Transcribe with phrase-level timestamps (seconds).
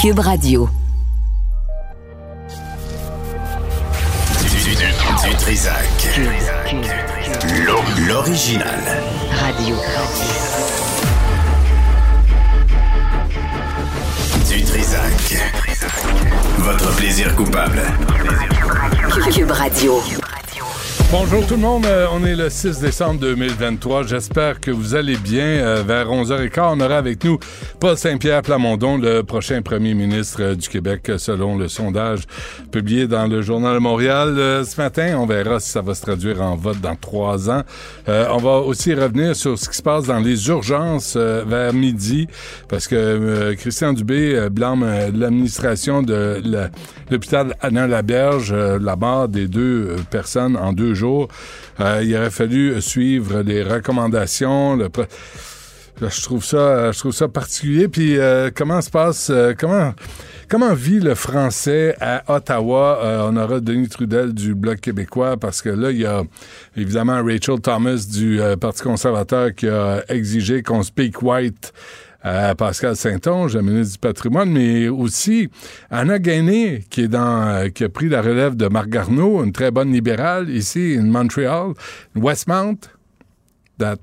[0.00, 0.68] Cube Radio.
[4.40, 6.20] Du, du, du Trisac.
[7.64, 8.80] L'o- L'original.
[9.40, 9.76] Radio.
[14.48, 15.38] Du Trisac.
[16.58, 17.82] Votre plaisir coupable.
[19.32, 20.00] Cube Radio.
[21.12, 24.04] Bonjour tout le monde, Euh, on est le 6 décembre 2023.
[24.04, 25.42] J'espère que vous allez bien.
[25.42, 27.36] Euh, vers 11h15, on aura avec nous
[27.80, 32.20] Paul Saint-Pierre Plamondon, le prochain premier ministre euh, du Québec, selon le sondage
[32.70, 35.16] publié dans le Journal de Montréal ce matin.
[35.18, 37.62] On verra si ça va se traduire en vote dans trois ans.
[38.06, 42.28] On va aussi revenir sur ce qui se passe dans les urgences vers midi,
[42.68, 46.40] parce que Christian Dubé blâme l'administration de
[47.10, 50.99] l'hôpital Anna Laberge, euh, la mort des deux personnes en deux jours.
[51.02, 54.78] Euh, il aurait fallu suivre les recommandations.
[56.08, 57.88] Je trouve ça, je trouve ça particulier.
[57.88, 59.92] Puis euh, comment se passe, euh, comment,
[60.48, 63.00] comment vit le français à Ottawa?
[63.02, 66.22] Euh, On aura Denis Trudel du Bloc québécois parce que là, il y a
[66.76, 71.72] évidemment Rachel Thomas du Parti conservateur qui a exigé qu'on speak white
[72.22, 75.48] Pascal Saint-Onge, le ministre du Patrimoine, mais aussi
[75.90, 80.50] Anna Gainé, euh, qui a pris la relève de Marc Garneau, une très bonne libérale
[80.50, 81.72] ici, in Montréal,
[82.14, 82.90] Westmount,
[83.78, 83.98] that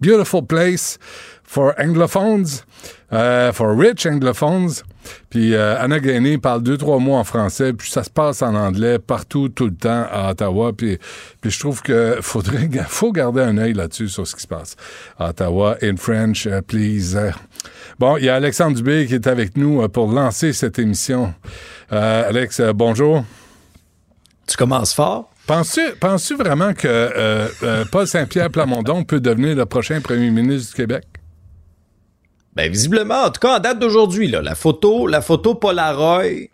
[0.00, 0.98] beautiful place
[1.42, 2.64] for anglophones,
[3.10, 4.82] uh, for rich anglophones.
[5.28, 8.54] Puis euh, Anna Gainé parle deux, trois mots en français, puis ça se passe en
[8.54, 10.72] anglais partout, tout le temps à Ottawa.
[10.72, 10.98] Puis,
[11.40, 14.76] puis je trouve que faudrait, faut garder un œil là-dessus sur ce qui se passe
[15.18, 15.76] à Ottawa.
[15.82, 17.16] In French, uh, please.
[17.98, 21.34] Bon, il y a Alexandre Dubé qui est avec nous euh, pour lancer cette émission.
[21.92, 23.24] Euh, Alex, euh, bonjour.
[24.46, 25.30] Tu commences fort?
[25.46, 30.70] Penses-tu, penses-tu vraiment que euh, euh, Paul Saint-Pierre Plamondon peut devenir le prochain premier ministre
[30.70, 31.04] du Québec?
[32.54, 36.48] Ben, visiblement, en tout cas, en date d'aujourd'hui, là, la photo, la photo Polaroid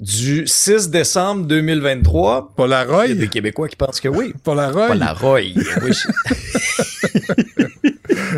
[0.00, 2.54] du 6 décembre 2023.
[2.56, 3.06] Polaroid?
[3.06, 4.32] Il y a des Québécois qui pensent que oui.
[4.44, 4.88] Polaroid?
[4.88, 5.40] Polaroid.
[5.82, 5.92] oui.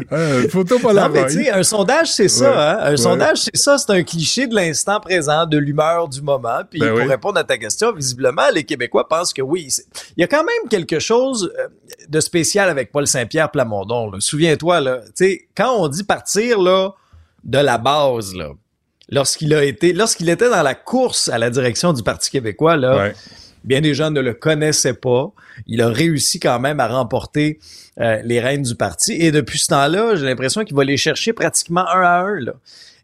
[0.12, 1.08] Euh, photo Non, Polaroid.
[1.22, 2.50] mais tu sais, un sondage, c'est ça.
[2.50, 2.56] Ouais.
[2.56, 2.78] Hein?
[2.80, 2.96] Un Ouais.
[2.96, 3.78] sondage, c'est ça.
[3.78, 6.60] C'est un cliché de l'instant présent, de l'humeur du moment.
[6.70, 7.06] Puis Ben pour oui.
[7.08, 9.68] répondre à ta question, visiblement, les Québécois pensent que oui.
[10.16, 11.68] Il y a quand même quelque chose euh,
[12.08, 14.12] de spécial avec Paul Saint-Pierre Plamondon.
[14.20, 16.90] Souviens-toi, là, tu sais, quand on dit partir là,
[17.44, 18.48] de la base, là,
[19.10, 22.96] lorsqu'il a été, lorsqu'il était dans la course à la direction du Parti québécois, là,
[22.96, 23.14] Ouais.
[23.64, 25.32] Bien des gens ne le connaissaient pas.
[25.66, 27.58] Il a réussi quand même à remporter
[28.00, 29.12] euh, les rênes du parti.
[29.12, 32.40] Et depuis ce temps-là, j'ai l'impression qu'il va les chercher pratiquement un à un.
[32.40, 32.52] Là.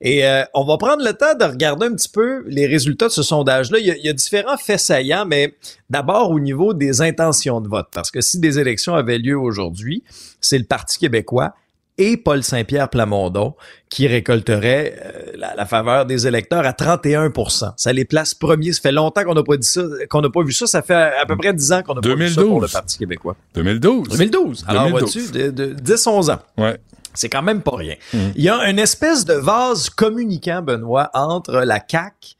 [0.03, 3.13] Et euh, on va prendre le temps de regarder un petit peu les résultats de
[3.13, 3.79] ce sondage-là.
[3.79, 5.55] Il il y a différents faits saillants, mais
[5.91, 7.89] d'abord au niveau des intentions de vote.
[7.93, 10.03] Parce que si des élections avaient lieu aujourd'hui,
[10.41, 11.55] c'est le Parti québécois
[12.01, 13.55] et Paul Saint-Pierre Plamondon
[13.91, 18.73] qui récolterait euh, la, la faveur des électeurs à 31% Ça les place premiers.
[18.73, 20.67] Ça fait longtemps qu'on n'a pas dit ça, qu'on n'a pas vu ça.
[20.67, 22.63] Ça fait à peu près 10 ans qu'on n'a pas vu ça pour 2012.
[22.63, 23.37] le Parti québécois.
[23.55, 24.09] 2012.
[24.09, 24.65] 2012.
[24.67, 25.31] Alors 2012.
[25.31, 26.39] vois-tu, de, de 10-11 ans.
[26.57, 26.79] Ouais.
[27.13, 27.97] C'est quand même pas rien.
[28.15, 32.37] Il y a une espèce de vase communicant, Benoît, entre la CAQ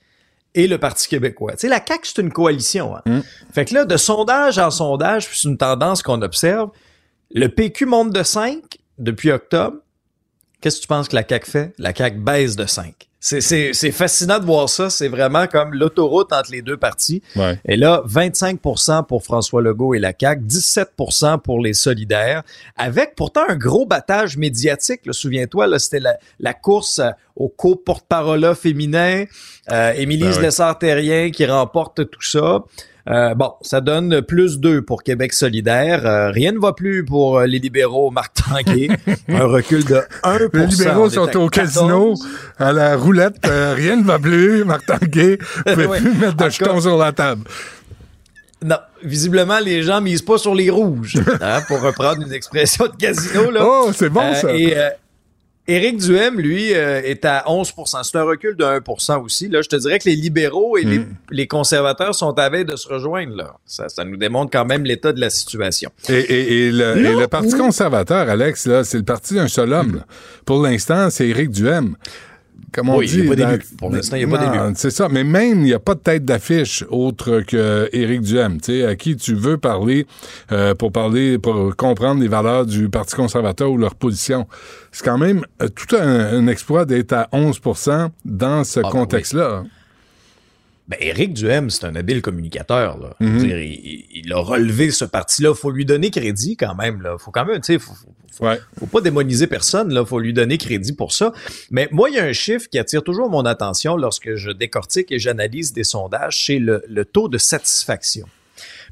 [0.55, 1.53] et le Parti québécois.
[1.53, 2.97] Tu sais, la CAQ, c'est une coalition.
[2.97, 3.23] Hein?
[3.53, 6.71] Fait que là, de sondage en sondage, c'est une tendance qu'on observe,
[7.33, 8.63] le PQ monte de 5
[9.01, 9.79] depuis octobre.
[10.61, 11.73] Qu'est-ce que tu penses que la CAQ fait?
[11.79, 12.95] La CAQ baisse de 5.
[13.23, 14.89] C'est, c'est, c'est fascinant de voir ça.
[14.89, 17.23] C'est vraiment comme l'autoroute entre les deux partis.
[17.37, 17.59] Ouais.
[17.67, 22.43] Et là, 25% pour François Legault et la CAQ, 17% pour les solidaires,
[22.77, 25.03] avec pourtant un gros battage médiatique.
[25.11, 29.25] Souviens-toi, là, c'était la, la course euh, au co-porte-parole féminin,
[29.71, 30.43] euh, Émilie Ben ouais.
[30.43, 32.65] Lessard-Terrien qui remporte tout ça.
[33.09, 36.07] Euh, bon, ça donne plus 2 pour Québec solidaire.
[36.07, 38.89] Euh, rien ne va plus pour euh, les libéraux, Marc Tanguay.
[39.29, 41.51] un recul de 1 Les libéraux sont au 14.
[41.51, 42.15] casino,
[42.59, 45.39] à la roulette, euh, rien ne va plus, Marc Tanguay.
[45.67, 45.99] Vous pouvez Ouais.
[46.01, 47.43] plus mettre de En jetons cas- sur la table.
[48.63, 52.97] Non, visiblement, les gens misent pas sur les rouges, hein, pour reprendre une expression de
[52.97, 53.51] casino.
[53.51, 53.61] Là.
[53.65, 54.55] Oh, c'est bon, Euh, ça.
[54.55, 54.91] Et euh,
[55.71, 59.49] Éric Duhem, lui, euh, est à 11% C'est un recul de 1% aussi.
[59.49, 61.07] Là, je te dirais que les libéraux et les, Mm.
[61.31, 63.37] les conservateurs sont à veille de se rejoindre.
[63.37, 63.55] Là.
[63.67, 65.91] Ça, ça nous démontre quand même l'état de la situation.
[66.09, 69.73] Et, et- et le, et le Parti conservateur, Alex, là, c'est le parti d'un seul
[69.73, 69.97] homme.
[69.97, 70.07] là.
[70.45, 71.97] Pour l'instant, c'est Éric Duhem.
[72.73, 73.19] Comme on Oui, dit.
[73.19, 73.63] il y a pas dans- d'élu.
[73.79, 74.75] Pour l'instant, il y a pas Non, d'élu.
[74.77, 75.09] C'est ça.
[75.11, 78.61] Mais même, il n'y a pas de tête d'affiche autre que Éric Duhem.
[78.61, 80.07] Tu sais, à qui tu veux parler
[80.53, 84.47] euh, pour parler, pour comprendre les valeurs du Parti conservateur ou leur position.
[84.93, 88.91] C'est quand même euh, tout un, un exploit d'être à 11% dans ce Ah, ben
[88.91, 89.65] contexte-là.
[90.91, 92.99] Ben, Éric Duhem, c'est un habile communicateur.
[92.99, 93.15] Là.
[93.21, 93.39] Mhm.
[93.39, 95.55] dire, il, il a relevé ce parti-là.
[95.55, 97.01] faut lui donner crédit quand même.
[97.01, 97.17] Là.
[97.17, 98.59] faut quand même, tu sais, faut, faut, Ouais.
[98.79, 99.93] faut pas démoniser personne.
[99.95, 100.05] Là.
[100.05, 101.33] faut lui donner crédit pour ça.
[101.71, 105.13] Mais moi, il y a un chiffre qui attire toujours mon attention lorsque je décortique
[105.13, 108.27] et j'analyse des sondages, c'est le, le taux de satisfaction.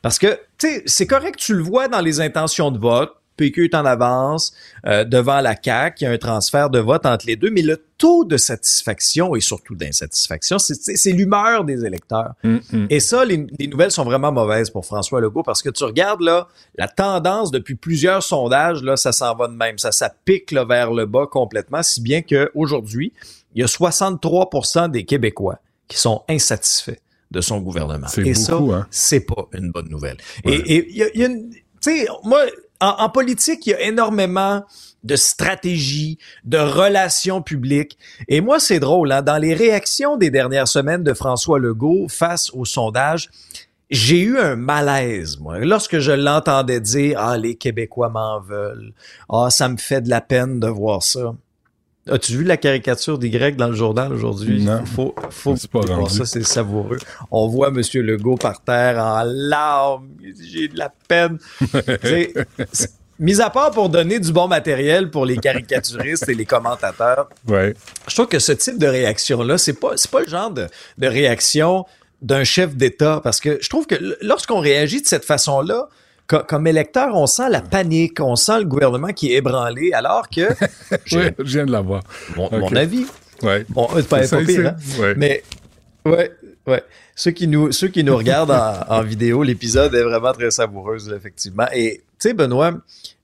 [0.01, 3.13] Parce que, tu sais, c'est correct, tu le vois dans les intentions de vote.
[3.39, 4.53] PQ est en avance
[4.87, 7.63] euh, devant la CAQ, il y a un transfert de vote entre les deux, mais
[7.63, 12.35] le taux de satisfaction et surtout d'insatisfaction, c'est- l'humeur des électeurs.
[12.45, 12.87] Hum, hum.
[12.91, 16.21] Et ça, les, les nouvelles sont vraiment mauvaises pour François Legault parce que tu regardes
[16.21, 19.79] là, la tendance depuis plusieurs sondages, là, ça s'en va de même.
[19.79, 23.13] Ça, ça pique là, vers le bas complètement, si bien qu'aujourd'hui,
[23.55, 25.59] il y a 63% des Québécois
[25.89, 26.99] qui sont insatisfaits
[27.31, 28.07] de son gouvernement.
[28.09, 28.87] C'est Et beaucoup, ça, hein?
[28.91, 30.17] c'est pas une bonne nouvelle.
[30.45, 30.55] Ouais.
[30.67, 32.41] Et il y a, il y a une, tu sais, moi,
[32.81, 34.65] en, politique, il y a énormément
[35.05, 37.99] de stratégies, de relations publiques.
[38.29, 42.51] Et moi, c'est drôle, hein, dans les réactions des dernières semaines de François Legault face
[42.53, 43.31] au sondage,
[43.91, 48.93] j'ai eu un malaise, moi, lorsque je l'entendais dire, ah, les Québécois m'en veulent.
[49.31, 51.35] Ah, ça me fait de la peine de voir ça.
[52.11, 54.63] As-tu vu la caricature d'Y dans le journal aujourd'hui?
[54.63, 54.85] Non.
[54.85, 56.99] Faut, faut C'est pas voir ça, c'est savoureux.
[57.31, 57.83] On voit M.
[57.95, 60.09] Legault par terre en larmes.
[60.51, 61.39] J'ai de la peine.
[63.21, 67.75] Mis à part pour donner du bon matériel pour les caricaturistes et les commentateurs, Ouais.
[68.07, 70.69] je trouve que ce type de réaction-là, c'est pas, c'est pas le genre de,
[70.99, 71.85] de réaction
[72.23, 73.21] d'un chef d'État.
[73.25, 75.89] Parce que je trouve que lorsqu'on réagit de cette façon-là,
[76.29, 80.29] co- comme électeur, on sent la panique, on sent le gouvernement qui est ébranlé, alors
[80.29, 80.49] que,
[81.05, 82.03] j'ai Ouais, je viens de l'avoir.
[82.37, 83.07] mon, mon avis,
[83.43, 83.65] Ouais.
[83.69, 84.77] bon, c'est pas, C'est pas ça, pire, hein?
[85.01, 85.15] Ouais.
[85.17, 85.43] mais
[86.05, 86.31] ouais,
[86.67, 86.83] ouais.
[87.17, 90.99] Ceux qui nous, ceux qui nous regardent en, en vidéo, l'épisode est vraiment très savoureux,
[91.09, 91.67] là, effectivement.
[91.75, 92.73] Et tu sais, Benoît,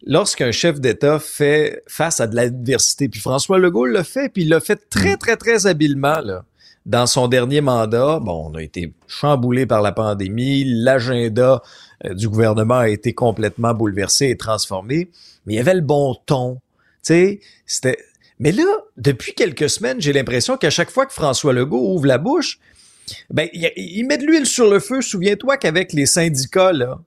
[0.06, 4.48] lorsqu'un chef d'État fait face à de l'adversité, puis François Legault l'a fait, puis il
[4.48, 6.44] l'a fait très, très, très habilement, là.
[6.86, 11.58] Dans son dernier mandat, bon, on a été chamboulé par la pandémie, l'agenda euh,
[12.12, 15.08] du gouvernement a été complètement bouleversé et transformé,
[15.46, 16.54] mais il y avait le bon ton.
[17.02, 17.98] Tu sais, c'était.
[18.38, 18.64] Mais là,
[18.96, 22.58] depuis quelques semaines, j'ai l'impression qu'à chaque fois que François Legault ouvre la bouche,
[23.30, 25.02] ben, il, met de l'huile sur le feu.
[25.02, 26.98] Souviens-toi qu'avec les syndicats, là,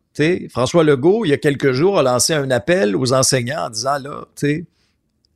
[0.49, 3.99] François Legault, il y a quelques jours, a lancé un appel aux enseignants en disant,
[3.99, 4.65] là, tu sais,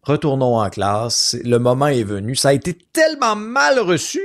[0.03, 2.35] retournons en classe, le moment est venu.
[2.35, 4.21] Ça a été tellement mal reçu.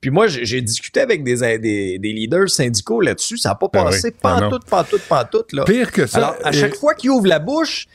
[0.00, 3.36] Puis moi, j'ai discuté avec des, des, des leaders syndicaux là-dessus.
[3.36, 4.14] Ça n'a pas Ben passé oui.
[4.22, 4.48] Ah non.
[4.50, 5.64] pantoute, pantoute, pantoute, là.
[5.64, 6.16] Pire que ça.
[6.18, 7.86] Alors, à chaque fois qu'il ouvre la bouche,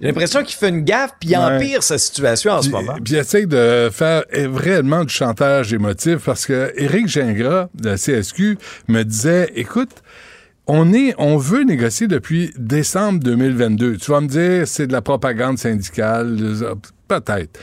[0.00, 1.44] j'ai l'impression qu'il fait une gaffe puis il Ouais.
[1.56, 2.94] empire sa situation en ce moment.
[3.04, 7.96] puis il essaye de faire vraiment du chantage émotif parce que Éric Gingras, de la
[7.96, 8.56] CSQ,
[8.88, 9.90] me disait écoute,
[10.66, 13.96] on est, on veut négocier depuis décembre 2022.
[13.96, 16.38] Tu vas me dire, c'est de la propagande syndicale,
[17.08, 17.58] peut-être.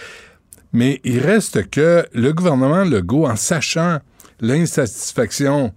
[0.73, 3.99] Mais il reste que le gouvernement Legault, en sachant
[4.39, 5.73] l'insatisfaction,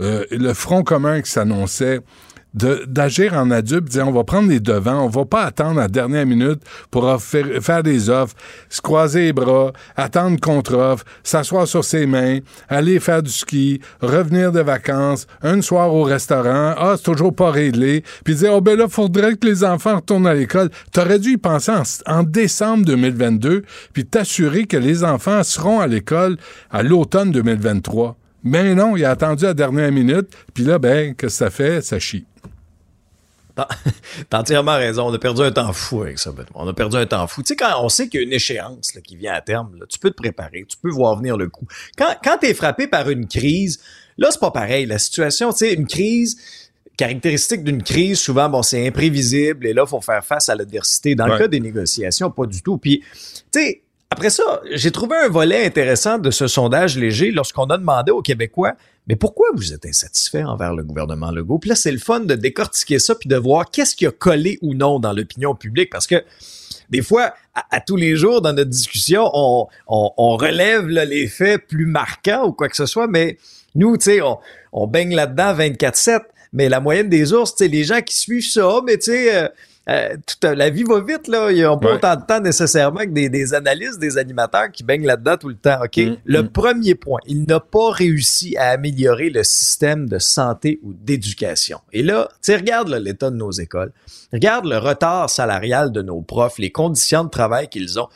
[0.00, 2.00] euh, le front commun qui s'annonçait,
[2.56, 6.26] d'agir en adulte, dire on va prendre les devants, on va pas attendre la dernière
[6.26, 6.60] minute
[6.90, 8.34] pour faire des offres,
[8.70, 12.38] se croiser les bras, attendre contre-offre, s'asseoir sur ses mains,
[12.68, 17.50] aller faire du ski, revenir de vacances, un soir au restaurant, ah, c'est toujours pas
[17.50, 20.70] réglé, puis dire, oh ben là, faudrait que les enfants retournent à l'école.
[20.92, 21.72] T'aurais dû y penser
[22.06, 23.62] en, décembre 2022,
[23.92, 26.36] puis t'assurer que les enfants seront à l'école
[26.70, 28.16] à l'automne 2023.
[28.44, 31.82] Mais non, il a attendu la dernière minute, puis là, ben, qu'est-ce que ça fait?
[31.82, 32.26] Ça chie.
[34.30, 35.08] T'as entièrement raison.
[35.08, 36.50] On a perdu un temps fou avec ça, Benoît.
[36.54, 37.42] On a perdu un temps fou.
[37.42, 39.76] Tu sais, quand on sait qu'il y a une échéance là, qui vient à terme,
[39.78, 41.66] là, tu peux te préparer, tu peux voir venir le coup.
[41.96, 43.80] Quand, quand tu es frappé par une crise,
[44.18, 44.86] là, c'est pas pareil.
[44.86, 46.36] La situation, tu sais, une crise,
[46.96, 51.14] caractéristique d'une crise, souvent, bon, c'est imprévisible et là, faut faire face à l'adversité.
[51.14, 52.78] Dans le cas des négociations, pas du tout.
[52.78, 53.02] Puis,
[53.52, 57.76] tu sais, après ça, j'ai trouvé un volet intéressant de ce sondage léger lorsqu'on a
[57.76, 58.74] demandé aux Québécois
[59.06, 61.58] mais pourquoi vous êtes insatisfait envers le gouvernement Legault?
[61.58, 64.58] Puis là, c'est le fun de décortiquer ça puis de voir qu'est-ce qui a collé
[64.62, 66.24] ou non dans l'opinion publique parce que
[66.90, 71.86] des fois, à, tous les jours dans notre discussion, on, relève là, les faits plus
[71.86, 73.38] marquants ou quoi que ce soit, mais
[73.74, 74.20] nous, tu sais,
[74.72, 76.20] on, baigne là-dedans 24-7.
[76.52, 79.34] Mais la moyenne des ours, tu sais, les gens qui suivent ça, mais tu sais,
[79.34, 79.48] euh,
[79.88, 81.52] euh, toute la vie va vite, là.
[81.52, 81.94] Ils n'ont pas Ouais.
[81.94, 85.54] autant de temps nécessairement que des, des analystes, des animateurs qui baignent là-dedans tout le
[85.54, 85.78] temps.
[85.84, 85.96] OK?
[85.98, 86.48] Mm, le mm.
[86.48, 91.80] premier point, il n'a pas réussi à améliorer le système de santé ou d'éducation.
[91.92, 93.92] Et là, tu regarde là, l'état de nos écoles.
[94.32, 98.08] Regarde le retard salarial de nos profs, les conditions de travail qu'ils ont.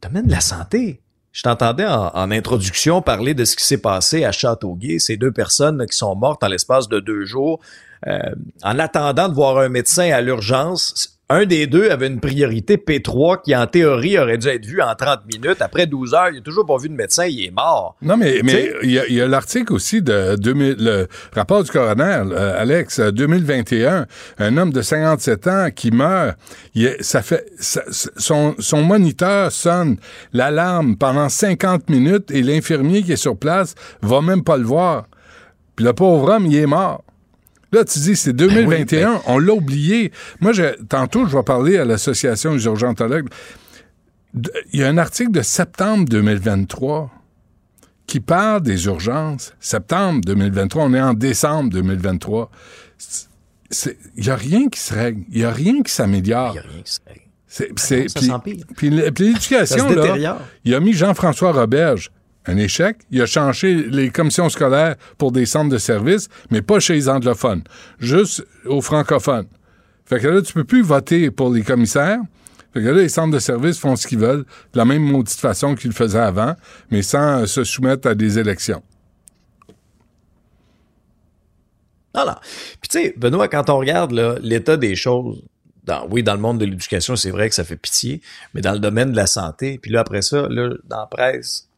[0.00, 1.00] Domaine de la santé.
[1.32, 5.32] Je t'entendais en, en introduction parler de ce qui s'est passé à Châteauguay, ces deux
[5.32, 9.68] personnes qui sont mortes en l'espace de deux jours, euh, en attendant de voir un
[9.68, 11.18] médecin à l'urgence.
[11.28, 14.94] un des deux avait une priorité P3 qui, en théorie, aurait dû être vu en
[14.94, 15.62] 30 minutes.
[15.62, 17.96] Après 12 heures, il n'a toujours pas vu de médecin, il est mort.
[18.02, 22.60] Non, mais mais il y a, l'article aussi de 2000, le rapport du coroner, euh,
[22.60, 24.06] Alex, 2021,
[24.38, 26.36] un homme de 57 ans qui meurt,
[26.74, 29.96] il, ça fait son, son moniteur sonne
[30.32, 35.06] l'alarme pendant 50 minutes et l'infirmier qui est sur place va même pas le voir.
[35.76, 37.02] Puis le pauvre homme, il est mort.
[37.72, 40.12] Là, tu dis, c'est 2021, ben ben on l'a oublié.
[40.40, 43.28] Moi, je, tantôt, je vais parler à l'Association des urgentologues.
[44.72, 47.10] Il y a un article de septembre 2023
[48.06, 49.54] qui parle des urgences.
[49.58, 52.50] Septembre 2023, on est en décembre 2023.
[54.16, 55.22] Il n'y a rien qui se règle.
[55.30, 56.50] Il n'y a rien qui s'améliore.
[56.50, 57.20] Il n'y a rien qui se règle.
[57.46, 62.10] C'est, ça puis, puis l'éducation, là, il a mis Jean-François Roberge
[62.46, 62.98] un échec.
[63.10, 67.08] Il a changé les commissions scolaires pour des centres de services, mais pas chez les
[67.08, 67.62] anglophones,
[67.98, 69.46] juste aux francophones.
[70.06, 72.20] Fait que là, tu peux plus voter pour les commissaires.
[72.74, 75.38] Fait que là, les centres de services font ce qu'ils veulent, de la même maudite
[75.38, 76.56] façon qu'ils le faisaient avant,
[76.90, 78.82] mais sans se soumettre à des élections.
[82.14, 82.40] Voilà.
[82.80, 85.42] Puis tu sais, Benoît, quand on regarde l'état des choses,
[86.10, 88.20] oui, dans le monde de l'éducation, c'est vrai que ça fait pitié,
[88.54, 91.68] mais dans le domaine de la santé, puis là, après ça, là, dans la presse,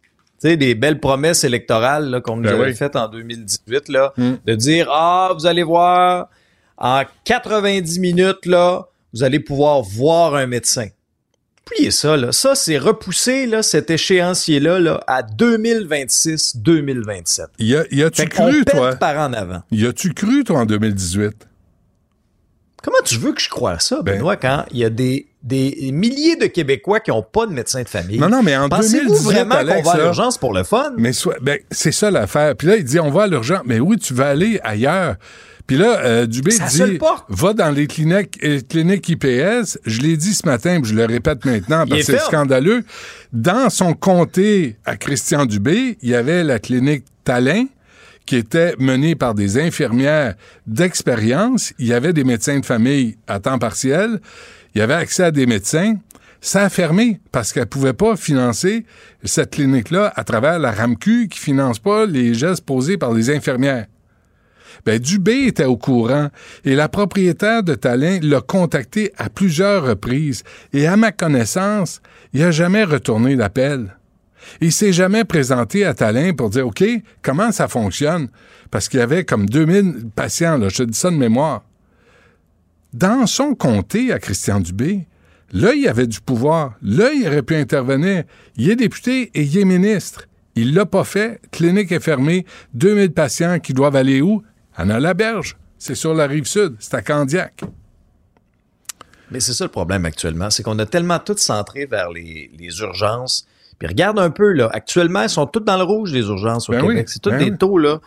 [0.49, 4.35] sais, des belles promesses électorales qu'on nous ben avait faites en 2018, là, hmm.
[4.45, 6.29] de dire Ah, vous allez voir,
[6.77, 10.89] en 90 minutes, là, vous allez pouvoir voir un médecin.
[11.67, 12.33] Oubliez ça, là.
[12.33, 17.47] Ça, c'est repoussé, là, cet échéancier-là, là, à 2026-2027.
[17.59, 18.97] Y, a, y a-tu cru, toi?
[18.97, 19.63] par en avant.
[19.71, 21.49] Y a-tu cru, toi, en 2018?
[22.83, 25.91] Comment tu veux que je croie ça, ben, Benoît, quand il y a des, des
[25.93, 28.19] milliers de Québécois qui n'ont pas de médecin de famille?
[28.19, 30.93] Non, non, mais en Pensez-vous vraiment qu'on va à l'urgence pour le fun?
[30.97, 32.57] Mais ben, c'est ça l'affaire.
[32.57, 33.61] Puis là, il dit, on va à l'urgence.
[33.67, 35.17] Mais oui, tu vas aller ailleurs.
[35.67, 36.99] Puis là, euh, Dubé dit,
[37.29, 39.79] va dans les cliniques, les cliniques IPS.
[39.85, 42.83] Je l'ai dit ce matin, puis je le répète maintenant parce que c'est scandaleux.
[43.33, 47.67] Dans son comté à Christian Dubé, il y avait la clinique Talin,
[48.27, 50.35] qui était menée par des infirmières
[50.67, 51.73] d'expérience.
[51.79, 54.21] Il y avait des médecins de famille à temps partiel.
[54.75, 55.97] Il y avait accès à des médecins.
[56.41, 58.85] Ça a fermé parce qu'elle pouvait pas financer
[59.23, 63.87] cette clinique-là à travers la RAMQ qui finance pas les gestes posés par les infirmières.
[64.85, 66.29] Ben, Dubé était au courant
[66.65, 70.43] et la propriétaire de Talin l'a contacté à plusieurs reprises
[70.75, 72.03] et à ma connaissance,
[72.35, 73.97] il n'a jamais retourné l'appel.
[74.61, 76.85] Il s'est jamais présenté à Talin pour dire, OK,
[77.23, 78.29] comment ça fonctionne?
[78.71, 81.63] Parce qu'il y avait comme 2000 patients, là, je te dis ça de mémoire.
[82.95, 85.07] Dans son comté à Christian Dubé,
[85.53, 86.75] là, il avait du pouvoir.
[86.81, 88.25] Là, il aurait pu intervenir.
[88.57, 90.29] Il est député et il est ministre.
[90.55, 91.41] Il l'a pas fait.
[91.51, 92.47] Clinique est fermée.
[92.73, 94.43] 2000 patients qui doivent aller où?
[94.77, 96.77] À la berge C'est sur la rive sud.
[96.79, 97.61] C'est à Candiac.
[99.31, 103.47] Mais c'est ça le problème actuellement, c'est qu'on a tellement tout centré vers les urgences
[103.79, 106.73] puis regarde un peu, là, actuellement, ils sont tous dans le rouge, les urgences au
[106.73, 107.09] ben Québec.
[107.09, 108.01] c'est tous ben des taux, là.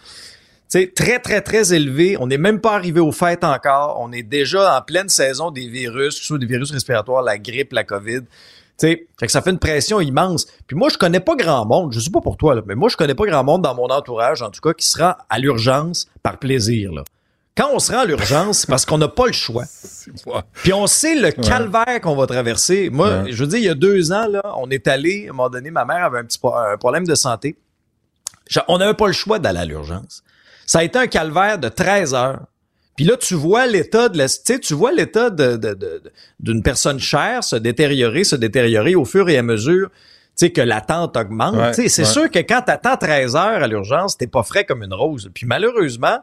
[0.68, 2.18] Sais, très, très, très élevés.
[2.20, 3.98] On n'est même pas arrivé aux fêtes encore.
[4.00, 7.38] On est déjà en pleine saison des virus, que ce soit des virus respiratoires, la
[7.38, 8.22] grippe, la COVID.
[8.78, 10.46] sais, fait que ça fait une pression immense.
[10.68, 12.90] Puis moi, je connais pas grand monde, je sais pas pour toi, là, mais moi,
[12.90, 16.08] je connais pas grand monde dans mon entourage, en tout cas, qui sera à l'urgence
[16.24, 16.92] par plaisir.
[16.94, 17.04] Là.
[17.56, 19.66] Quand on se rend à l'urgence, c'est parce qu'on n'a pas le choix.
[20.62, 22.92] Puis on sait le calvaire qu'on va traverser.
[22.92, 25.34] Moi, je veux dire, il y a deux ans, là, on est allé, à un
[25.34, 26.40] moment donné, ma mère avait un petit
[26.80, 27.58] problème de santé.
[28.68, 30.24] On n'avait pas le choix d'aller à l'urgence.
[30.68, 32.46] Ça a été un calvaire de 13 heures.
[32.96, 35.60] Puis là, tu vois l'état de la, tu vois l'état de,
[36.40, 39.90] d'une personne chère se détériorer, se détériorer au fur et à mesure
[40.38, 41.74] tu que l'attente augmente.
[41.74, 44.94] c'est sûr que quand tu attends 13 heures à l'urgence, t'es pas frais comme une
[44.94, 45.32] rose.
[45.34, 46.20] Puis malheureusement,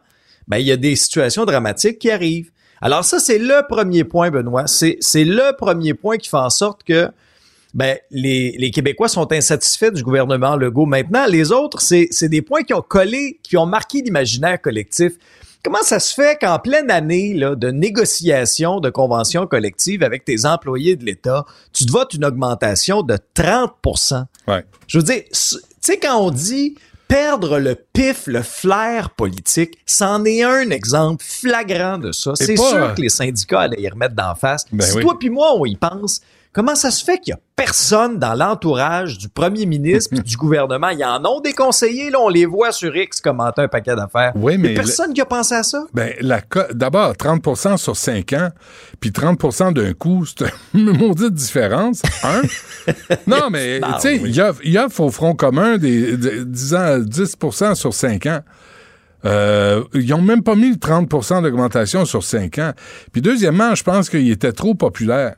[0.47, 2.51] ben, il y a des situations dramatiques qui arrivent.
[2.81, 4.67] Alors ça, c'est le premier point, Benoît.
[4.67, 7.11] C'est, c'est le premier point qui fait en sorte que
[7.75, 10.87] ben, les, les Québécois sont insatisfaits du gouvernement Legault.
[10.87, 15.15] Maintenant, les autres, c'est, des points qui ont collé, qui ont marqué l'imaginaire collectif.
[15.65, 20.45] Comment ça se fait qu'en pleine année là, de négociation de conventions collectives avec tes
[20.45, 23.73] employés de l'État, tu te votes une augmentation de 30
[24.47, 24.65] ouais.
[24.87, 26.77] Je veux dire, tu sais, quand on dit
[27.09, 32.33] perdre le pif, le flair politique, c'en est un exemple flagrant de ça.
[32.37, 34.65] C'est sûr que les syndicats allaient y remettre d'en face.
[34.71, 36.21] Ben si toi puis moi, on y pense,
[36.55, 40.37] comment ça se fait qu'il y a personne dans l'entourage du premier ministre et du
[40.37, 40.89] gouvernement?
[40.89, 43.95] Il y en a des conseillers, là, on les voit sur X commenter un paquet
[43.95, 44.33] d'affaires.
[44.37, 44.73] Oui, mais.
[44.73, 45.85] personne qui a pensé à ça?
[45.93, 46.15] Ben,
[46.73, 48.49] d'abord, 30% sur 5 ans,
[49.01, 52.01] puis 30% d'un coup, c'est une maudite différence.
[52.23, 52.43] Un.
[53.27, 58.27] non, mais, tu sais, il y, a, au Front commun des, disant 10% sur 5
[58.27, 58.41] ans.
[59.27, 62.73] Euh, ils ont même pas mis 30% d'augmentation sur 5 ans.
[63.11, 65.35] Puis deuxièmement, je pense qu'il était trop populaire.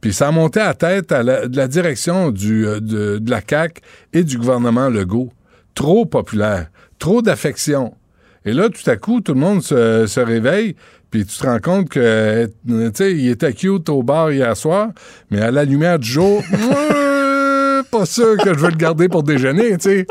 [0.00, 3.80] Puis ça a monté à tête de la direction euh, de, la CAQ
[4.12, 5.32] et du gouvernement Legault.
[5.74, 7.94] Trop populaire, trop d'affection.
[8.44, 10.74] Et là, tout à coup, tout le monde se, réveille,
[11.10, 14.88] puis tu te rends compte que, tu sais, il était cute au bar hier soir,
[15.30, 16.42] mais à la lumière du jour,
[17.90, 20.06] pas sûr que je vais le garder pour déjeuner, tu.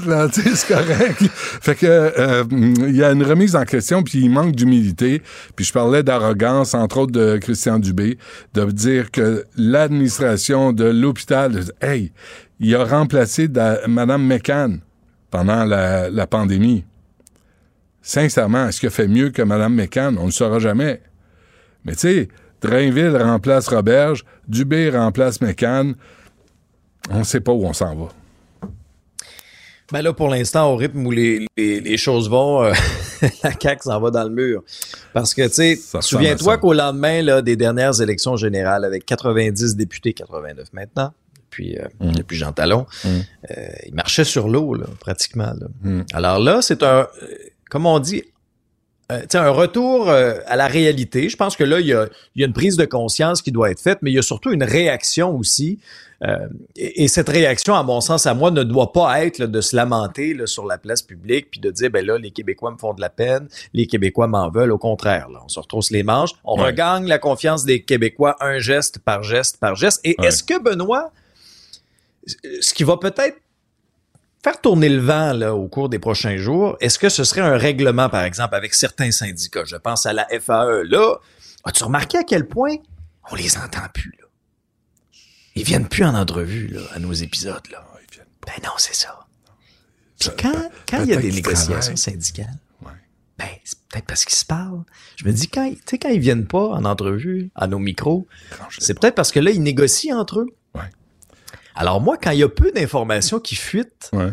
[0.32, 1.22] Tu sais, c'est correct.
[1.32, 5.22] Fait que, euh, il y a une remise en question, puis il manque d'humilité.
[5.54, 8.18] Puis je parlais d'arrogance, entre autres de Christian Dubé,
[8.54, 12.12] de dire que l'administration de l'hôpital, hey,
[12.60, 13.48] il a remplacé
[13.86, 14.80] Mme McCann
[15.30, 16.84] pendant la, la pandémie.
[18.02, 20.16] Sincèrement, est-ce qu'il a fait mieux que Mme McCann?
[20.18, 21.02] On ne le saura jamais.
[21.84, 22.28] Mais tu sais,
[22.62, 25.94] Drainville remplace Roberge, Dubé remplace McCann.
[27.10, 28.08] On ne sait pas où on s'en va.
[29.92, 32.72] Ben là, pour l'instant, au rythme où les, les, les choses vont, euh,
[33.44, 34.62] la CAQ s'en va dans le mur.
[35.12, 40.12] Parce que, tu sais, souviens-toi qu'au lendemain là, des dernières élections générales, avec 90 députés,
[40.12, 41.12] 89 maintenant,
[41.44, 42.12] depuis, euh, Mm.
[42.12, 43.08] depuis Jean Talon, Mm.
[43.08, 45.54] euh, il marchait sur l'eau, là, pratiquement.
[45.58, 45.66] Là.
[45.82, 46.02] Mm.
[46.14, 47.28] Alors là, c'est un, euh,
[47.70, 48.24] comme on dit,
[49.12, 51.28] euh, tu sais, un retour euh, à la réalité.
[51.28, 53.52] Je pense que là, il y, a, il y a une prise de conscience qui
[53.52, 55.78] doit être faite, mais il y a surtout une réaction aussi.
[56.24, 59.46] Euh, et, et cette réaction, à mon sens, à moi, ne doit pas être là,
[59.46, 62.70] de se lamenter là, sur la place publique puis de dire, ben là, les Québécois
[62.70, 64.72] me font de la peine, les Québécois m'en veulent.
[64.72, 66.66] Au contraire, là, on se retrousse les manches, on Ouais.
[66.68, 70.00] regagne la confiance des Québécois un geste par geste par geste.
[70.04, 70.28] Et Ouais.
[70.28, 71.12] est-ce que, Benoît,
[72.60, 73.36] ce qui va peut-être
[74.42, 77.56] faire tourner le vent là, au cours des prochains jours, est-ce que ce serait un
[77.58, 79.64] règlement, par exemple, avec certains syndicats?
[79.66, 80.82] Je pense à la FAE.
[80.84, 81.16] Là,
[81.64, 82.76] as-tu remarqué à quel point
[83.30, 84.12] on les entend plus?
[84.20, 84.25] Là?
[85.56, 87.62] Ils viennent plus en entrevue là, à nos épisodes.
[87.72, 87.84] Là.
[88.46, 89.26] Ben non, c'est ça.
[90.20, 90.52] Puis quand
[90.88, 92.92] quand il y a des négociations syndicales, Ouais.
[93.38, 94.84] ben c'est peut-être parce qu'ils se parlent.
[95.16, 95.68] Je me dis, quand,
[96.00, 98.26] quand ils viennent pas en entrevue, à nos micros,
[98.78, 100.46] c'est peut-être parce que là, ils négocient entre eux.
[100.74, 100.82] Ouais.
[101.74, 104.30] Alors moi, quand il y a peu d'informations qui fuitent, Ouais.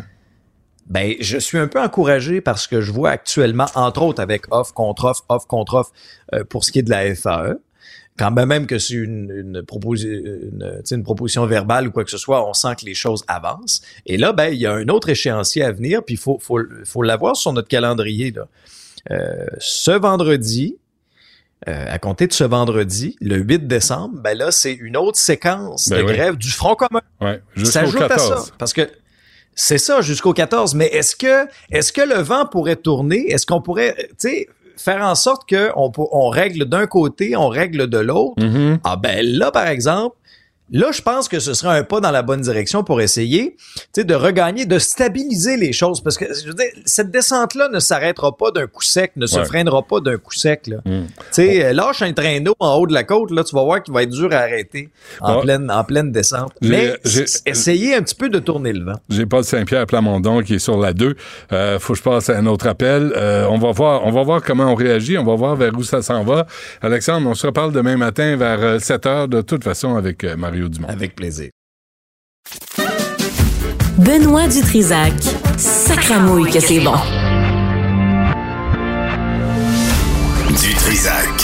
[0.85, 4.73] ben, je suis un peu encouragé parce que je vois actuellement, entre autres avec offre
[4.73, 5.91] contre offre, offre contre offre,
[6.33, 7.55] euh, pour ce qui est de la FAE.
[8.17, 12.12] Quand ben même que c'est une, une, proposi- une, une proposition verbale ou quoi que
[12.12, 13.82] ce soit, on sent que les choses avancent.
[14.05, 16.60] Et là, ben, il y a un autre échéancier à venir, puis il faut, faut,
[16.86, 18.32] faut l'avoir sur notre calendrier.
[18.32, 18.47] Là.
[19.12, 20.78] Euh, ce vendredi,
[21.67, 25.89] euh, à compter de ce vendredi, le 8 décembre, ben là, c'est une autre séquence
[25.89, 26.13] Ben de oui.
[26.13, 27.41] grève du Front commun Ouais.
[27.56, 28.45] Jusqu'au s'ajoute à 14.
[28.47, 28.52] ça.
[28.60, 28.89] Parce que
[29.56, 30.76] c'est ça jusqu'au 14.
[30.76, 33.32] Mais est-ce que est-ce que le vent pourrait tourner?
[33.32, 37.88] Est-ce qu'on pourrait, tu sais, faire en sorte que on, règle d'un côté, on règle
[37.88, 38.43] de l'autre?
[38.43, 38.79] Mhm.
[38.83, 40.15] Ah ben là, par exemple,
[40.71, 43.82] là, je pense que ce serait un pas dans la bonne direction pour essayer, tu
[43.95, 46.02] sais, de regagner, de stabiliser les choses.
[46.02, 49.39] Parce que, je veux dire, cette descente-là ne s'arrêtera pas d'un coup sec, ne se
[49.39, 49.45] Ouais.
[49.45, 50.78] freinera pas d'un coup sec, là.
[50.86, 51.06] Mm.
[51.08, 53.84] Tu sais, euh, lâche un traîneau en haut de la côte, là, tu vas voir
[53.84, 54.89] qu'il va être dur à arrêter
[55.21, 55.41] en, Ouais.
[55.41, 56.52] pleine, en pleine descente.
[56.62, 56.93] Mais
[57.45, 58.99] essayez un petit peu de tourner le vent.
[59.10, 61.15] J'ai Paul Saint-Pierre Plamondon qui est sur la 2.
[61.52, 63.13] Euh, faut que je passe à un autre appel.
[63.15, 65.17] Euh, on va voir, on va voir comment on réagit.
[65.17, 66.47] On va voir vers où ça s'en va.
[66.82, 70.36] Alexandre, on se reparle demain matin vers euh, 7 heures de toute façon avec euh,
[70.53, 70.87] Mario Dumont.
[70.87, 71.49] Avec plaisir.
[73.97, 75.13] Benoît Dutrisac.
[75.57, 76.93] Sacramouille que c'est bon.
[80.61, 81.42] Du Trisac.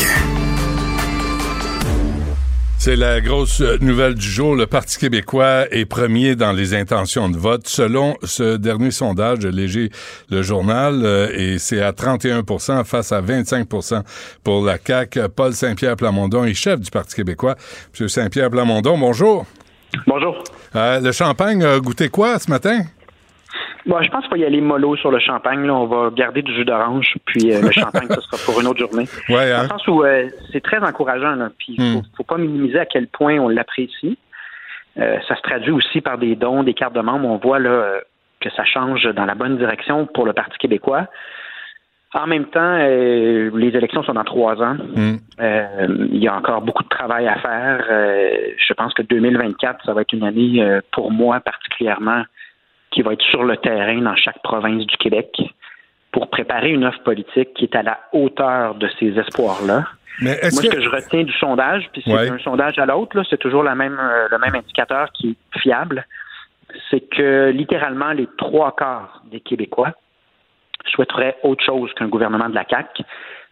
[2.89, 4.55] C'est la grosse euh, nouvelle du jour.
[4.55, 7.67] Le Parti québécois est premier dans les intentions de vote.
[7.67, 9.91] Selon ce dernier sondage de Léger,
[10.31, 14.01] le journal, euh, et c'est à 31% face à 25%
[14.43, 15.29] pour la CAQ.
[15.35, 17.57] Paul Saint-Pierre Plamondon est chef du Parti québécois.
[17.91, 19.45] Monsieur Saint-Pierre Plamondon, bonjour.
[20.07, 20.43] Bonjour.
[20.75, 22.79] Euh, le champagne a goûté quoi ce matin?
[23.85, 25.65] Bon, je pense qu'il va y aller mollo sur le champagne.
[25.65, 25.73] Là.
[25.73, 28.79] On va garder du jus d'orange, puis euh, le champagne, ce sera pour une autre
[28.79, 29.05] journée.
[29.29, 29.63] Ouais, Dans hein?
[29.63, 32.03] le sens où euh, c'est très encourageant, là, puis il faut, Hmm.
[32.17, 34.17] faut pas minimiser à quel point on l'apprécie.
[34.97, 37.27] Euh, ça se traduit aussi par des dons, des cartes de membres.
[37.29, 37.99] On voit là
[38.41, 41.07] que ça change dans la bonne direction pour le Parti québécois.
[42.13, 44.75] En même temps, euh, les élections sont dans trois ans.
[44.95, 45.17] Hmm.
[45.39, 47.85] Euh, il y a encore beaucoup de travail à faire.
[47.89, 52.23] Euh, je pense que 2024, ça va être une année pour moi particulièrement
[52.91, 55.41] qui va être sur le terrain dans chaque province du Québec
[56.11, 59.85] pour préparer une offre politique qui est à la hauteur de ces espoirs-là.
[60.21, 60.75] Mais est-ce Moi, ce que...
[60.75, 62.29] que je retiens du sondage, puis c'est Ouais.
[62.29, 65.59] un sondage à l'autre, là, c'est toujours la même, euh, le même indicateur qui est
[65.59, 66.05] fiable,
[66.89, 69.91] c'est que littéralement les trois quarts des Québécois
[70.87, 73.03] souhaiteraient autre chose qu'un gouvernement de la CAQ.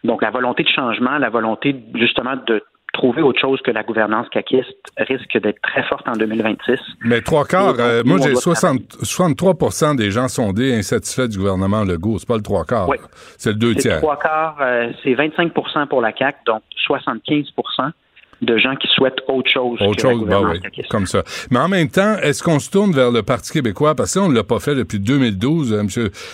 [0.04, 2.64] Donc la volonté de changement, la volonté justement de
[2.98, 6.80] trouver autre chose que la gouvernance caquiste risque d'être très forte en 2026.
[7.06, 12.18] Mais trois quarts, euh, moi j'ai 63 des gens sondés insatisfaits du gouvernement Legault.
[12.18, 12.90] C'est pas le trois quarts.
[13.38, 14.00] C'est le deux tiers.
[14.00, 17.46] Trois quarts, euh, c'est 25% pour la CAQ, donc 75
[18.42, 19.82] de gens qui souhaitent autre chose.
[19.82, 21.24] Autre chose, bah oui, comme ça.
[21.50, 23.96] Mais en même temps, est-ce qu'on se tourne vers le Parti québécois?
[23.96, 25.90] Parce que on ne l'a pas fait depuis 2012, euh, M.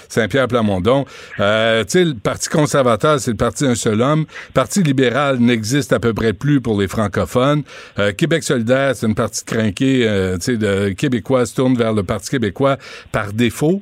[0.09, 1.05] Saint-Pierre Plamondon.
[1.39, 4.25] Euh, tu sais, le Parti conservateur, c'est le parti d'un seul homme.
[4.49, 7.63] Le Parti libéral n'existe à peu près plus pour les francophones.
[7.99, 11.93] Euh, Québec solidaire, c'est une partie crinquée, euh, tu sais, de Québécois se tourne vers
[11.93, 12.77] le Parti québécois
[13.11, 13.81] par défaut.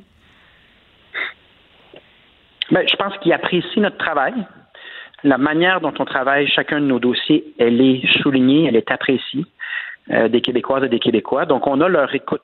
[2.70, 4.32] Ben, je pense qu'il apprécie notre travail
[5.24, 9.44] la manière dont on travaille chacun de nos dossiers, elle est soulignée, elle est appréciée
[10.10, 11.46] euh, des Québécoises et des Québécois.
[11.46, 12.42] Donc, on a leur écoute.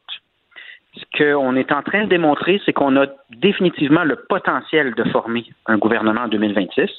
[0.95, 5.45] Ce qu'on est en train de démontrer, c'est qu'on a définitivement le potentiel de former
[5.67, 6.91] un gouvernement en 2026,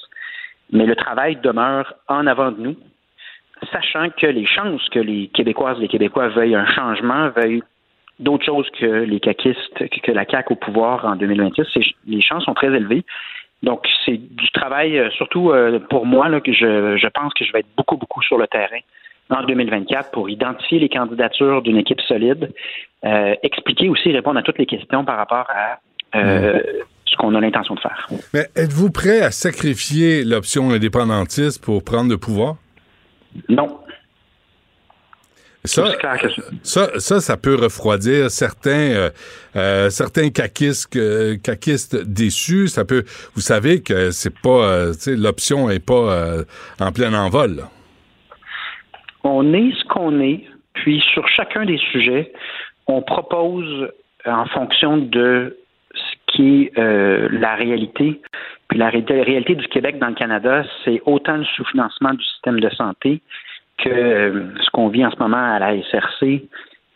[0.72, 2.76] mais le travail demeure en avant de nous,
[3.72, 7.64] sachant que les chances que les Québécoises et les Québécois veuillent un changement, veuillent
[8.20, 11.66] d'autres choses que les caquistes, que la CAQ au pouvoir en 2026,
[12.06, 13.06] les chances sont très élevées.
[13.62, 17.44] Donc, c'est du travail, euh, surtout euh, pour moi, là, que je, je pense que
[17.44, 18.80] je vais être beaucoup, beaucoup sur le terrain
[19.30, 22.52] en 2024 pour identifier les candidatures d'une équipe solide,
[23.06, 25.80] euh, expliquer aussi, répondre à toutes les questions par rapport à
[26.12, 28.08] ce qu'on a l'intention de faire.
[28.34, 32.56] Mais êtes-vous prêt à sacrifier l'option indépendantiste pour prendre le pouvoir?
[33.48, 33.79] Non.
[35.66, 35.92] Ça,
[36.64, 39.10] ça, ça, ça, peut refroidir certains, euh,
[39.58, 40.98] euh certains caquistes,
[41.44, 42.70] caquistes déçus.
[42.70, 43.04] Ça peut,
[43.36, 46.44] vous savez que c'est pas, euh, l'option est pas euh,
[46.80, 47.64] en plein envol.
[49.26, 50.46] On est ce qu'on est,
[50.76, 52.32] puis sur chacun des sujets,
[52.88, 53.90] on propose
[54.26, 55.58] en fonction de
[55.94, 58.22] ce qui est la réalité.
[58.70, 62.70] Puis la réalité du Québec dans le Canada, c'est autant le sous-financement du système de
[62.70, 63.22] santé
[63.84, 66.44] que euh, ce qu'on vit en ce moment à la SRC,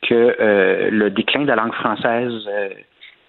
[0.02, 2.70] que euh, le déclin de la langue française, euh,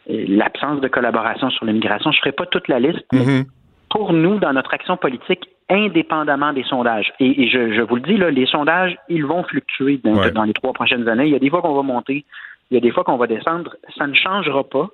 [0.06, 2.10] l'absence de collaboration sur l'immigration.
[2.12, 3.44] Je ne ferai pas toute la liste, mais mm-hmm.
[3.90, 8.30] pour nous, dans notre action politique, indépendamment des sondages, et, je, vous le dis, là,
[8.30, 11.24] les sondages, ils vont fluctuer dans, dans les trois prochaines années.
[11.24, 12.24] Il y a des fois qu'on va monter,
[12.70, 13.74] il y a des fois qu'on va descendre.
[13.96, 14.88] Ça ne changera pas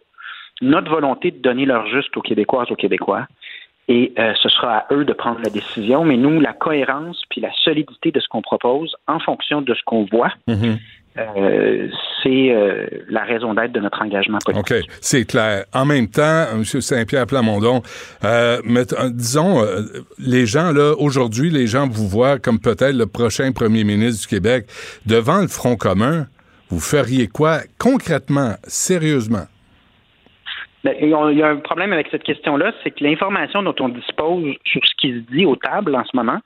[0.60, 3.26] notre volonté de donner leur juste aux Québécoises, aux Québécois
[3.90, 6.04] et euh, ce sera à eux de prendre la décision.
[6.04, 9.80] Mais nous, la cohérence puis la solidité de ce qu'on propose en fonction de ce
[9.84, 10.78] qu'on voit, mhm.
[11.18, 11.88] euh,
[12.22, 14.70] c'est euh, la raison d'être de notre engagement politique.
[14.70, 15.64] OK, c'est clair.
[15.74, 16.64] En même temps, M.
[16.64, 17.82] Saint-Pierre Plamondon,
[19.10, 19.64] disons,
[20.20, 24.28] les gens, là, aujourd'hui, les gens vous voient comme peut-être le prochain premier ministre du
[24.28, 24.66] Québec.
[25.04, 26.28] Devant le Front commun,
[26.68, 29.46] vous feriez quoi concrètement, sérieusement?
[30.84, 34.54] Ben, il y a un problème avec cette question-là, c'est que l'information dont on dispose
[34.64, 36.38] sur ce qui se dit aux tables en ce moment,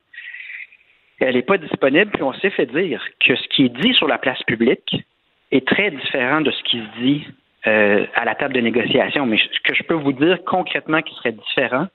[1.20, 4.08] elle n'est pas disponible, puis on s'est fait dire que ce qui est dit sur
[4.08, 5.04] la place publique
[5.52, 7.26] est très différent de ce qui se dit
[7.66, 9.24] euh, à la table de négociation.
[9.24, 11.86] Mais ce que je peux vous dire concrètement qui serait différent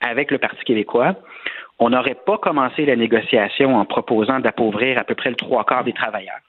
[0.00, 1.14] avec le Parti québécois,
[1.78, 5.84] on n'aurait pas commencé la négociation en proposant d'appauvrir à peu près le trois quarts
[5.84, 6.40] des travailleurs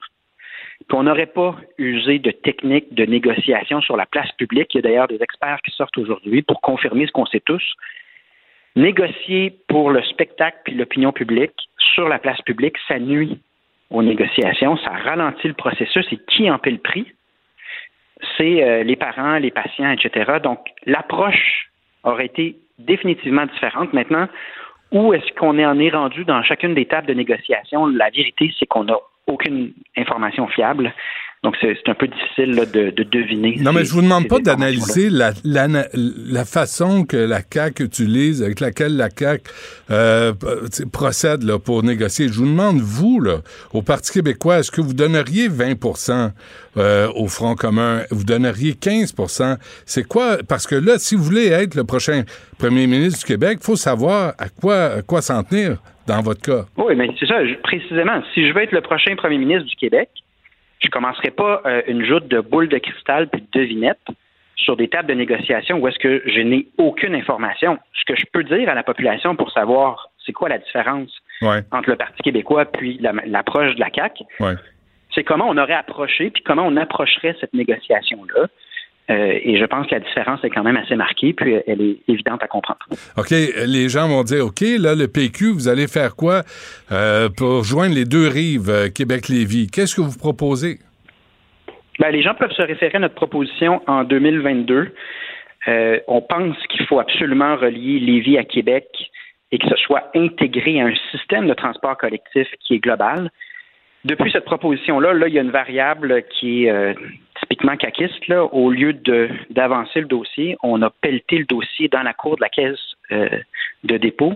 [0.90, 4.74] qu'on n'aurait pas usé de techniques de négociation sur la place publique.
[4.74, 7.62] Il y a d'ailleurs des experts qui sortent aujourd'hui pour confirmer ce qu'on sait tous.
[8.76, 11.52] Négocier pour le spectacle puis l'opinion publique
[11.94, 13.40] sur la place publique, ça nuit
[13.90, 17.06] aux négociations, ça ralentit le processus et qui en paie le prix?
[18.36, 20.38] C'est euh, les parents, les patients, etc.
[20.42, 21.70] Donc, l'approche
[22.04, 23.92] aurait été définitivement différente.
[23.92, 24.28] Maintenant,
[24.92, 27.86] où est-ce qu'on en est rendu dans chacune des tables de négociation?
[27.86, 30.88] La vérité, c'est qu'on a aucune information fiable.
[31.44, 33.56] Donc, c'est un peu difficile de, deviner.
[33.60, 38.58] Non, mais je vous demande pas d'analyser la, la, façon que la CAQ utilise, avec
[38.58, 39.44] laquelle la CAQ
[39.92, 40.32] euh,
[40.92, 42.26] procède là, pour négocier.
[42.26, 43.38] Je vous demande, vous, là,
[43.72, 46.32] au Parti québécois, est-ce que vous donneriez 20%
[46.76, 48.02] euh, au Front commun?
[48.10, 50.38] Vous donneriez 15% C'est quoi?
[50.48, 52.24] Parce que là, si vous voulez être le prochain
[52.58, 55.76] premier ministre du Québec, il faut savoir à quoi, à quoi s'en tenir
[56.08, 56.64] dans votre cas.
[56.76, 58.22] Oui, mais c'est ça, précisément.
[58.34, 60.08] Si je veux être le prochain premier ministre du Québec,
[60.80, 64.06] je commencerai pas euh, une joute de boules de cristal puis de devinettes
[64.56, 67.78] sur des tables de négociation où est-ce que je n'ai aucune information.
[67.94, 71.10] Ce que je peux dire à la population pour savoir c'est quoi la différence
[71.42, 74.24] entre le Parti québécois puis l'approche de la CAQ,
[75.14, 78.46] c'est comment on aurait approché puis comment on approcherait cette négociation-là.
[79.10, 81.96] Euh, et je pense que la différence est quand même assez marquée, puis elle est
[82.08, 82.80] évidente à comprendre.
[83.16, 86.42] OK, les gens vont dire, OK, là, le PQ, vous allez faire quoi
[86.92, 89.68] euh, pour joindre les deux rives, euh, Québec-Lévis?
[89.68, 90.78] Qu'est-ce que vous proposez?
[91.98, 94.92] Ben, les gens peuvent se référer à notre proposition en 2022.
[96.06, 98.86] on pense qu'il faut absolument relier Lévis à Québec
[99.50, 103.30] et que ce soit intégré à un système de transport collectif qui est global.
[104.04, 106.94] Depuis cette proposition-là, là, il y a une variable qui est
[107.58, 108.32] typiquement caquiste.
[108.52, 108.92] Au lieu
[109.50, 112.78] d'avancer le dossier, on a pelleté le dossier dans la cour de la caisse
[113.12, 113.28] euh,
[113.84, 114.34] de dépôt,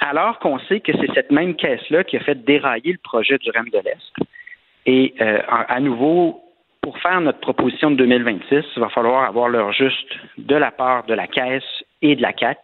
[0.00, 3.50] alors qu'on sait que c'est cette même caisse-là qui a fait dérailler le projet du
[3.50, 4.28] REM de l'Est.
[4.86, 6.42] Et euh, à nouveau,
[6.80, 11.04] pour faire notre proposition de 2026, il va falloir avoir l'heure juste de la part
[11.06, 12.58] de la Caisse et de la CAC,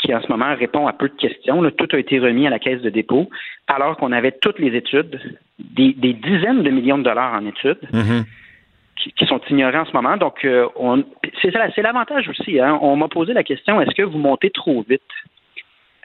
[0.00, 1.62] qui en ce moment répond à peu de questions.
[1.70, 3.30] tout a été remis à la Caisse de dépôt,
[3.68, 5.20] alors qu'on avait toutes les études,
[5.60, 7.78] des, dizaines de millions de dollars en études.
[7.92, 8.24] Mm-hmm.
[8.96, 10.16] Qui, sont ignorés en ce moment.
[10.16, 10.68] Donc, euh,
[11.40, 12.60] c'est l'avantage aussi.
[12.60, 12.78] Hein.
[12.82, 15.02] On m'a posé la question est-ce que vous montez trop vite?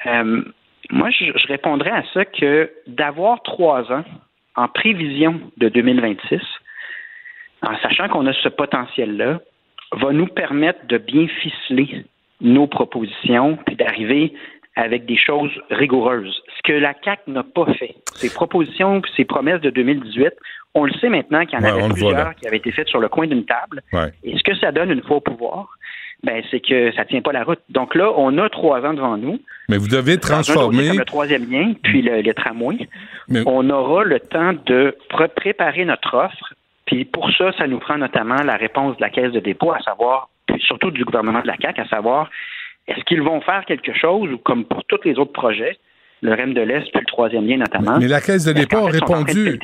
[0.06, 0.42] Euh,
[0.90, 4.04] Moi, je, répondrais à ça que d'avoir trois ans
[4.56, 6.42] en prévision de 2026,
[7.62, 9.42] en sachant qu'on a ce potentiel-là,
[9.92, 12.06] va nous permettre de bien ficeler
[12.42, 14.34] nos propositions puis d'arriver
[14.76, 16.42] avec des choses rigoureuses.
[16.56, 17.96] Ce que la CAC n'a pas fait.
[18.14, 20.34] Ses propositions, ses promesses de 2018,
[20.78, 23.10] on le sait maintenant qu'il y en avait plusieurs qui avaient été faites sur le
[23.10, 23.82] coin d'une table.
[24.24, 25.78] Et ce que ça donne une fois au pouvoir,
[26.24, 27.60] ben, c'est que ça tient pas la route.
[27.70, 29.40] Donc là, on a trois ans devant nous.
[29.70, 30.94] Mais vous devez transformer.
[30.94, 32.88] le troisième lien, puis le, tramway.
[33.46, 36.54] On aura le temps de préparer notre offre
[36.88, 39.80] puis pour ça, ça nous prend notamment la réponse de la Caisse de dépôt, à
[39.82, 42.30] savoir, puis surtout du gouvernement de la CAQ, à savoir,
[42.88, 45.78] est-ce qu'ils vont faire quelque chose ou comme pour tous les autres projets,
[46.22, 48.00] le REM de l'Est, puis le troisième lien notamment.
[48.00, 49.60] Mais la Caisse de dépôt a répondu,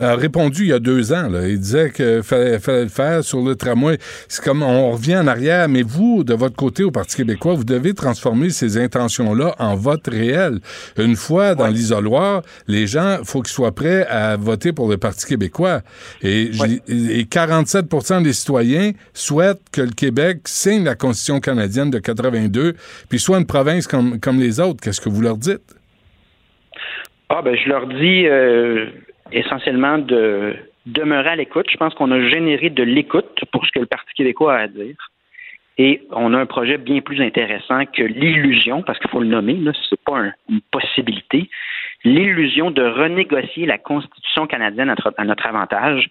[0.00, 1.28] a répondu il y a deux ans.
[1.28, 1.46] Là.
[1.46, 3.98] Il disait qu'il fallait, fallait, le faire sur le tramway.
[4.28, 7.64] C'est comme on revient en arrière, mais vous, de votre côté, au Parti québécois, vous
[7.64, 10.58] devez transformer ces intentions-là en vote réel.
[10.98, 15.24] Une fois dans l'isoloir, les gens, faut qu'ils soient prêts à voter pour le Parti
[15.26, 15.82] québécois.
[16.22, 16.50] Et,
[16.88, 17.86] et 47
[18.22, 22.74] des citoyens souhaitent que le Québec signe la Constitution canadienne de 82,
[23.08, 24.80] puis soit une province comme, comme les autres.
[24.82, 25.75] Qu'est-ce que vous leur dites?
[27.28, 28.86] Ah ben je leur dis euh,
[29.32, 30.54] essentiellement de
[30.86, 31.66] demeurer à l'écoute.
[31.70, 34.68] Je pense qu'on a généré de l'écoute pour ce que le Parti québécois a à
[34.68, 34.96] dire.
[35.78, 39.54] Et on a un projet bien plus intéressant que l'illusion, parce qu'il faut le nommer,
[39.56, 41.50] ce n'est pas une possibilité,
[42.04, 46.08] l'illusion de renégocier la Constitution canadienne à notre avantage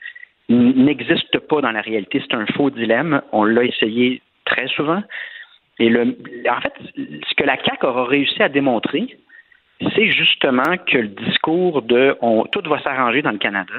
[0.50, 2.22] n'existe pas dans la réalité.
[2.22, 3.22] C'est un faux dilemme.
[3.32, 5.02] On l'a essayé très souvent.
[5.80, 6.16] Et le,
[6.50, 9.18] en fait, ce que la CAQ aura réussi à démontrer,
[9.80, 13.74] c'est justement que le discours de on, tout va s'arranger dans le Canada,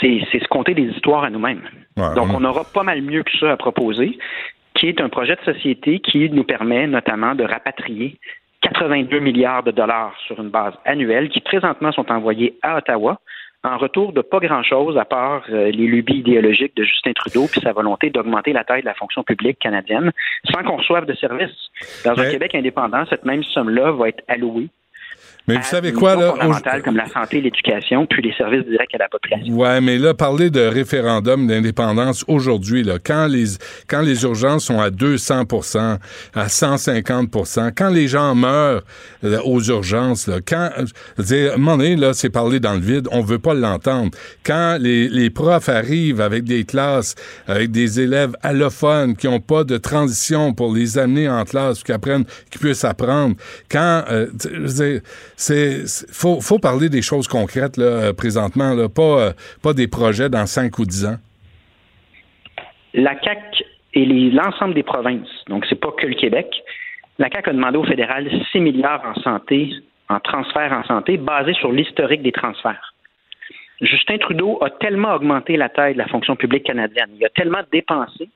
[0.00, 1.62] c'est se compter des histoires à nous-mêmes.
[1.96, 4.18] Donc, on aura pas mal mieux que ça à proposer,
[4.74, 8.18] qui est un projet de société qui nous permet notamment de rapatrier
[8.62, 13.20] 82 milliards de dollars sur une base annuelle qui présentement sont envoyés à Ottawa
[13.66, 17.60] en retour de pas grand-chose à part euh, les lubies idéologiques de Justin Trudeau puis
[17.60, 20.12] sa volonté d'augmenter la taille de la fonction publique canadienne
[20.50, 21.70] sans qu'on reçoive de services.
[22.04, 24.68] Dans un Québec indépendant, cette même somme-là va être allouée
[25.48, 26.34] mais vous savez quoi, là?
[26.84, 29.54] comme la santé, l'éducation, puis les services directs à la population.
[29.54, 33.44] Ouais, mais là, parler de référendum d'indépendance aujourd'hui, là, quand les,
[33.88, 35.98] quand les urgences sont à 200%
[36.34, 38.82] à 150% quand les gens meurent
[39.24, 40.70] euh, aux urgences, là, quand,
[41.18, 43.54] je dire, à un moment donné, là, c'est parler dans le vide, on veut pas
[43.54, 44.10] l'entendre.
[44.44, 47.14] Quand les, les profs arrivent avec des classes,
[47.46, 51.92] avec des élèves allophones qui ont pas de transition pour les amener en classe, qui
[51.92, 53.36] apprennent, qui puissent apprendre,
[53.70, 55.00] quand, euh, je veux dire,
[55.36, 60.84] c'est faut, parler des choses concrètes euh, présentement, euh, pas des projets dans 5 ou
[60.86, 61.16] 10 ans.
[62.94, 66.48] La CAC et l'ensemble des provinces, donc c'est pas que le Québec,
[67.18, 69.70] la CAC a demandé au fédéral 6 milliards en santé,
[70.08, 72.94] en transfert en santé, basé sur l'historique des transferts.
[73.82, 77.62] Justin Trudeau a tellement augmenté la taille de la fonction publique canadienne, il a tellement
[77.70, 78.30] dépensé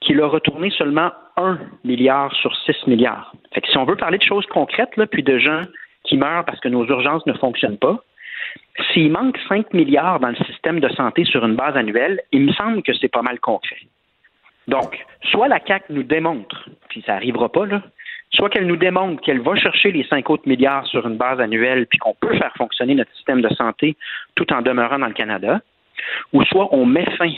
[0.00, 3.32] qu'il a retourné seulement 1 milliard sur 6 milliards.
[3.52, 5.62] Fait que si on veut parler de choses concrètes, puis de gens
[6.04, 8.02] qui meurent parce que nos urgences ne fonctionnent pas.
[8.92, 12.52] S'il manque 5 milliards dans le système de santé sur une base annuelle, il me
[12.52, 13.80] semble que c'est pas mal concret.
[14.68, 17.82] Donc, soit la CAC nous démontre, puis ça n'arrivera pas, là,
[18.30, 21.86] soit qu'elle nous démontre qu'elle va chercher les 5 autres milliards sur une base annuelle,
[21.86, 23.96] puis qu'on peut faire fonctionner notre système de santé
[24.34, 25.60] tout en demeurant dans le Canada,
[26.32, 27.32] ou soit on met fin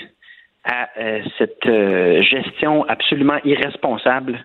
[0.65, 4.45] à euh, cette euh, gestion absolument irresponsable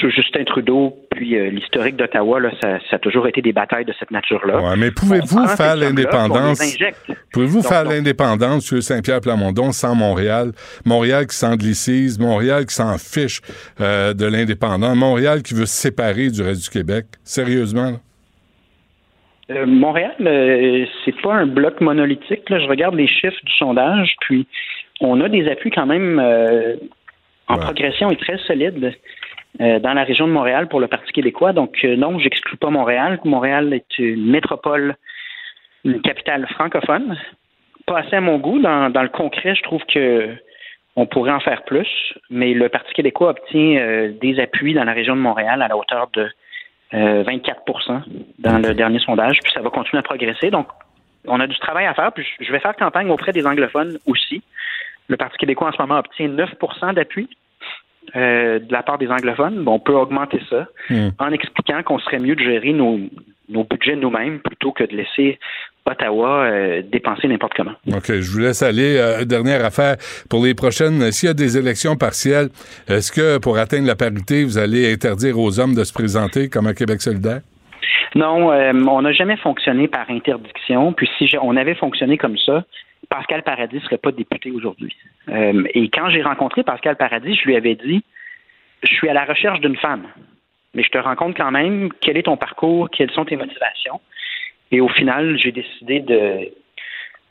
[0.00, 3.92] sur Justin Trudeau, puis euh, l'historique d'Ottawa, ça, ça, a toujours été des batailles de
[3.98, 4.62] cette nature-là.
[4.62, 6.78] Ouais, mais pouvez-vous faire l'indépendance?
[7.32, 10.52] Pouvez-vous faire l'indépendance sur Saint-Pierre Plamondon sans Montréal?
[10.86, 13.40] Montréal qui s'anglicise, Montréal qui s'en fiche
[13.80, 17.04] euh, de l'indépendance, Montréal qui veut se séparer du reste du Québec?
[17.22, 17.92] Sérieusement?
[19.50, 20.14] Euh, Montréal,
[21.04, 22.48] c'est pas un bloc monolithique.
[22.48, 22.58] Là.
[22.58, 24.46] Je regarde les chiffres du sondage, puis
[25.00, 26.18] on a des appuis quand même
[27.48, 28.94] en progression et très solides.
[29.60, 31.52] Euh, dans la région de Montréal pour le Parti québécois.
[31.52, 33.18] Donc, euh, non, j'exclus pas Montréal.
[33.24, 34.94] Montréal est une métropole,
[35.84, 37.18] une capitale francophone.
[37.86, 38.60] Pas assez à mon goût.
[38.60, 40.34] Dans, dans le concret, je trouve que
[40.94, 41.88] on pourrait en faire plus,
[42.28, 45.76] mais le Parti québécois obtient euh, des appuis dans la région de Montréal à la
[45.76, 46.28] hauteur de
[46.90, 48.02] 24%
[48.38, 50.50] dans le dernier sondage, puis ça va continuer à progresser.
[50.50, 50.68] Donc,
[51.26, 54.42] on a du travail à faire, puis je vais faire campagne auprès des anglophones aussi.
[55.08, 57.28] Le Parti québécois en ce moment obtient 9% d'appui
[58.16, 59.64] euh, de la part des anglophones.
[59.66, 61.08] On peut augmenter ça Hmm.
[61.18, 62.98] en expliquant qu'on serait mieux de gérer nos,
[63.48, 65.38] nos budgets nous-mêmes plutôt que de laisser
[65.86, 67.72] Ottawa euh, dépenser n'importe comment.
[67.88, 68.96] OK, je vous laisse aller.
[68.98, 69.96] Euh, dernière affaire,
[70.28, 72.48] pour les prochaines, s'il y a des élections partielles,
[72.88, 76.66] est-ce que pour atteindre la parité, vous allez interdire aux hommes de se présenter comme
[76.66, 77.40] un Québec solidaire?
[78.14, 80.92] Non, euh, on n'a jamais fonctionné par interdiction.
[80.92, 82.64] Puis si on avait fonctionné comme ça,
[83.08, 84.94] Pascal Paradis ne serait pas député aujourd'hui.
[85.28, 88.04] Euh, et quand j'ai rencontré Pascal Paradis, je lui avais dit
[88.82, 90.06] Je suis à la recherche d'une femme,
[90.74, 94.00] mais je te rencontre quand même quel est ton parcours, quelles sont tes motivations.
[94.70, 96.52] Et au final, j'ai décidé de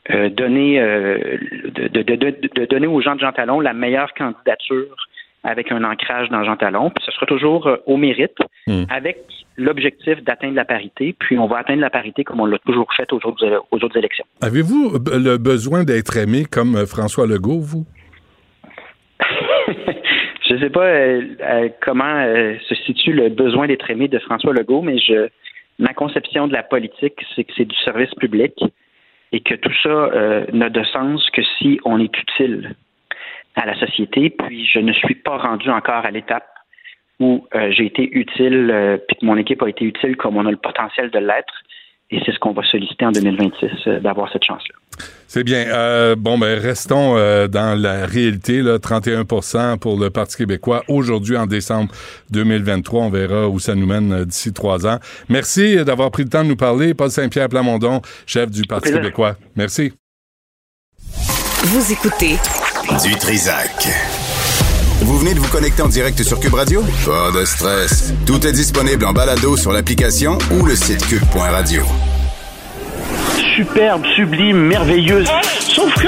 [0.10, 1.38] euh, donner euh,
[1.76, 5.07] de, donner aux gens de Jean Talon la meilleure candidature
[5.48, 6.90] avec un ancrage dans Jean Talon.
[6.92, 8.84] Puis ce sera toujours euh, au mérite, Hmm.
[8.90, 9.18] avec
[9.56, 11.16] l'objectif d'atteindre la parité.
[11.18, 13.98] Puis on va atteindre la parité comme on l'a toujours fait aux autres, aux autres
[13.98, 14.26] élections.
[14.42, 17.86] Avez-vous b- le besoin d'être aimé comme euh, François Legault, vous?
[20.48, 24.20] je ne sais pas euh, euh, comment euh, se situe le besoin d'être aimé de
[24.20, 25.30] François Legault, mais je,
[25.80, 28.54] ma conception de la politique, c'est que c'est du service public
[29.32, 32.76] et que tout ça euh, n'a de sens que si on est utile
[33.58, 34.30] à la société.
[34.30, 36.48] Puis je ne suis pas rendu encore à l'étape
[37.20, 40.46] où euh, j'ai été utile, euh, puis que mon équipe a été utile comme on
[40.46, 41.54] a le potentiel de l'être.
[42.10, 44.76] Et c'est ce qu'on va solliciter en 2026, euh, d'avoir cette chance-là.
[45.28, 45.66] C'est bien.
[45.68, 48.62] Euh, bon, ben restons euh, dans la réalité.
[48.62, 49.26] Là, 31
[49.78, 51.94] pour le Parti québécois aujourd'hui en décembre
[52.32, 53.04] 2023.
[53.04, 55.00] On verra où ça nous mène euh, d'ici trois ans.
[55.28, 56.94] Merci d'avoir pris le temps de nous parler.
[56.94, 59.36] Paul Saint-Pierre Plamondon, chef du Parti québécois.
[59.56, 59.94] Merci.
[61.66, 62.38] Vous écoutez
[62.96, 63.88] Du Trisac.
[65.02, 66.82] Vous venez de vous connecter en direct sur Cube Radio?
[67.06, 68.14] Pas de stress.
[68.26, 71.84] Tout est disponible en balado sur l'application ou le site cube.radio.
[73.56, 75.28] superbe, sublime, merveilleuse.
[75.60, 76.08] Sauf que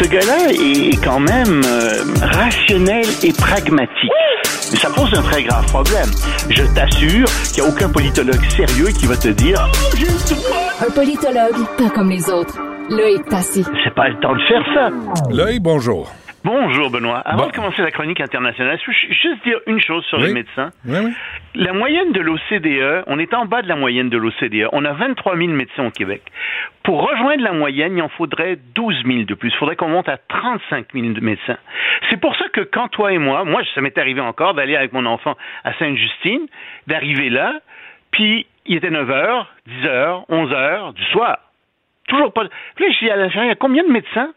[0.00, 4.10] ce gars-là est quand même euh, rationnel et pragmatique.
[4.74, 6.10] Et ça pose un très grave problème.
[6.50, 10.08] Je t'assure qu'il n'y a aucun politologue sérieux qui va te dire Oh, j'ai.
[10.84, 12.58] Un politologue, pas comme les autres.
[12.90, 13.64] Loïc Passy.
[13.84, 15.30] C'est pas le temps de faire ça.
[15.30, 16.10] L'œil, bonjour.
[16.44, 17.20] Bonjour Benoît.
[17.20, 17.46] Avant Bon.
[17.50, 20.26] de commencer la chronique internationale, je veux juste dire une chose sur Oui.
[20.26, 20.70] les médecins.
[20.84, 21.12] Oui, oui.
[21.54, 24.68] La moyenne de l'OCDE, on est en bas de la moyenne de l'OCDE.
[24.72, 26.20] On a 23 000 médecins au Québec.
[26.82, 29.48] Pour rejoindre la moyenne, il en faudrait 12 000 de plus.
[29.48, 31.56] Il faudrait qu'on monte à 35 000 de médecins.
[32.10, 34.92] C'est pour ça que quand toi et moi, moi, ça m'est arrivé encore d'aller avec
[34.92, 36.46] mon enfant à Sainte-Justine,
[36.86, 37.54] d'arriver là,
[38.10, 41.38] puis il était 9 h, 10 h, 11 h du soir.
[42.06, 42.44] Toujours pas.
[42.44, 44.28] de- Puis là, je dis à la il y a combien de médecins?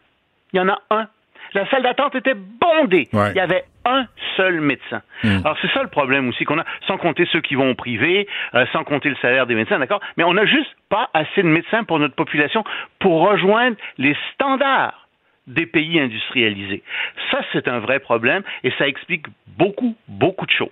[0.54, 1.06] Il y en a un.
[1.54, 3.08] La salle d'attente était bondée.
[3.12, 3.30] Ouais.
[3.30, 4.06] Il y avait un
[4.36, 5.02] seul médecin.
[5.24, 8.28] Alors c'est ça le problème aussi qu'on a, sans compter ceux qui vont au privé,
[8.54, 10.00] euh, sans compter le salaire des médecins, d'accord?
[10.16, 12.64] Mais on n'a juste pas assez de médecins pour notre population
[12.98, 15.08] pour rejoindre les standards
[15.46, 16.82] des pays industrialisés.
[17.30, 20.68] Ça, c'est un vrai problème et ça explique beaucoup, beaucoup de choses.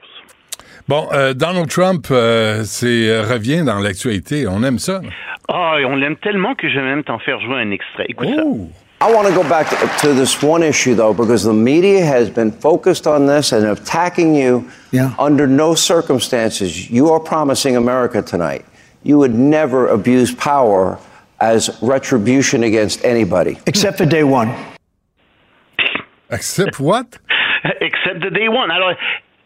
[0.88, 4.46] Bon, euh, Donald Trump euh, euh, revient dans l'actualité.
[4.46, 5.00] On aime ça.
[5.48, 8.06] Ah, et on l'aime tellement que je vais même t'en faire jouer un extrait.
[8.08, 8.42] Écoute ça.
[9.00, 12.30] I want to go back to, to this one issue, though, because the media has
[12.30, 14.70] been focused on this and attacking you.
[14.90, 15.14] Yeah.
[15.18, 18.64] Under no circumstances, you are promising America tonight
[19.06, 20.98] you would never abuse power
[21.40, 23.58] as retribution against anybody.
[23.66, 24.52] Except for day one.
[26.30, 27.18] Except what?
[27.80, 28.70] Except the day one.
[28.72, 28.96] Alors, le,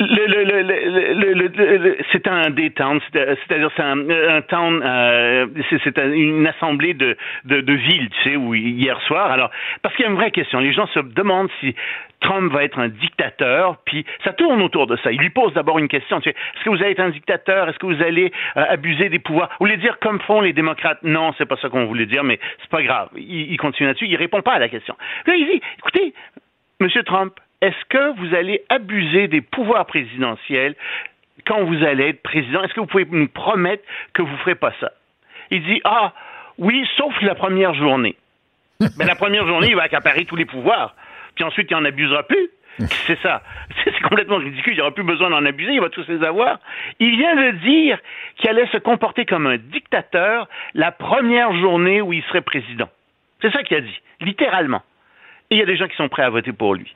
[0.00, 5.46] le, le, le, le, c'est un day town, c'est- c'est-à-dire c'est un, un town, euh,
[5.68, 9.30] c'est, c'est un- une assemblée de, de, de villes, tu sais, où hier soir.
[9.30, 9.50] Alors,
[9.82, 10.58] parce qu'il y a une vraie question.
[10.60, 11.74] Les gens se demandent si
[12.20, 15.10] Trump va être un dictateur, puis ça tourne autour de ça.
[15.12, 16.20] Il lui pose d'abord une question.
[16.20, 19.08] Tu sais, est-ce que vous allez être un dictateur Est-ce que vous allez euh, abuser
[19.08, 22.06] des pouvoirs Vous voulez dire comme font les démocrates Non, c'est pas ça qu'on voulait
[22.06, 23.08] dire, mais c'est pas grave.
[23.16, 24.06] Il, il continue là-dessus.
[24.06, 24.96] Il répond pas à la question.
[25.26, 26.14] Là, il dit, écoutez,
[26.80, 30.74] Monsieur Trump, est-ce que vous allez abuser des pouvoirs présidentiels
[31.46, 32.62] quand vous allez être président?
[32.62, 34.92] Est-ce que vous pouvez nous promettre que vous ne ferez pas ça?
[35.50, 36.12] Il dit, ah,
[36.58, 38.16] oui, sauf la première journée.
[38.98, 40.94] Mais la première journée, il va accaparer tous les pouvoirs.
[41.34, 42.50] Puis ensuite, il n'en abusera plus.
[42.78, 43.42] C'est ça.
[43.84, 44.72] C'est c'est complètement ridicule.
[44.72, 45.72] Il n'y aura plus besoin d'en abuser.
[45.72, 46.58] Il va tous les avoir.
[46.98, 47.98] Il vient de dire
[48.36, 52.88] qu'il allait se comporter comme un dictateur la première journée où il serait président.
[53.42, 54.82] C'est ça qu'il a dit, littéralement.
[55.50, 56.94] Et il y a des gens qui sont prêts à voter pour lui.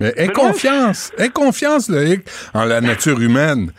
[0.00, 2.22] Mais inconfiance, inconfiance, Loïc,
[2.54, 3.72] en la nature humaine.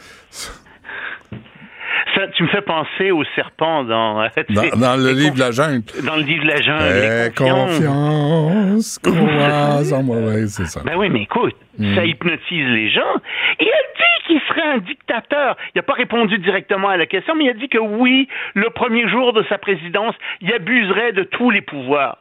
[2.16, 5.84] Ça, tu me fais penser au serpent dans, dans, dans le livre de la jungle.
[6.04, 7.34] Dans le livre de la jungle.
[7.36, 10.18] confiance, croise en moi.
[10.18, 10.82] Ouais, c'est ça.
[10.84, 11.96] Ben oui, mais écoute, mm.
[11.96, 13.16] ça hypnotise les gens.
[13.60, 15.56] Et il a dit qu'il serait un dictateur.
[15.76, 18.70] Il n'a pas répondu directement à la question, mais il a dit que oui, le
[18.72, 22.18] premier jour de sa présidence, il abuserait de tous les pouvoirs.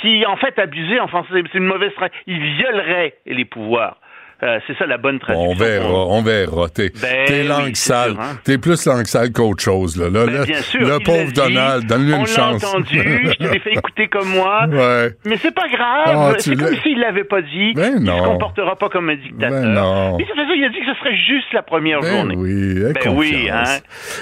[0.00, 1.92] Puis en fait, abuser, enfin, c'est une mauvaise
[2.26, 3.96] Il violerait les pouvoirs.
[4.42, 5.50] Euh, c'est ça la bonne traduction.
[5.50, 6.68] On verra, on verra.
[6.70, 8.16] T'es, ben, langue sale.
[8.18, 8.38] Hein.
[8.42, 9.98] T'es plus langue sale qu'autre chose.
[9.98, 10.08] Là.
[10.08, 12.64] là, ben, bien sûr, le pauvre Donald, donne-lui une chance.
[12.64, 14.64] On l'a entendu, je te l'ai fait écouter comme moi.
[14.66, 15.10] Ouais.
[15.26, 16.06] Mais c'est pas grave.
[16.06, 17.74] Ah, c'est comme s'il l'avait pas dit.
[17.74, 18.16] Ben non.
[18.16, 19.50] Il se comportera pas comme un dictateur.
[19.50, 20.16] Ben non.
[20.16, 22.34] Mais c'est il a dit que ce serait juste la première ben journée.
[22.36, 23.64] Oui, ben oui, hein.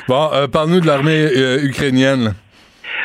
[0.09, 2.35] Bon, euh, parle-nous de l'armée euh, ukrainienne.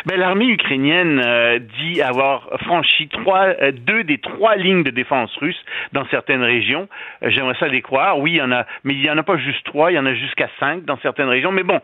[0.06, 5.34] Ben, l'armée ukrainienne euh, dit avoir franchi trois, euh, deux des trois lignes de défense
[5.38, 6.90] russes dans certaines régions.
[7.24, 8.20] Euh, j'aimerais ça les croire.
[8.20, 10.00] Oui, il y en a, mais il y en a pas juste trois, il y
[10.00, 11.54] en a jusqu'à cinq dans certaines régions.
[11.54, 11.80] Mais bon,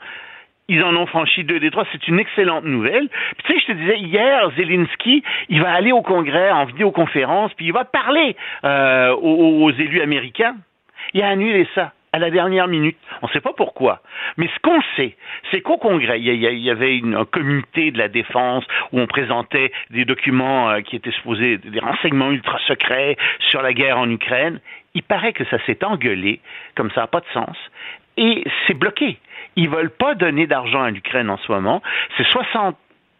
[0.68, 1.86] ils en ont franchi deux des trois.
[1.94, 3.08] C'est une excellente nouvelle.
[3.38, 7.54] Puis, tu sais, je te disais, hier, Zelensky, il va aller au Congrès en vidéoconférence,
[7.54, 10.56] puis il va parler aux, aux élus américains.
[11.14, 12.97] Il a annulé ça à la dernière minute.
[13.22, 14.01] On ne sait pas pourquoi.
[14.38, 15.16] Mais ce qu'on sait,
[15.51, 19.72] c'est qu'au Congrès, il y, avait une, un comité de la défense où on présentait
[19.89, 23.18] des documents euh, qui étaient supposés, des renseignements ultra secrets
[23.49, 24.60] sur la guerre en Ukraine.
[24.95, 26.39] Il paraît que ça s'est engueulé,
[26.76, 27.57] comme ça n'a pas de sens,
[28.18, 29.18] et c'est bloqué.
[29.55, 31.82] Ils veulent pas donner d'argent à l'Ukraine en ce moment.
[32.18, 32.76] C'est 60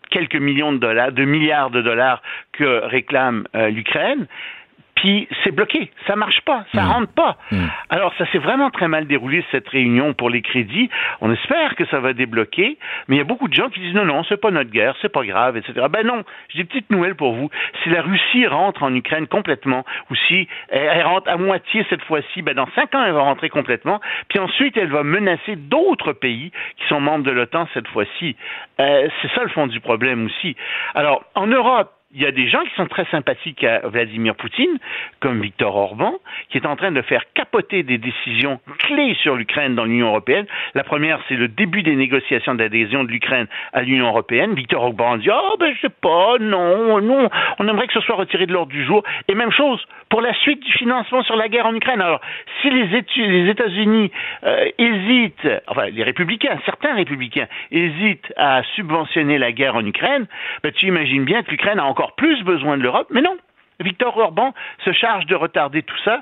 [0.10, 2.22] quelques millions de dollars, de milliards de dollars
[2.54, 4.28] que réclame euh, l'Ukraine
[5.00, 6.88] puis c'est bloqué, ça marche pas, ça mmh.
[6.88, 7.38] rentre pas.
[7.52, 7.66] Mmh.
[7.90, 10.90] Alors ça s'est vraiment très mal déroulé cette réunion pour les crédits.
[11.22, 12.78] On espère que ça va débloquer,
[13.08, 14.96] mais il y a beaucoup de gens qui disent non non, c'est pas notre guerre,
[15.02, 15.88] c'est pas grave, etc.
[15.90, 17.50] Ben non, j'ai une petite nouvelle pour vous.
[17.82, 22.42] Si la Russie rentre en Ukraine complètement, ou si elle, rentre à moitié cette fois-ci,
[22.42, 26.52] ben dans cinq ans elle va rentrer complètement, puis ensuite elle va menacer d'autres pays
[26.78, 28.36] qui sont membres de l'OTAN cette fois-ci.
[28.82, 30.58] Euh, c'est ça le fond du problème aussi.
[30.94, 34.80] Alors en Europe il y a des gens qui sont très sympathiques à Vladimir Poutine,
[35.20, 36.16] comme Viktor Orban,
[36.50, 40.48] qui est en train de faire capoter des décisions clés sur l'Ukraine dans l'Union européenne.
[40.74, 44.56] La première, c'est le début des négociations d'adhésion de l'Ukraine à l'Union européenne.
[44.56, 47.30] Viktor Orban dit oh ben je sais pas, non, non,
[47.60, 49.04] on aimerait que ce soit retiré de l'ordre du jour.
[49.28, 49.80] Et même chose
[50.10, 52.02] pour la suite du financement sur la guerre en Ukraine.
[52.02, 52.22] Alors,
[52.62, 54.12] si les, États-Unis
[54.44, 60.26] euh, hésitent, enfin les républicains, certains républicains hésitent à subventionner la guerre en Ukraine,
[60.64, 63.36] ben, tu imagines bien que l'Ukraine a encore encore plus besoin de l'Europe, mais non.
[63.82, 64.54] Victor Orban
[64.86, 66.22] se charge de retarder tout ça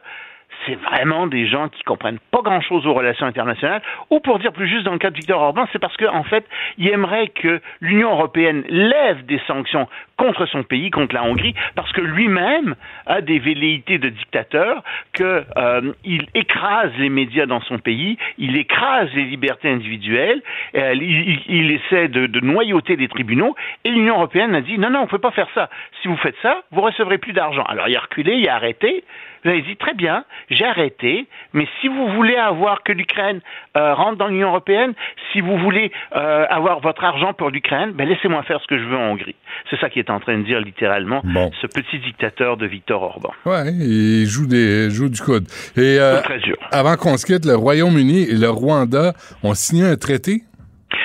[0.65, 4.67] c'est vraiment des gens qui comprennent pas grand-chose aux relations internationales, ou pour dire plus
[4.67, 6.45] juste dans le cas de Victor Orban, c'est parce qu'en en fait,
[6.77, 11.91] il aimerait que l'Union européenne lève des sanctions contre son pays, contre la Hongrie, parce
[11.91, 15.93] que lui-même a des velléités de dictateur, qu'il euh,
[16.33, 20.41] écrase les médias dans son pays, il écrase les libertés individuelles,
[20.75, 25.03] euh, il, essaie de, noyauter les tribunaux, et l'Union européenne a dit non, non, on
[25.03, 25.69] ne peut pas faire ça.
[26.01, 27.63] Si vous faites ça, vous recevrez plus d'argent.
[27.63, 29.03] Alors il a reculé, il a arrêté,
[29.43, 33.41] vous avez dit très bien, j'ai arrêté, mais si vous voulez avoir que l'Ukraine
[33.75, 34.93] euh, rentre dans l'Union européenne,
[35.37, 38.83] si vous voulez euh, avoir votre argent pour l'Ukraine, ben laissez-moi faire ce que je
[38.83, 39.35] veux en Hongrie.
[39.69, 41.21] C'est ça qu'il est en train de dire littéralement
[41.61, 43.31] ce petit dictateur de Victor Orban.
[43.45, 45.47] Ouais, il joue des joue du coude.
[45.75, 46.57] Et euh, très dur.
[46.71, 49.13] avant qu'on se quitte, le Royaume-Uni et le Rwanda
[49.43, 50.41] ont signé un traité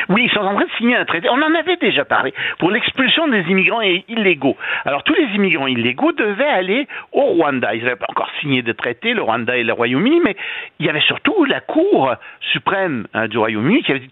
[0.09, 1.29] oui, ils sont en train de signer un traité.
[1.29, 4.57] On en avait déjà parlé pour l'expulsion des immigrants illégaux.
[4.85, 7.75] Alors tous les immigrants illégaux devaient aller au Rwanda.
[7.75, 10.37] Ils n'avaient pas encore signé de traité, le Rwanda et le Royaume-Uni, mais
[10.79, 14.11] il y avait surtout la Cour suprême hein, du Royaume-Uni qui avait dit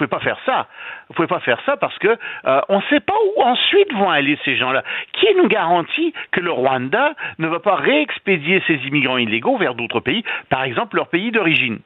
[0.00, 0.66] vous pouvez pas faire ça.
[1.08, 4.08] Vous pouvez pas faire ça parce que euh, on ne sait pas où ensuite vont
[4.08, 4.82] aller ces gens-là.
[5.12, 10.00] Qui nous garantit que le Rwanda ne va pas réexpédier ces immigrants illégaux vers d'autres
[10.00, 11.80] pays, par exemple leur pays d'origine?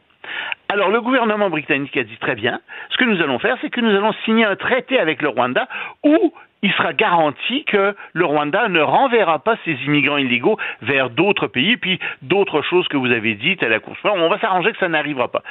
[0.69, 2.61] Alors le gouvernement britannique a dit très bien,
[2.91, 5.69] ce que nous allons faire, c'est que nous allons signer un traité avec le Rwanda
[6.03, 11.47] où il sera garanti que le Rwanda ne renverra pas ses immigrants illégaux vers d'autres
[11.47, 14.79] pays, puis d'autres choses que vous avez dites à la Cour On va s'arranger que
[14.79, 15.43] ça n'arrivera pas.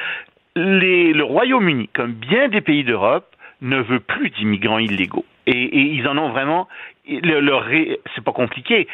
[0.56, 3.28] le Royaume-Uni, comme bien des pays d'Europe,
[3.62, 5.26] ne veut plus d'immigrants illégaux.
[5.48, 6.68] Et, ils en ont vraiment.
[7.06, 8.88] c'est pas compliqué.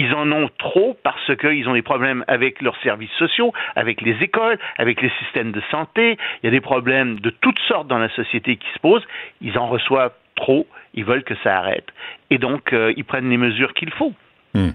[0.00, 4.16] Ils en ont trop parce qu'ils ont des problèmes avec leurs services sociaux, avec les
[4.22, 6.16] écoles, avec les systèmes de santé.
[6.42, 9.06] Il y a des problèmes de toutes sortes dans la société qui se posent.
[9.42, 10.66] Ils en reçoivent trop.
[10.94, 11.84] Ils veulent que ça arrête.
[12.30, 14.14] Et donc, euh, ils prennent les mesures qu'il faut.
[14.54, 14.70] Hmm.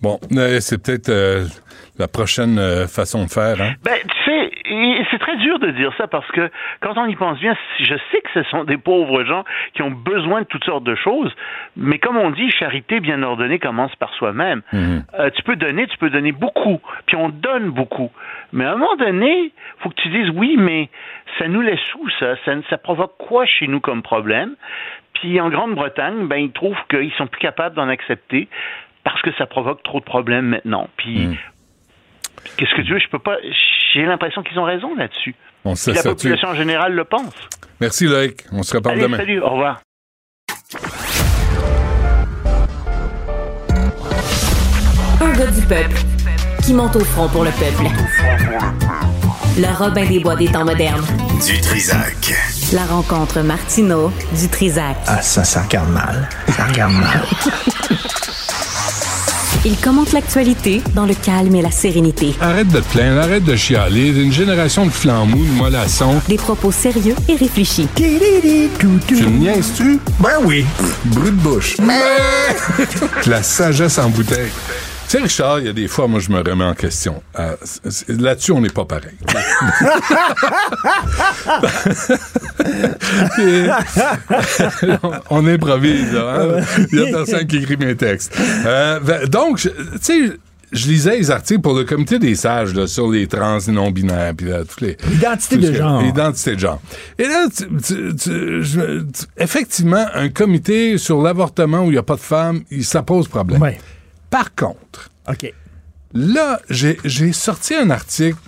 [0.00, 1.44] Bon, euh, c'est peut-être euh,
[1.98, 2.56] la prochaine
[2.88, 3.60] façon de faire.
[3.60, 3.74] Hein?
[3.84, 4.35] Ben, tu sais,
[4.68, 6.50] et c'est très dur de dire ça parce que
[6.80, 9.44] quand on y pense bien, je sais que ce sont des pauvres gens
[9.74, 11.34] qui ont besoin de toutes sortes de choses,
[11.76, 14.62] mais comme on dit, charité bien ordonnée commence par soi-même.
[14.72, 15.04] Mhm.
[15.18, 18.10] Euh, tu peux donner, tu peux donner beaucoup, puis on donne beaucoup.
[18.52, 20.88] Mais à un moment donné, faut que tu dises oui, mais
[21.38, 22.36] ça nous laisse où ça?
[22.44, 24.54] Ça, ça provoque quoi chez nous comme problème?
[25.14, 28.48] Puis en Grande-Bretagne, ben ils trouvent qu'ils sont plus capables d'en accepter
[29.04, 30.88] parce que ça provoque trop de problèmes maintenant.
[30.96, 31.36] Puis Mhm.
[32.56, 32.98] Qu'est-ce que tu veux?
[32.98, 33.36] Je peux pas.
[33.94, 35.34] J'ai l'impression qu'ils ont raison là-dessus.
[35.64, 37.34] On se Puis la population en général le pense.
[37.80, 38.42] Merci, Loïc.
[38.52, 39.16] On se reparle Allez, demain.
[39.18, 39.80] salut, au revoir.
[45.20, 45.96] Un gars du peuple
[46.64, 47.84] qui monte au front pour le peuple.
[49.58, 51.04] Le Robin des Bois des temps modernes.
[51.46, 52.32] Du Trisac.
[52.74, 54.96] La rencontre Martino du Trisac.
[55.06, 56.28] Ah, ça, ça regarde mal.
[56.48, 57.22] Ça regarde mal.
[59.66, 62.36] Il commente l'actualité dans le calme et la sérénité.
[62.40, 64.10] Arrête de te plaindre, arrête de chialer.
[64.10, 66.20] Une génération de flambous, de mollassons.
[66.28, 67.88] Des propos sérieux et réfléchis.
[67.96, 69.98] Tu me niaises-tu?
[70.20, 70.64] Ben oui.
[71.06, 71.78] Bruit de bouche.
[73.26, 74.52] La sagesse en bouteille.
[75.08, 77.22] Tu sais, Richard, il y a des fois, moi, je me remets en question.
[77.38, 77.54] Euh,
[78.08, 79.14] Là-dessus, on n'est pas pareil.
[83.34, 83.68] Puis,
[85.30, 86.64] on, improvise, là, hein?
[86.92, 88.36] Il y a personne qui écrit mes textes.
[88.66, 90.32] Euh, ben, donc, je- tu sais,
[90.72, 94.34] je lisais les articles pour le comité des sages là, sur les trans et non-binaires.
[94.36, 96.02] Puis là, toutes les, L'identité de genre.
[96.02, 96.82] L'identité de genre.
[97.18, 99.04] Et là, tu- tu- tu- je-
[99.38, 103.62] effectivement, un comité sur l'avortement où il n'y a pas de femmes, ça pose problème.
[103.62, 103.78] Ouais.
[104.30, 105.52] Par contre, OK.
[106.14, 108.38] là, j'ai sorti un article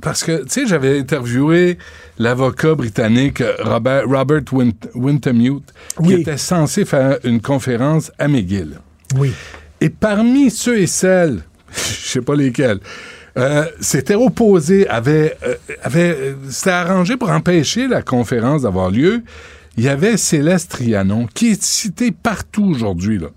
[0.00, 1.78] parce que, tu sais, j'avais interviewé
[2.18, 5.72] l'avocat britannique Robert, Robert Win- Wintermute,
[6.04, 8.78] qui était censé faire une conférence à McGill.
[9.16, 9.32] Oui.
[9.80, 11.42] Et parmi ceux et celles,
[11.72, 12.80] je sais pas lesquels,
[13.38, 19.22] euh, s'étaient opposés, avaient, euh, avaient, euh, s'étaient arrangés pour empêcher la conférence d'avoir lieu.
[19.76, 23.28] Il y avait Céleste Trianon, qui est citée partout aujourd'hui, là.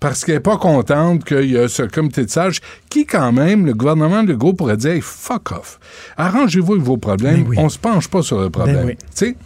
[0.00, 3.66] Parce qu'elle n'est pas contente qu'il y a ce comité de sages qui, quand même,
[3.66, 5.78] le gouvernement de Legault pourrait dire hey, fuck off.
[6.16, 7.44] Arrangez-vous avec vos problèmes.
[7.44, 7.56] Ben oui.
[7.58, 8.86] On se penche pas sur le problème.
[8.86, 8.96] oui.
[8.96, 9.36] Tu sais,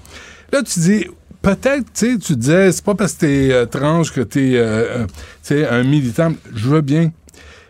[0.52, 1.06] là, tu dis,
[1.42, 5.02] peut-être, tu sais, tu disais, c'est pas parce que t'es euh, trans que t'es, euh,
[5.02, 6.32] euh, tu sais, un militant.
[6.54, 7.10] Je veux bien.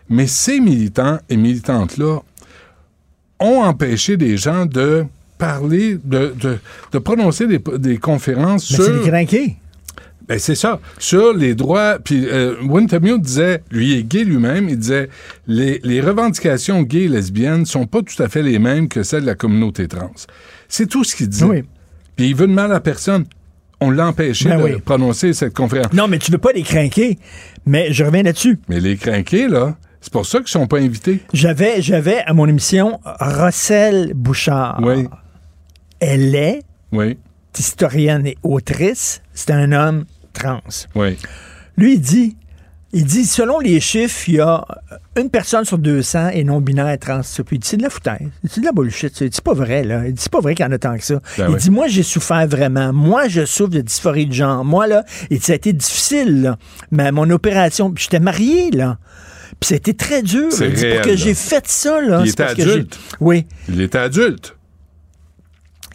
[0.07, 2.19] Mais ces militants et militantes-là
[3.39, 5.05] ont empêché des gens de
[5.39, 6.59] parler, de, de,
[6.91, 9.03] de prononcer des, des conférences Mais sur...
[9.03, 9.57] c'est.
[10.27, 10.79] Ben c'est ça.
[10.97, 15.09] Sur les droits, puis euh, Wintermute disait, lui est gay lui-même, il disait
[15.47, 19.21] les, les revendications gays et lesbiennes sont pas tout à fait les mêmes que celles
[19.21, 20.11] de la communauté trans.
[20.67, 21.43] C'est tout ce qu'il dit.
[21.43, 21.63] Oui.
[22.15, 23.25] Puis il veut de mal à personne.
[23.81, 24.71] On l'a empêché Ben de oui.
[24.83, 25.91] prononcer cette conférence.
[25.93, 27.19] Non, mais tu veux pas les crinquer.
[27.65, 28.57] Mais je reviens là-dessus.
[28.69, 31.19] Mais les crinqués, là, c'est pour ça qu'ils sont pas invités.
[31.33, 34.79] J'avais, j'avais à mon émission Rossel Bouchard.
[34.81, 35.07] Oui.
[35.99, 36.61] Elle est
[36.91, 37.17] Oui,
[37.57, 39.21] historienne et autrice.
[39.33, 40.05] C'est un homme
[40.35, 40.61] trans.
[40.95, 41.17] oui.
[41.77, 42.37] Lui, il dit,
[42.93, 44.63] il dit, selon les chiffres, il y a
[45.17, 47.19] une personne sur 200 et non-binaire trans.
[47.19, 48.29] Puis il dit, c'est de la foutaise.
[48.49, 49.19] C'est de la bullshit.
[49.19, 50.07] Il dit, c'est pas vrai, là.
[50.07, 51.15] Il dit, c'est pas vrai qu'il y en a tant que ça.
[51.37, 51.59] Ben il oui.
[51.59, 52.93] dit, moi, j'ai souffert vraiment.
[52.93, 54.63] Moi, je souffre de dysphorie de genre.
[54.63, 56.57] Moi, là, il dit, ça a été difficile, là.
[56.91, 58.97] Mais mon opération, puis j'étais marié, là.
[59.59, 60.47] Puis ça a été très dur.
[60.51, 62.21] C'est pour que j'ai fait ça, là.
[62.23, 62.97] Il était adulte.
[63.19, 63.45] Oui.
[63.67, 64.55] Il était adulte.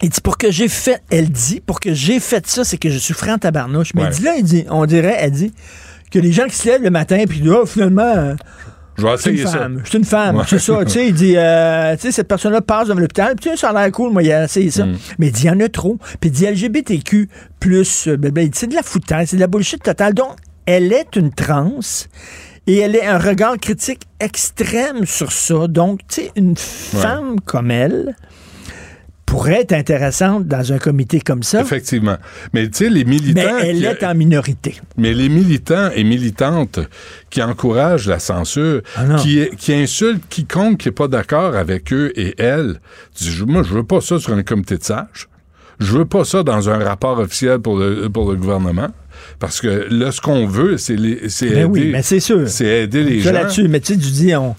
[0.01, 2.89] Il dit pour que j'ai fait, elle dit pour que j'ai fait ça, c'est que
[2.89, 3.93] je souffrais en tabarnouche.
[3.93, 4.09] Mais Ouais.
[4.11, 5.51] il dit là, il dit, on dirait, elle dit
[6.11, 8.35] que les gens qui se lèvent le matin puis oh, finalement, euh,
[8.97, 9.59] Je vais suis une essayer ça.
[9.59, 10.43] femme, je suis une femme, Ouais.
[10.47, 10.83] c'est ça.
[10.85, 13.57] Tu sais, il dit, euh, tu sais, cette personne-là passe dans l'hôpital, puis tu sais,
[13.57, 14.85] ça a l'air cool, moi, il a essayé ça.
[14.85, 14.97] Mm.
[15.19, 15.97] Mais il dit, il y en a trop.
[16.19, 17.29] Puis il dit LGBTQ
[17.59, 20.13] plus, euh, il dit, c'est de la foutaise, c'est de la bullshit totale.
[20.13, 20.35] Donc,
[20.65, 21.79] elle est une trans.
[22.67, 25.67] Et elle a un regard critique extrême sur ça.
[25.67, 28.15] Donc, tu sais, une femme comme elle
[29.31, 31.61] pourrait être intéressante dans un comité comme ça.
[31.61, 32.17] Effectivement.
[32.53, 33.57] Mais tu sais, les Mais militants.
[33.61, 34.81] elle qui- est en minorité.
[34.97, 36.79] Mais les militants et militantes
[37.29, 42.11] qui encouragent la censure, Ah qui, qui insultent quiconque qui n'est pas d'accord avec eux
[42.15, 42.81] et elles,
[43.15, 45.29] disent, moi, je veux pas ça sur un comité de sages.
[45.79, 48.89] Je veux pas ça dans un rapport officiel pour le, pour le gouvernement.
[49.39, 52.49] Parce que là, ce qu'on veut, c'est Ben aider, oui, mais c'est sûr.
[52.49, 53.39] c'est aider les Ça gens.
[53.39, 54.55] là-dessus, mais tu sais, tu dis, on,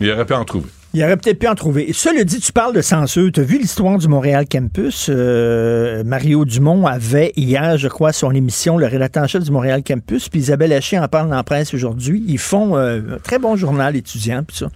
[0.00, 0.68] Mais il aurait pu en trouver.
[0.94, 1.92] Il aurait peut-être pu en trouver.
[1.92, 3.30] Cela dit, tu parles de censure.
[3.32, 5.08] Tu as vu l'histoire du Montréal Campus?
[5.08, 9.82] Euh, Mario Dumont avait hier, je crois, son émission, le rédacteur en chef du Montréal
[9.82, 12.24] Campus, puis Isabelle Haché en parle dans la presse aujourd'hui.
[12.28, 14.68] Ils font euh, un très bon journal étudiant, puis ça.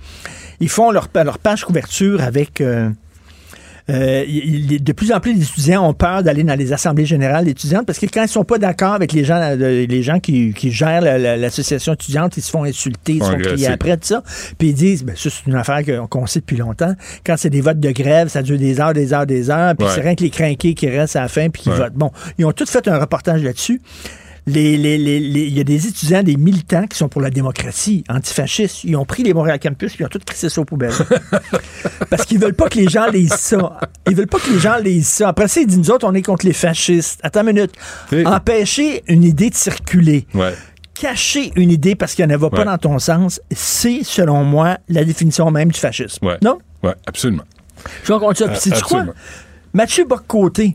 [0.60, 2.60] Ils font leur, leur page couverture avec...
[2.60, 2.88] euh,
[3.88, 7.86] euh, il- de plus en plus d'étudiants ont peur d'aller dans les assemblées générales étudiantes
[7.86, 10.72] parce que quand ils sont pas d'accord avec les gens, euh, les gens qui, qui
[10.72, 14.06] gèrent la- la- l'association étudiante, ils se font insulter, ils se font crier après, tout
[14.08, 14.22] ça.
[14.58, 16.94] Puis ils disent, ben, ça, c'est une affaire qu'on sait depuis longtemps.
[17.24, 19.86] Quand c'est des votes de grève, ça dure des heures, des heures, des heures, puis
[19.86, 19.92] Ouais.
[19.94, 21.76] c'est rien que les crinqués qui restent à la fin puis qui Ouais.
[21.76, 21.94] votent.
[21.94, 23.80] Bon, ils ont tous fait un reportage là-dessus.
[24.48, 28.04] Les, les, les, il y a des étudiants, des militants qui sont pour la démocratie,
[28.08, 28.84] antifascistes.
[28.84, 30.92] Ils ont pris les Montréal Campus puis ils ont tout crissé ça aux poubelles.
[32.10, 33.80] Parce qu'ils veulent pas que les gens lisent ça.
[34.08, 35.28] Ils veulent pas que les gens lisent ça.
[35.30, 37.18] Après ça, ils disent, nous autres, on est contre les fascistes.
[37.24, 37.72] Attends une minute.
[38.12, 40.26] Et- Empêcher une idée de circuler.
[40.32, 40.54] Ouais.
[40.94, 42.64] Cacher une idée parce qu'elle ne va pas Ouais.
[42.66, 46.24] dans ton sens, c'est, selon moi, la définition même du fascisme.
[46.24, 46.38] Ouais.
[46.42, 46.58] Non?
[46.84, 47.42] Ouais, absolument.
[48.04, 48.50] Je vais continuer.
[48.50, 48.98] Euh, Puis sais-tu quoi?
[49.00, 49.12] absolument.
[49.74, 50.72] Mathieu Boccoté,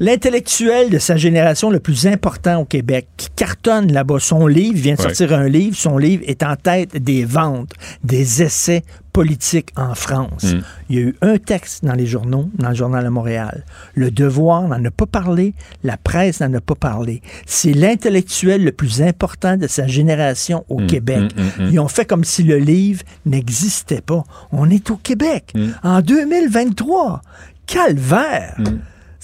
[0.00, 4.18] l'intellectuel de sa génération le plus important au Québec, qui cartonne là-bas.
[4.20, 5.08] Son livre, vient de Ouais.
[5.14, 7.72] sortir un livre, son livre est en tête des ventes,
[8.04, 8.82] des essais
[9.12, 10.44] politiques en France.
[10.54, 10.60] Mm.
[10.88, 13.64] Il y a eu un texte dans les journaux, dans le journal de Montréal.
[13.94, 15.52] Le Devoir n'en a pas parlé,
[15.84, 17.20] la presse n'en a pas parlé.
[17.44, 21.30] C'est l'intellectuel le plus important de sa génération au Québec.
[21.58, 21.68] mm.
[21.72, 24.24] Ils ont fait comme si le livre n'existait pas.
[24.50, 27.20] On est au Québec, en 2023.
[27.66, 28.56] Calvaire!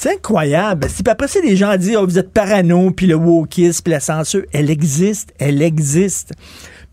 [0.01, 0.87] C'est incroyable.
[0.87, 3.99] Puis après ça, les gens disent oh, vous êtes parano, puis le wokisme, puis la
[3.99, 6.35] censure, elle existe, elle existe.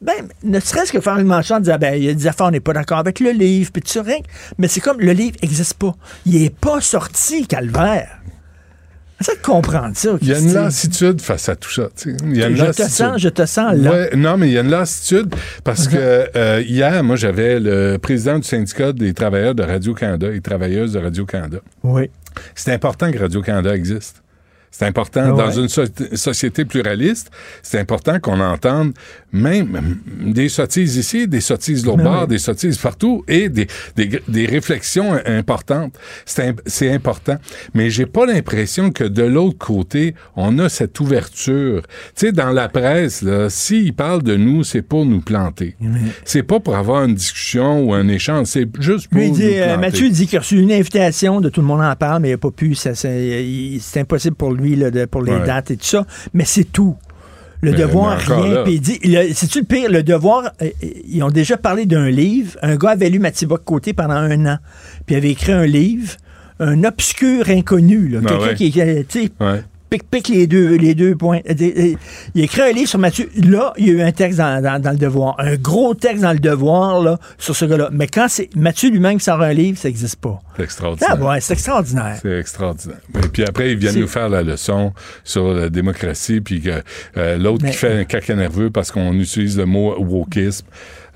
[0.02, 2.52] Ben, ne serait-ce que faire une manchette en ben, il y a des affaires, on
[2.52, 4.18] n'est pas d'accord avec le livre, puis ça, rien.
[4.58, 5.94] Mais c'est comme le livre n'existe pas.
[6.26, 8.22] Il n'est pas sorti, Calvaire.
[9.42, 10.18] Comprendre ça.
[10.22, 11.90] Il y a une lassitude face à tout ça.
[11.96, 12.18] tu sais.
[12.26, 13.92] Il y a une Je te sens, je te sens là.
[13.92, 15.98] Ouais, non, mais il y a une lassitude parce que
[16.36, 21.00] euh, hier, moi, j'avais le président du syndicat des travailleurs de Radio-Canada et travailleuses de
[21.00, 21.60] Radio-Canada.
[21.84, 22.10] Oui.
[22.54, 24.22] C'est important que Radio-Canada existe.
[24.78, 25.62] C'est important Ah dans ouais.
[25.64, 25.84] une so-
[26.16, 27.32] société pluraliste.
[27.64, 28.92] C'est important qu'on entende
[29.32, 32.28] même des sottises ici, des sottises l'autre Ben bord, oui.
[32.28, 35.94] des sottises partout et des, des, des réflexions importantes.
[36.26, 37.38] C'est im- c'est important.
[37.74, 41.82] Mais j'ai pas l'impression que de l'autre côté, on a cette ouverture.
[42.16, 45.76] Tu sais, dans la presse, là, s'ils parlent de nous, c'est pour nous planter.
[46.26, 48.48] C'est pas pour avoir une discussion ou un échange.
[48.48, 49.62] C'est juste pour Lui, nous dit, planter.
[49.64, 52.30] euh, Mathieu dit qu'il a reçu une invitation, de tout le monde en parle, mais
[52.30, 52.76] il n'a pas pu.
[52.76, 55.46] c'est impossible pour lui là, de- pour les Ouais.
[55.46, 56.06] dates et tout ça.
[56.34, 56.96] Mais c'est tout.
[57.62, 58.64] Le Mais- devoir, rien.
[58.64, 59.90] Puis il dit, le- c'est-tu le pire?
[59.90, 60.70] Le devoir, euh,
[61.08, 62.58] ils ont déjà parlé d'un livre.
[62.62, 64.58] Un gars avait lu Mathieu Bock-Côté pendant un an.
[65.06, 66.14] Puis avait écrit un livre,
[66.60, 68.08] un obscur inconnu.
[68.08, 68.20] là.
[68.24, 68.56] Ah Quelqu'un ouais.
[68.56, 69.04] qui, euh,
[69.40, 69.64] Ouais.
[70.04, 71.40] Pique, les deux, les deux points.
[71.50, 71.94] Euh, euh,
[72.36, 73.30] Il a écrit un livre sur Mathieu.
[73.44, 75.36] Là, il y a eu un texte dans, dans- dans le devoir.
[75.40, 77.90] Un gros texte dans le devoir, là, sur ce gars-là.
[77.92, 80.40] Mais quand c'est Mathieu lui-même qui sort un livre, ça n'existe pas.
[80.58, 81.10] C'est extraordinaire.
[81.20, 82.18] Ah ouais, c'est extraordinaire.
[82.22, 82.98] C'est extraordinaire.
[83.24, 84.94] Et puis après, ils viennent nous faire la leçon
[85.24, 86.82] sur la démocratie, puis que
[87.18, 90.66] euh, l'autre Mais- qui fait un caca nerveux parce qu'on utilise le mot wokisme.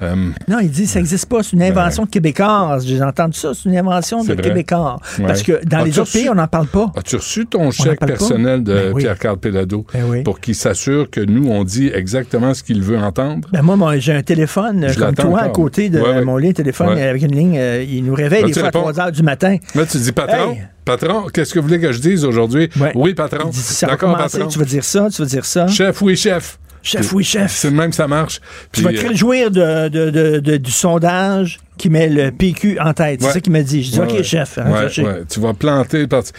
[0.02, 0.16] Euh,
[0.48, 2.78] Non, il dit ça n'existe pas, c'est une invention de Québécois.
[2.86, 4.44] J'ai entendu ça, c'est une invention de C'est vrai.
[4.44, 4.98] Québécois.
[5.20, 5.26] Ouais.
[5.28, 6.92] Parce que dans les autres reçu- pays, on n'en parle pas.
[6.96, 8.06] As-tu reçu ton chèque pas?
[8.06, 9.02] personnel de Ben oui.
[9.04, 10.24] Pierre-Carl Pelado Ben oui.
[10.24, 13.50] pour qu'il s'assure que nous, on dit exactement ce qu'il veut entendre?
[13.52, 16.54] Ben moi, moi, j'ai un téléphone Je comme toi à côté de Ouais, mon lit,
[16.54, 17.04] téléphone Ouais.
[17.08, 17.58] avec une ligne.
[17.58, 18.92] euh, il nous réveille des fois à répondre?
[18.94, 19.58] 3 heures du matin.
[19.76, 20.62] Là, tu dis, patron, Hey!
[20.86, 22.70] patron, qu'est-ce que vous voulez que je dise aujourd'hui?
[22.80, 22.92] Ouais.
[22.96, 23.50] Oui, patron.
[23.82, 24.48] D'accord, patron.
[24.48, 25.68] tu vas dire ça, tu vas dire ça?
[25.68, 26.58] Chef, oui, chef.
[26.82, 27.52] Chef, oui, chef.
[27.52, 28.40] C'est de même que ça marche.
[28.72, 32.80] Tu vas te euh, réjouir de, de- de- de- du sondage qui met le PQ
[32.80, 33.20] en tête.
[33.22, 33.34] C'est Ouais.
[33.34, 33.84] ça qu'il m'a dit.
[33.84, 34.24] Je dis, Ouais, OK, ouais.
[34.24, 35.24] chef, ouais.
[35.30, 36.32] Tu vas planter parti.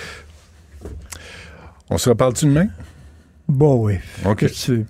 [1.91, 2.69] On se reparle-tu demain?
[3.49, 3.95] Bon, oui.
[4.25, 4.45] OK.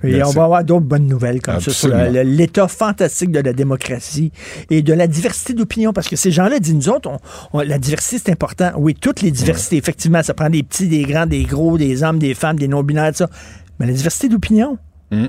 [0.05, 4.33] Et on va avoir d'autres bonnes nouvelles comme ça sur l'état fantastique de la démocratie
[4.69, 5.95] et de la diversité d'opinion.
[5.95, 7.19] Parce que ces gens-là disent, nous autres, on-
[7.55, 8.73] on- la diversité, c'est important.
[8.77, 12.19] Oui, toutes les diversités, effectivement, ça prend des petits, des grands, des gros, des hommes,
[12.19, 13.31] des femmes, des non-binaires, tout ça.
[13.79, 14.77] Mais la diversité d'opinion,
[15.13, 15.29] Hum.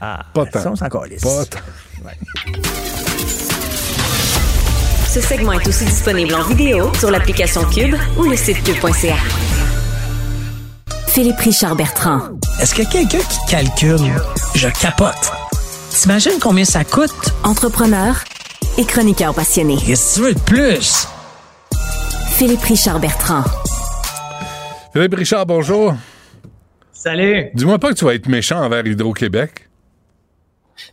[0.00, 0.72] Ah, Pas ça, tant.
[0.72, 1.22] on s'en calisse.
[1.22, 1.58] Pas tant.
[5.08, 9.16] Ce segment est aussi disponible en vidéo sur l'application Cube ou le site cube.ca.
[11.08, 12.20] Philippe Richard Bertrand.
[12.60, 14.12] Est-ce qu'il y a quelqu'un qui calcule?
[14.54, 15.32] Je capote.
[15.90, 17.32] T'imagines combien ça coûte?
[17.42, 18.22] Entrepreneur
[18.76, 19.76] et chroniqueur passionné.
[19.84, 21.08] Qu'est-ce que tu veux de plus?
[22.36, 23.42] Philippe Richard Bertrand.
[24.92, 25.94] Philippe Richard, bonjour.
[26.92, 27.46] Salut.
[27.54, 29.67] Dis-moi pas que tu vas être méchant envers Hydro-Québec.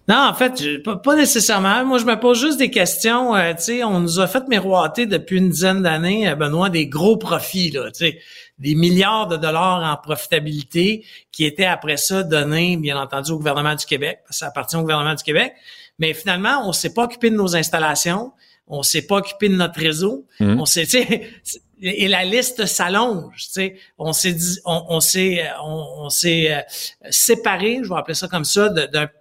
[0.07, 1.85] Non, en fait, je- pas, pas nécessairement.
[1.85, 3.35] Moi, je me pose juste des questions.
[3.35, 6.87] euh, tu sais, on nous a fait miroiter depuis une dizaine d'années, euh, Benoît, des
[6.87, 8.19] gros profits, là, tu sais,
[8.59, 13.75] des milliards de dollars en profitabilité qui étaient après ça donnés, bien entendu, au gouvernement
[13.75, 15.53] du Québec, parce que ça appartient au gouvernement du Québec.
[15.99, 18.31] Mais finalement, on s'est pas occupé de nos installations,
[18.67, 20.59] on s'est pas occupé de notre réseau, Mhm.
[20.59, 20.97] on s'est, tu
[21.43, 23.75] sais, et la liste s'allonge, tu sais.
[23.97, 26.61] On s'est dit, on, s'est, euh, on, s'est euh,
[27.09, 28.73] séparé, je vais appeler ça comme ça,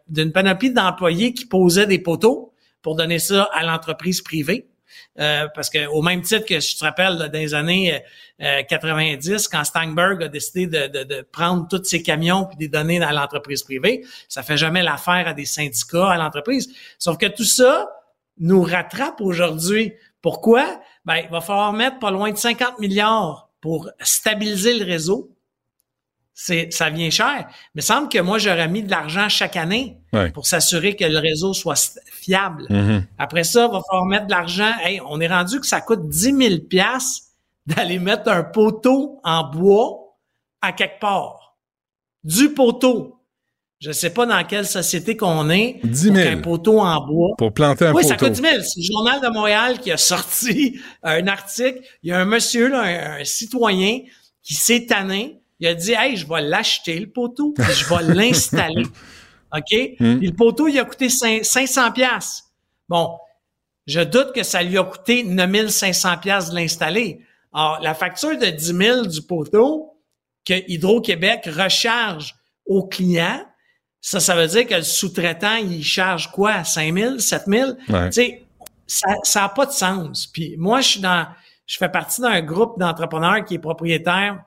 [0.08, 4.68] d'une panoplie d'employés qui posaient des poteaux pour donner ça à l'entreprise privée.
[5.20, 8.00] euh, parce que au même titre que je te rappelle dans les années
[8.40, 12.68] euh, 90, quand Steinberg a décidé de, de, de prendre tous ses camions puis les
[12.68, 16.72] donner à l'entreprise privée, ça fait jamais l'affaire à des syndicats, à l'entreprise.
[16.98, 17.88] Sauf que tout ça
[18.38, 19.94] nous rattrape aujourd'hui.
[20.22, 20.80] Pourquoi?
[21.04, 25.30] Ben, il va falloir mettre pas loin de 50 milliards pour stabiliser le réseau.
[26.36, 27.46] C'est, ça vient cher.
[27.74, 30.30] Mais il semble que moi, j'aurais mis de l'argent chaque année Ouais.
[30.32, 32.66] pour s'assurer que le réseau soit fiable.
[32.70, 33.06] Mhm.
[33.18, 34.72] Après ça, il va falloir mettre de l'argent.
[34.82, 37.26] Hey, on est rendu que ça coûte 10 000 piastres
[37.66, 40.16] d'aller mettre un poteau en bois
[40.60, 41.56] à quelque part.
[42.24, 43.13] Du poteau.
[43.84, 45.78] Je sais pas dans quelle société qu'on est.
[45.84, 46.14] 10 000.
[46.14, 47.34] pour qu'un poteau en bois.
[47.36, 48.08] Pour planter un oui, poteau.
[48.08, 48.54] ça coûte 10 000.
[48.62, 51.80] C'est le Journal de Montréal qui a sorti un article.
[52.02, 54.00] Il y a un monsieur, là, un, un citoyen,
[54.42, 55.40] qui s'est tanné.
[55.60, 58.84] Il a dit, hey, je vais l'acheter, le poteau, puis je vais l'installer.
[59.54, 59.96] OK?
[60.00, 60.18] Hmm.
[60.18, 62.44] Puis le poteau, il a coûté cin- 500 pièces.
[62.88, 63.18] Bon,
[63.86, 67.20] je doute que ça lui a coûté 9500 pièces de l'installer.
[67.52, 69.92] Alors, la facture de 10 000 du poteau
[70.46, 72.34] que Hydro-Québec recharge
[72.66, 73.44] au client,
[74.06, 76.62] ça, ça veut dire que le sous-traitant, il charge quoi?
[76.62, 77.70] 5 000, 7 000?
[77.88, 78.10] Ouais.
[78.10, 78.44] Tu sais,
[78.86, 80.26] ça ça n'a pas de sens.
[80.26, 81.26] Puis moi, je suis dans,
[81.66, 84.42] je fais partie d'un groupe d'entrepreneurs qui est propriétaire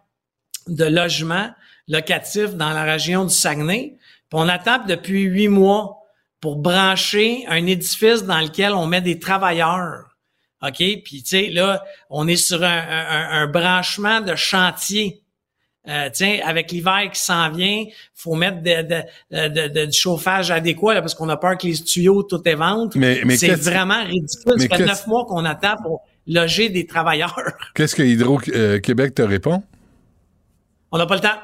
[0.68, 1.49] de logements
[1.88, 3.95] locatifs dans la région du Saguenay.
[4.30, 6.03] Puis on attend depuis huit mois
[6.39, 10.03] pour brancher un édifice dans lequel on met des travailleurs.
[10.62, 10.76] OK?
[10.78, 15.24] Puis, tu sais, là, on est sur un, un- un branchement de chantier.
[15.88, 20.51] Euh, tiens, avec l'hiver qui s'en vient, faut mettre de, de- de- de- du chauffage
[20.51, 22.97] adéquat là, parce qu'on a peur que les tuyaux tout éventrent.
[22.97, 24.53] Mais- mais c'est vraiment ridicule.
[24.57, 27.39] mais Ça fait neuf mois qu'on attend pour loger des travailleurs.
[27.75, 29.63] Qu'est-ce que Hydro-Québec te répond?
[30.91, 31.39] On n'a pas le temps.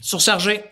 [0.00, 0.62] Surchargé.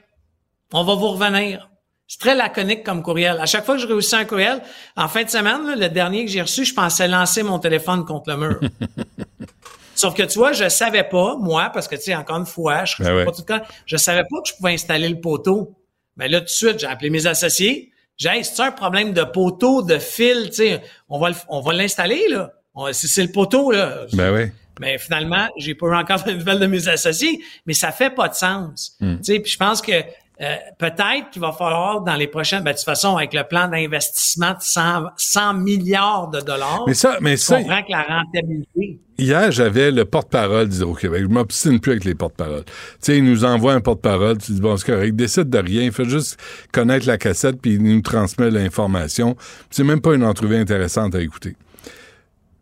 [0.72, 1.68] On va vous revenir.
[2.06, 3.38] C'est très laconique comme courriel.
[3.40, 4.62] À chaque fois que je réussis un courriel,
[4.96, 8.04] en fin de semaine, là, le dernier que j'ai reçu, je pensais lancer mon téléphone
[8.06, 8.60] contre le mur.
[9.99, 12.84] Sauf que tu vois, je savais pas, moi, parce que tu sais, encore une fois,
[12.84, 13.24] je Ben ouais.
[13.24, 15.74] pas tout le temps, je savais pas que je pouvais installer le poteau.
[16.16, 17.90] Mais là, tout de suite, j'ai appelé mes associés.
[18.16, 21.72] J'ai dit, c'est un problème de poteau, de fil, tu sais, on va on va
[21.72, 22.53] l'installer, là.
[22.92, 24.07] C'est le poteau, là.
[24.12, 24.53] Ben oui.
[24.80, 28.28] Mais finalement, j'ai pas eu encore de nouvelles de mes associés, mais ça fait pas
[28.28, 28.96] de sens.
[29.01, 29.16] Hmm.
[29.16, 29.92] Tu sais, puis je pense que
[30.41, 33.66] euh, peut-être qu'il va falloir dans les prochaines, ben, de toute façon, avec le plan
[33.66, 39.01] d'investissement de 100, 100 milliards de dollars, Mais ça, mais ça, que la rentabilité.
[39.18, 41.22] Hier, j'avais le porte-parole d'Hydro-Québec.
[41.22, 42.64] Je m'obstine plus avec les porte-paroles.
[42.64, 45.91] Tu sais, il nous envoie un porte-parole, tu dis, bon, c'est correct, décide de rien,
[45.91, 46.39] fait juste
[46.72, 49.36] connaître la cassette, puis il nous transmet l'information.
[49.70, 51.57] C'est même pas une entrevue intéressante à écouter.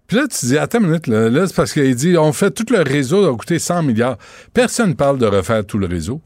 [0.07, 2.53] Puis là, tu dis, attends une minute, là, là, c'est parce qu'il dit, on fait
[2.53, 4.17] tout le réseau, ça va coûter 100 milliards.
[4.55, 6.23] Personne ne parle de refaire tout le réseau.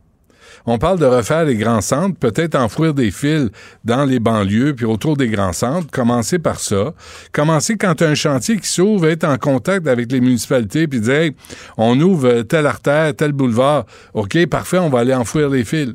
[0.67, 3.49] On parle de refaire les grands centres, peut-être enfouir des fils
[3.85, 5.91] dans les banlieues, puis autour des grands centres.
[5.91, 6.95] Commencer par ça.
[7.33, 11.37] Commencer quand un chantier qui s'ouvre, être en contact avec les municipalités, puis dire, hey,
[11.77, 13.87] on ouvre telle artère, tel boulevard.
[14.15, 15.95] OK, parfait, on va aller enfouir les fils.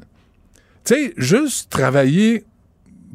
[0.83, 2.43] Tu sais, juste travailler,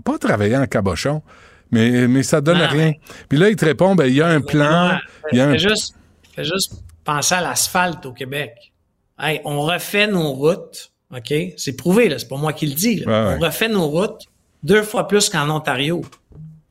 [0.05, 1.23] pas travailler en cabochon,
[1.71, 2.93] mais, mais ça donne rien.
[3.29, 4.99] Puis là, il te répond, ben, il y a un plan,
[5.33, 5.95] il y a un Fais juste,
[6.35, 8.73] fais juste penser à l'asphalte au Québec.
[9.19, 11.33] Hey, on refait nos routes, OK?
[11.57, 12.19] C'est prouvé, là.
[12.19, 13.03] C'est pas moi qui le dis.
[13.05, 13.37] Ouais, ouais.
[13.37, 14.23] On refait nos routes
[14.63, 16.03] deux fois plus qu'en Ontario.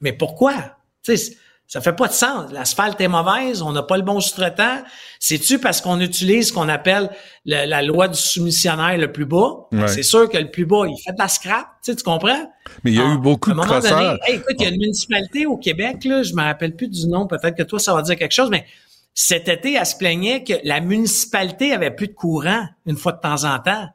[0.02, 0.54] Mais pourquoi?
[1.04, 1.36] Tu sais,
[1.68, 2.52] ça fait pas de sens.
[2.52, 4.82] L'asphalte est mauvaise, on n'a pas le bon sous-traitant.
[5.20, 7.10] C'est-tu parce qu'on utilise ce qu'on appelle
[7.46, 9.68] le- la loi du soumissionnaire le plus bas?
[9.72, 9.88] Ouais.
[9.88, 12.52] C'est sûr que le plus bas, il fait de la scrap, tu comprends?
[12.84, 14.64] Mais il y a Ah, eu beaucoup à de un moment donné, hey, écoute, il
[14.64, 17.64] y a une municipalité au Québec, là, je me rappelle plus du nom, peut-être que
[17.64, 18.66] toi, ça va dire quelque chose, mais
[19.14, 23.20] cet été, elle se plaignait que la municipalité avait plus de courant une fois de
[23.20, 23.88] temps en temps.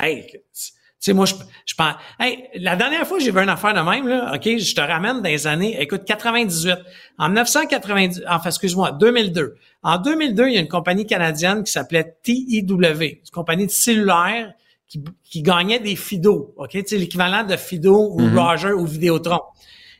[0.00, 0.40] Hey, tu
[0.98, 1.34] sais, moi, je,
[1.66, 4.74] je pense, hey, la dernière fois j'ai vu une affaire de même, là, OK, je
[4.74, 6.74] te ramène dans les années, écoute, 98.
[7.18, 9.54] En 1990, enfin, excuse-moi, 2002.
[9.82, 14.52] En 2002, il y a une compagnie canadienne qui s'appelait TEW, une compagnie de cellulaire
[14.88, 18.38] qui, qui gagnait des Fido, OK, tu sais, l'équivalent de Fido ou Mhm.
[18.38, 19.40] Roger ou Vidéotron.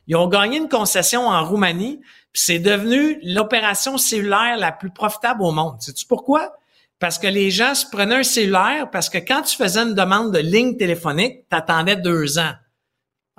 [0.07, 1.99] Ils ont gagné une concession en Roumanie,
[2.33, 5.75] puis c'est devenu l'opération cellulaire la plus profitable au monde.
[5.79, 6.53] Sais-tu pourquoi?
[6.99, 10.33] Parce que les gens se prenaient un cellulaire parce que quand tu faisais une demande
[10.33, 12.51] de ligne téléphonique, t'attendais deux ans.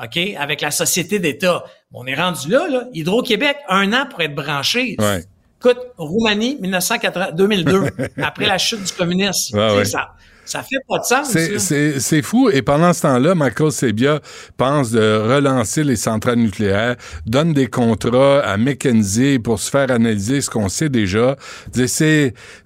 [0.03, 0.19] OK?
[0.39, 1.63] Avec la société d'État.
[1.93, 2.85] On est rendu là, là.
[2.95, 4.97] Hydro-Québec, un an pour être branché.
[4.99, 5.25] Ouais.
[5.59, 7.85] Écoute, Roumanie, 1980, 2002,
[8.23, 9.59] après la chute du communisme.
[9.59, 9.85] Ouais, Tu sais, ouais.
[9.85, 10.15] Ça,
[10.51, 11.29] ça fait pas de sens.
[11.31, 11.59] C'est- là.
[11.59, 12.51] C'est c'est fou.
[12.51, 14.21] Et pendant ce temps-là, Michael Sebia
[14.57, 16.97] pense de relancer les centrales nucléaires,
[17.27, 21.37] donne des contrats à McKenzie pour se faire analyser ce qu'on sait déjà.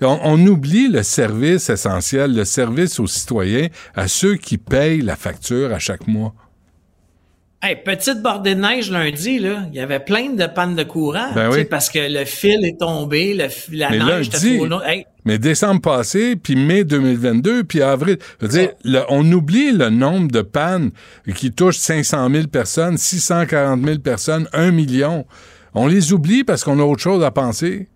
[0.01, 5.17] On, on oublie le service essentiel, le service aux citoyens, à ceux qui payent la
[5.17, 6.35] facture à chaque mois.
[7.63, 11.33] Hey, petite bordée de neige lundi, là, il y avait plein de pannes de courant.
[11.35, 11.65] Ben oui.
[11.65, 14.83] Parce que le fil est tombé, le, la Mais neige était trop lourde.
[14.87, 18.19] Hey, mais décembre passé, puis mai 2022, puis avril.
[18.41, 20.91] Je veux dire, le- on oublie le nombre de pannes
[21.37, 25.27] qui touchent 500 000 personnes, 640 000 personnes, 1 million.
[25.75, 27.89] On les oublie parce qu'on a autre chose à penser.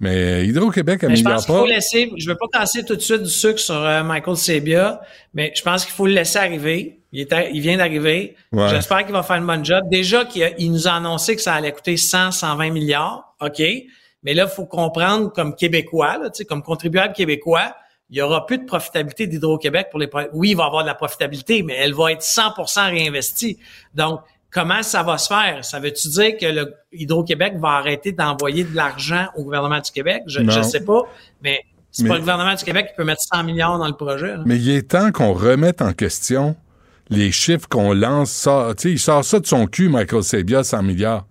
[0.00, 3.22] Mais Hydro-Québec mais je pense qu'il faut laisser, je veux pas casser tout de suite
[3.24, 5.00] du sucre sur euh, Michael Sebia,
[5.34, 7.00] mais je pense qu'il faut le laisser arriver.
[7.12, 8.36] Il, est à- il vient d'arriver.
[8.52, 8.68] Ouais.
[8.68, 9.82] J'espère qu'il va faire une bonne job.
[9.90, 13.34] Déjà qu'il il nous a annoncé que ça allait coûter 100, 120 milliards.
[13.40, 13.60] OK.
[14.22, 17.74] Mais là, il faut comprendre comme Québécois, là, tu sais, comme contribuable québécois,
[18.10, 20.88] il y aura plus de profitabilité d'Hydro-Québec pour les Oui, il va y avoir de
[20.88, 23.58] la profitabilité, mais elle va être 100% réinvestie.
[23.94, 25.64] Donc, comment ça va se faire?
[25.64, 30.22] Ça veut-tu dire que le Hydro-Québec va arrêter d'envoyer de l'argent au gouvernement du Québec?
[30.26, 31.02] Je ne sais pas,
[31.42, 31.60] mais
[31.90, 34.28] c'est Mais- pas le gouvernement du Québec qui peut mettre 100 milliards dans le projet.
[34.36, 34.42] là.
[34.46, 36.56] Mais il est temps qu'on remette en question
[37.10, 38.30] les chiffres qu'on lance.
[38.30, 41.26] Ça, tu sais, il sort ça de son cul, Michael Sabia, 100 milliards.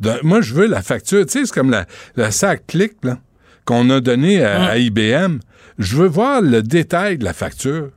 [0.00, 1.24] De- moi, je veux la facture.
[1.26, 1.86] Tu sais, c'est comme la,
[2.16, 2.92] la sac clic
[3.64, 5.38] qu'on a donné à, à IBM.
[5.78, 7.90] Je veux voir le détail de la facture.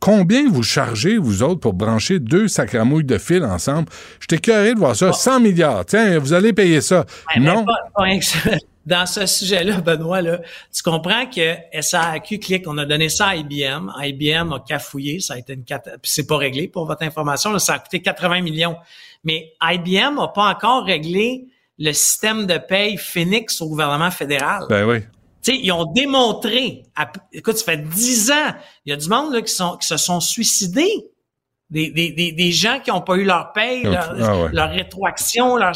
[0.00, 3.88] Combien vous chargez, vous autres, pour brancher deux sacramouilles de fil ensemble?
[4.20, 5.12] J'étais curieux de voir ça.
[5.12, 5.84] 100 milliards.
[5.86, 7.06] Tiens, vous allez payer ça.
[7.34, 7.64] Ouais, non.
[7.64, 8.02] pas- pas.
[8.84, 10.40] Dans ce sujet-là, Benoît, là,
[10.74, 13.90] tu comprends que SAQ Click, on a donné ça à IBM.
[14.02, 17.58] IBM a cafouillé, ça a été une puis c'est pas réglé pour votre information, là,
[17.58, 18.76] ça a coûté 80 millions.
[19.24, 21.46] Mais IBM n'a pas encore réglé
[21.78, 24.64] le système de paye Phoenix au gouvernement fédéral.
[24.68, 25.00] Ben oui.
[25.44, 28.54] Tu sais, ils ont démontré, à- écoute, ça fait dix ans,
[28.84, 31.08] il y a du monde là, qui, sont, qui se sont suicidés.
[31.70, 33.94] Des, des, des, des gens qui n'ont pas eu leur paye, Ok.
[33.94, 34.48] leur, Ah ouais.
[34.52, 35.72] leur rétroaction, leur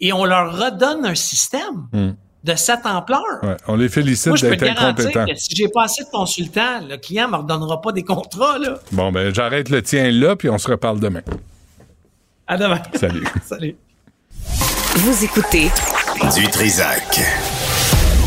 [0.00, 2.10] et on leur redonne un système Hmm.
[2.44, 3.22] De cette ampleur.
[3.42, 5.26] Ouais, on les félicite Moi, je peux d'être incompétents.
[5.26, 8.74] que si j'ai pas assez de consultants, le client me redonnera pas des contrats, là.
[8.92, 11.22] Bon, ben, j'arrête le tien là, puis on se reparle demain.
[12.46, 12.80] À demain.
[12.94, 13.26] Salut.
[13.44, 13.76] Salut.
[14.96, 15.70] Vous écoutez
[16.36, 17.20] Du Trisac.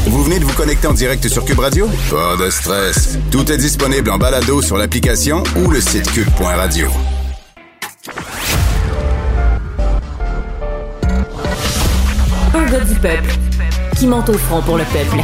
[0.05, 1.87] Vous venez de vous connecter en direct sur Cube Radio?
[2.09, 3.17] Pas de stress.
[3.31, 6.87] Tout est disponible en balado sur l'application ou le site cube.radio.
[12.53, 13.29] un gars du peuple
[14.01, 15.21] qui monte au front pour le peuple.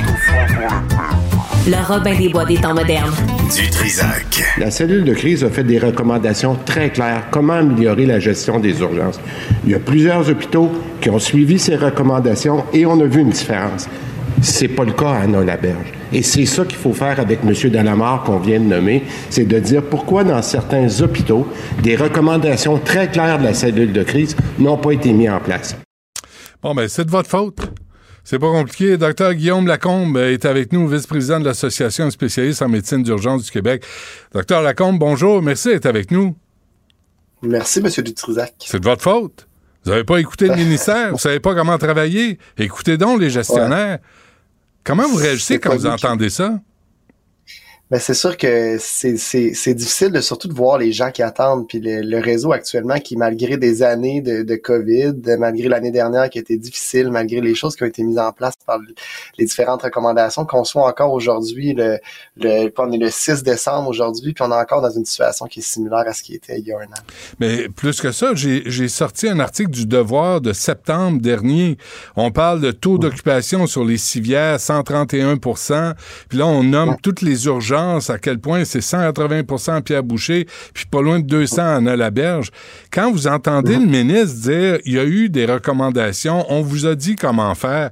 [1.65, 3.11] Le Robin des Bois des temps modernes.
[3.55, 4.43] Du Trisac.
[4.59, 8.80] La cellule de crise a fait des recommandations très claires comment améliorer la gestion des
[8.80, 9.19] urgences?
[9.65, 10.71] Il y a plusieurs hôpitaux
[11.01, 13.89] qui ont suivi ces recommandations et on a vu une différence.
[14.43, 15.91] C'est pas le cas à Anna Laberge.
[16.13, 17.71] Et c'est ça qu'il faut faire avec M.
[17.71, 19.01] Dalamar qu'on vient de nommer,
[19.32, 21.47] c'est de dire pourquoi dans certains hôpitaux,
[21.82, 25.75] des recommandations très claires de la cellule de crise n'ont pas été mises en place.
[26.61, 27.57] Bon, ben, c'est de votre faute.
[28.30, 28.97] C'est pas compliqué.
[28.97, 33.86] Docteur Guillaume Lacombe est avec nous, vice-président de l'Association spécialiste en médecine d'urgence du Québec.
[34.34, 35.41] Docteur Lacombe, bonjour.
[35.41, 36.36] Merci d'être avec nous.
[37.41, 37.89] Merci, M.
[38.03, 38.53] Dutrisac.
[38.59, 39.47] C'est de votre faute.
[39.86, 41.11] Vous n'avez pas écouté le ministère.
[41.13, 42.38] Vous savez pas comment travailler.
[42.57, 43.99] Écoutez donc les gestionnaires.
[44.84, 46.59] Comment vous réagissez quand vous qui- entendez ça?
[47.89, 51.23] Ben, c'est sûr que c'est, c'est, c'est difficile de, surtout de voir les gens qui
[51.23, 55.91] attendent, puis le, le réseau actuellement qui, malgré des années de, de COVID, malgré l'année
[55.91, 58.79] dernière qui a été difficile, malgré les choses qui ont été mises en place par
[59.38, 61.99] les différentes recommandations, qu'on soit encore aujourd'hui, le,
[62.35, 65.59] le, on est le 6 décembre aujourd'hui, puis on est encore dans une situation qui
[65.59, 67.03] est similaire à ce qui était il y a un an.
[67.39, 71.77] Mais plus que ça, j'ai j'ai sorti un article du Devoir de septembre dernier.
[72.15, 75.93] On parle de taux d'occupation sur les civières, 131%
[76.29, 77.76] Puis là, on nomme toutes les urgences,
[78.09, 81.95] à quel point c'est 180 à Pierre Boucher, puis pas loin de 200 à Anna
[81.95, 82.49] Laberge.
[82.91, 86.95] Quand vous entendez le ministre dire, il y a eu des recommandations, on vous a
[86.95, 87.89] dit comment faire,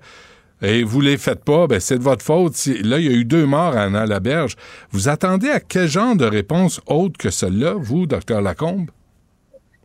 [0.62, 2.56] et vous les faites pas, ben c'est de votre faute.
[2.56, 4.56] Si- Là, il y a eu deux morts à Anna Laberge.
[4.92, 8.90] Vous attendez à quel genre de réponse autre que celle-là, vous, docteur Lacombe?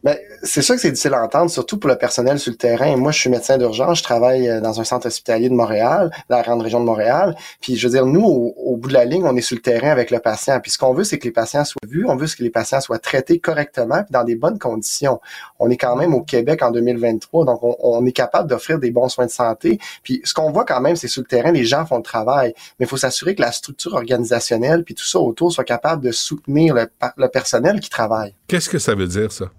[0.02, 2.96] Ben, c'est sûr que c'est difficile à entendre, surtout pour le personnel sur le terrain.
[2.96, 6.38] Moi, je suis médecin d'urgence, je travaille euh, dans un centre hospitalier de Montréal, dans
[6.38, 7.36] la grande région de Montréal.
[7.60, 9.90] Puis, je veux dire, nous, au, bout de la ligne, on est sur le terrain
[9.90, 10.58] avec le patient.
[10.60, 12.80] Puis, ce qu'on veut, c'est que les patients soient vus, on veut que les patients
[12.80, 15.20] soient traités correctement, puis dans des bonnes conditions.
[15.58, 19.10] On est quand même au Québec en 2023, donc on, est capable d'offrir des bons
[19.10, 19.78] soins de santé.
[20.02, 22.54] Puis, ce qu'on voit quand même, c'est sur le terrain, les gens font le travail,
[22.78, 26.12] mais il faut s'assurer que la structure organisationnelle, puis tout ça autour, soit capable de
[26.12, 28.34] soutenir le personnel qui travaille.
[28.48, 29.50] Qu'est-ce que ça veut dire, ça?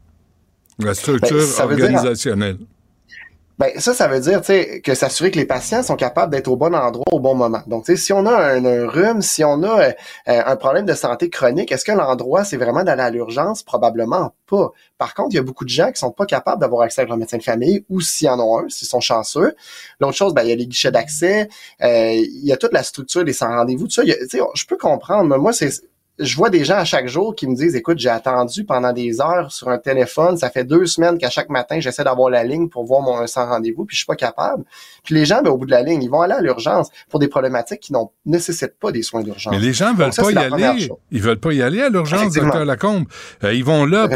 [0.86, 2.58] La structure Ben, veut dire- organisationnelle.
[3.60, 6.48] Ben, ça, ça veut dire, tu sais, que s'assurer que les patients sont capables d'être
[6.48, 7.62] au bon endroit au bon moment.
[7.68, 9.92] Donc, tu sais, si on a un, un rhume, si on a euh,
[10.26, 13.62] un problème de santé chronique, est-ce que l'endroit, c'est vraiment d'aller à l'urgence?
[13.62, 14.72] Probablement pas.
[14.98, 17.06] Par contre, il y a beaucoup de gens qui sont pas capables d'avoir accès à
[17.06, 19.54] leur médecin de famille ou s'ils en ont un, s'ils sont chanceux.
[20.00, 21.48] L'autre chose, ben, il y a les guichets d'accès,
[21.84, 24.02] euh, il y a toute la structure des sans rendez-vous, tout ça.
[24.04, 25.70] Il y a- Tu sais, je peux comprendre, mais moi, c'est
[26.20, 29.22] je vois des gens à chaque jour qui me disent, écoute, j'ai attendu pendant des
[29.22, 32.70] heures sur un téléphone, ça fait deux semaines qu'à chaque matin, j'essaie d'avoir la ligne
[32.70, 34.64] pour voir mon sans rendez-vous, puis je suis pas capable.
[35.04, 37.20] Puis les gens, ben, au bout de la ligne, ils vont aller à l'urgence pour
[37.20, 39.54] des problématiques qui ne nécessitent pas des soins d'urgence.
[39.54, 40.90] Mais les gens veulent pas y aller.
[41.12, 43.06] Ils veulent pas y aller à l'urgence, docteur Lacombe.
[43.44, 44.08] Euh, ils vont là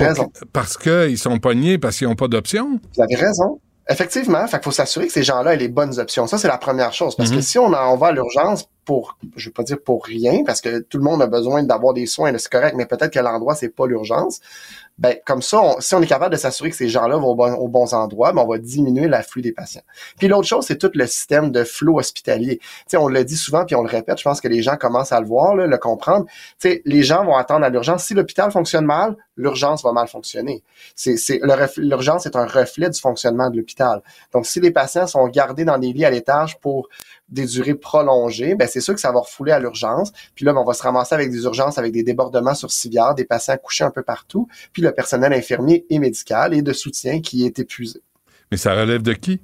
[0.53, 2.79] parce qu'ils sont pognés, parce qu'ils n'ont pas d'option.
[2.95, 3.59] Vous avez raison.
[3.87, 6.25] Effectivement, fait faut s'assurer que ces gens-là aient les bonnes options.
[6.25, 7.15] Ça, c'est la première chose.
[7.15, 7.41] Parce que mhm.
[7.41, 10.79] si on, en, va à l'urgence pour, je vais pas dire pour rien, parce que
[10.79, 13.69] tout le monde a besoin d'avoir des soins, c'est correct, mais peut-être que l'endroit, c'est
[13.69, 14.39] pas l'urgence
[14.97, 17.93] ben comme ça, si on est capable de s'assurer que ces gens-là vont aux, bons
[17.93, 19.81] endroits, ben on va diminuer l'afflux des patients.
[20.17, 22.61] Puis l'autre chose, c'est tout le système de flot hospitalier.
[22.87, 25.11] sais, on le dit souvent, puis on le répète, je pense que les gens commencent
[25.11, 26.25] à le voir, le comprendre.
[26.59, 28.05] sais, les gens vont attendre à l'urgence.
[28.05, 30.63] Si l'hôpital fonctionne mal, l'urgence va mal fonctionner.
[30.95, 31.41] C'est,
[31.77, 34.01] l'urgence est un reflet du fonctionnement de l'hôpital.
[34.31, 36.87] Donc, si les patients sont gardés dans des lits à l'étage pour
[37.29, 40.11] des durées prolongées, ben c'est sûr que ça va refouler à l'urgence.
[40.35, 43.15] Puis là, ben, on va se ramasser avec des urgences, avec des débordements sur civière,
[43.15, 47.21] des patients couchés un peu partout, puis le personnel infirmier et médical et de soutien
[47.21, 48.01] qui est épuisé.
[48.51, 49.41] Mais ça relève de qui?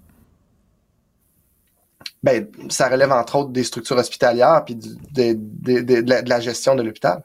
[2.23, 7.23] Ben, ça relève entre autres des structures hospitalières puis de, la, gestion de l'hôpital.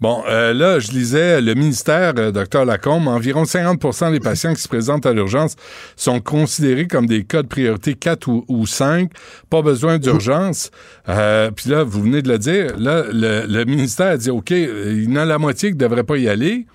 [0.00, 4.62] Bon, euh, là, je lisais le ministère, euh, docteur Lacombe, environ 50% des patients qui
[4.62, 5.56] se présentent à l'urgence
[5.96, 9.10] sont considérés comme des cas de priorité 4 ou, 5,
[9.50, 10.70] pas besoin d'urgence.
[11.08, 15.10] Euh, puis là, vous venez de le dire, là, le, ministère a dit, OK, il
[15.10, 16.68] y en a la moitié qui ne devrait pas y aller,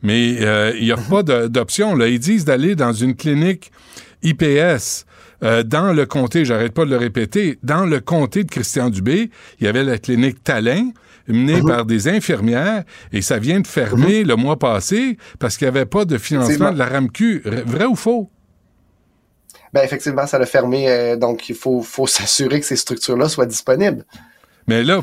[0.00, 0.30] mais
[0.78, 2.00] il n'y a pas d'option.
[2.00, 3.70] Ils disent d'aller dans une clinique
[4.22, 5.04] IPS.
[5.42, 9.30] Euh, dans le comté, j'arrête pas de le répéter, dans le comté de Christian Dubé,
[9.60, 10.90] il y avait la clinique Talin,
[11.26, 11.68] menée mhm.
[11.68, 14.28] par des infirmières, et ça vient de fermer mhm.
[14.28, 17.42] le mois passé parce qu'il n'y avait pas de financement de la RAMQ.
[17.66, 18.30] Vrai ou faux?
[19.72, 23.46] Ben effectivement, ça l'a fermé, euh, donc il faut, faut s'assurer que ces structures-là soient
[23.46, 24.04] disponibles.
[24.68, 25.00] Mais là,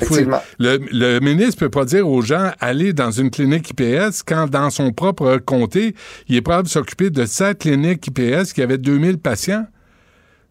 [0.58, 4.70] le, le, ministre peut pas dire aux gens allez dans une clinique IPS quand dans
[4.70, 5.96] son propre comté,
[6.30, 9.66] il est prêt à s'occuper de sa clinique IPS qui avait 2000 patients.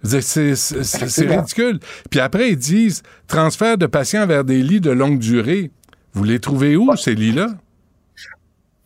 [0.02, 1.80] C'est ridicule.
[2.10, 5.70] Puis après, ils disent transfert de patients vers des lits de longue durée.
[6.12, 7.48] Vous les trouvez où, ces lits-là?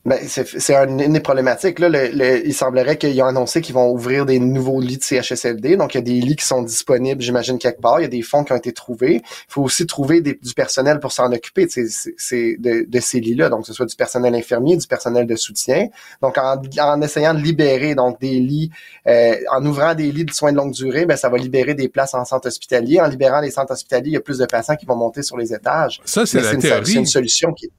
[0.05, 1.79] Ben, c'est une des problématiques.
[1.79, 2.07] Là,
[2.45, 5.77] il semblerait qu'ils ont annoncé qu'ils vont ouvrir des nouveaux lits de CHSLD.
[5.77, 8.01] Donc, il y a des lits qui sont disponibles, j'imagine, quelque part.
[8.01, 9.23] Il y a des fonds qui ont été trouvés.
[9.25, 13.49] Il faut aussi trouver du personnel pour s'en occuper de, de, ces lits-là.
[13.49, 15.87] Donc, que ce soit du personnel infirmier, du personnel de soutien.
[16.21, 18.73] Donc, en, essayant de libérer donc des lits,
[19.07, 21.89] euh, en ouvrant des lits de soins de longue durée, ben, ça va libérer des
[21.89, 23.01] places en centre hospitalier.
[23.01, 25.37] En libérant les centres hospitaliers, il y a plus de patients qui vont monter sur
[25.37, 26.01] les étages.
[26.05, 26.87] Ça, c'est la théorie.
[26.87, 27.71] C'est une solution qui...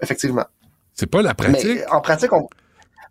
[0.00, 0.44] Effectivement.
[0.96, 1.64] C'est pas la pratique.
[1.64, 2.48] Mais en pratique, on,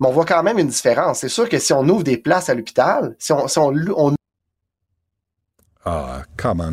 [0.02, 1.20] on voit quand même une différence.
[1.20, 4.16] C'est sûr que si on ouvre des places à l'hôpital, si on, si on, on
[5.88, 6.72] ah, comment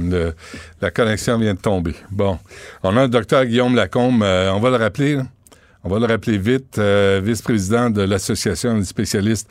[0.81, 1.95] la connexion vient de tomber.
[2.11, 2.39] Bon,
[2.83, 5.21] on a le docteur Guillaume Lacombe, euh, on va le rappeler.
[5.85, 9.51] On va le rappeler vite, euh, vice-président de l'Association des spécialistes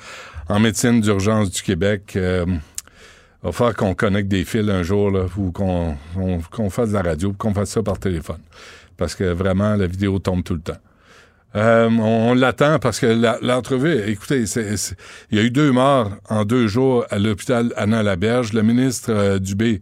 [0.50, 2.14] en médecine d'urgence du Québec.
[2.16, 5.96] Euh, il va falloir qu'on connecte des fils un jour, là, ou qu'on
[6.52, 8.40] qu'on fasse de la radio, qu'on fasse ça par téléphone.
[8.98, 10.78] Parce que vraiment, la vidéo tombe tout le temps.
[11.56, 13.08] Euh, on, l'attend parce que
[13.46, 14.44] l'entrevue, écoutez,
[15.32, 18.54] il y a eu deux morts en deux jours à l'hôpital Anna Laberge.
[18.54, 19.82] Le ministre euh, Dubé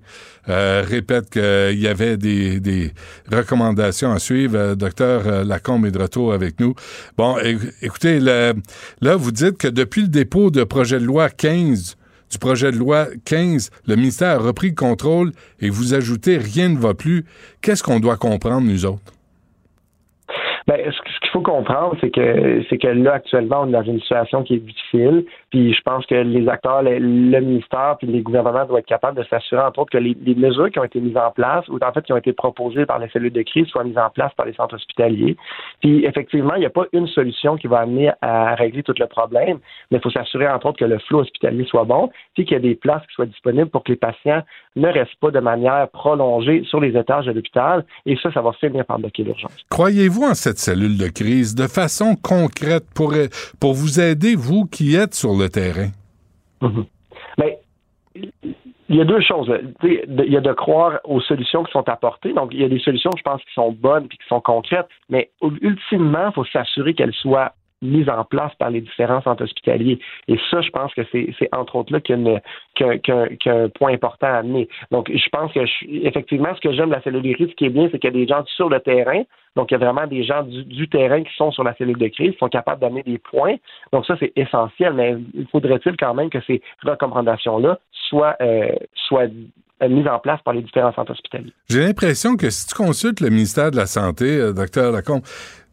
[0.50, 2.92] euh, répète qu'il y avait des,
[3.32, 4.74] recommandations à suivre.
[4.74, 6.74] docteur Lacombe est de retour avec nous.
[7.18, 7.38] Bon,
[7.82, 8.54] écoutez, là,
[9.16, 11.98] vous dites que depuis le dépôt de projet de loi 15
[12.32, 16.70] du projet de loi 15, le ministère a repris le contrôle et vous ajoutez rien
[16.70, 17.26] ne va plus.
[17.62, 19.14] Qu'est-ce qu'on doit comprendre, nous autres?
[20.68, 24.00] Ben, ce, qu'il faut comprendre, c'est que c'est que là, actuellement, on est dans une
[24.00, 25.26] situation qui est difficile.
[25.50, 29.28] Puis je pense que les acteurs, le, ministère puis les gouvernements doivent être capables de
[29.28, 32.04] s'assurer, entre autres, que les, mesures qui ont été mises en place ou en fait
[32.04, 34.54] qui ont été proposées par les cellules de crise soient mises en place par les
[34.54, 35.36] centres hospitaliers.
[35.82, 39.08] Puis effectivement, il n'y a pas une solution qui va amener à régler tout le
[39.08, 39.60] problème,
[39.92, 42.58] mais il faut s'assurer, entre autres, que le flot hospitalier soit bon, puis qu'il y
[42.58, 44.44] a des places qui soient disponibles pour que les patients
[44.76, 47.86] ne restent pas de manière prolongée sur les étages de l'hôpital.
[48.06, 49.56] Et ça, ça va finir par bloquer l'urgence.
[49.70, 53.14] Croyez-vous en cette cellule de crise de façon concrète pour,
[53.60, 55.90] pour vous aider, vous qui êtes sur le terrain?
[56.62, 56.86] Mhm.
[57.38, 57.52] Ben,
[58.90, 59.52] il y a deux choses.
[59.84, 62.34] Il y a de croire aux solutions qui sont apportées.
[62.34, 64.90] Donc, il y a des solutions, je pense, qui sont bonnes et qui sont concrètes,
[65.10, 65.30] mais
[65.62, 70.00] ultimement, il faut s'assurer qu'elles soient mise en place par les différents centres hospitaliers.
[70.28, 72.42] Et ça, je pense que c'est entre autres là qu'il
[72.80, 74.68] y a, un point important à amener.
[74.92, 75.60] Donc, je pense que
[76.06, 78.10] effectivement, ce que j'aime de la cellule de crise, ce qui est bien, c'est qu'il
[78.10, 79.24] y a des gens sur le terrain.
[79.56, 82.08] Donc, il y a vraiment des gens du, terrain qui sont sur la cellule de
[82.08, 83.56] crise, qui sont capables d'amener des points.
[83.92, 84.94] Donc, ça, c'est essentiel.
[84.94, 89.28] Mais il faudrait-il quand même que ces recommandations-là soient, euh, soient
[89.88, 91.54] mises en place par les différents centres hospitaliers.
[91.70, 95.22] J'ai l'impression que si tu consultes le ministère de la Santé, docteur Lacombe,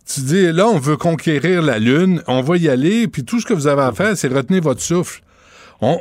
[0.07, 3.46] tu dis, là, on veut conquérir la Lune, on va y aller, puis tout ce
[3.46, 5.22] que vous avez à faire, c'est retenir votre souffle.
[5.82, 6.00] On,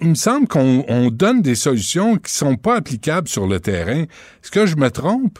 [0.00, 4.02] il me semble qu'on donne des solutions qui sont pas applicables sur le terrain.
[4.02, 5.38] Est-ce que je me trompe?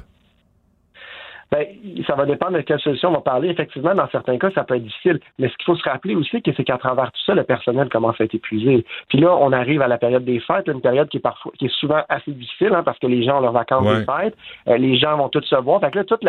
[1.53, 1.67] Ben,
[2.07, 3.49] ça va dépendre de quelle solution on va parler.
[3.49, 5.21] Effectivement, dans certains cas, ça peut être difficile.
[5.39, 8.21] Mais ce qu'il faut se rappeler aussi, c'est qu'à travers tout ça, le personnel commence
[8.21, 8.85] à être épuisé.
[9.09, 11.67] Puis là, on arrive à la période des fêtes, une période qui est parfois, qui
[11.67, 14.37] est souvent assez difficile, hein, parce que les gens ont leurs vacances des fêtes,
[14.69, 15.81] euh, les gens vont tous se voir.
[15.81, 16.25] Fait que là, toute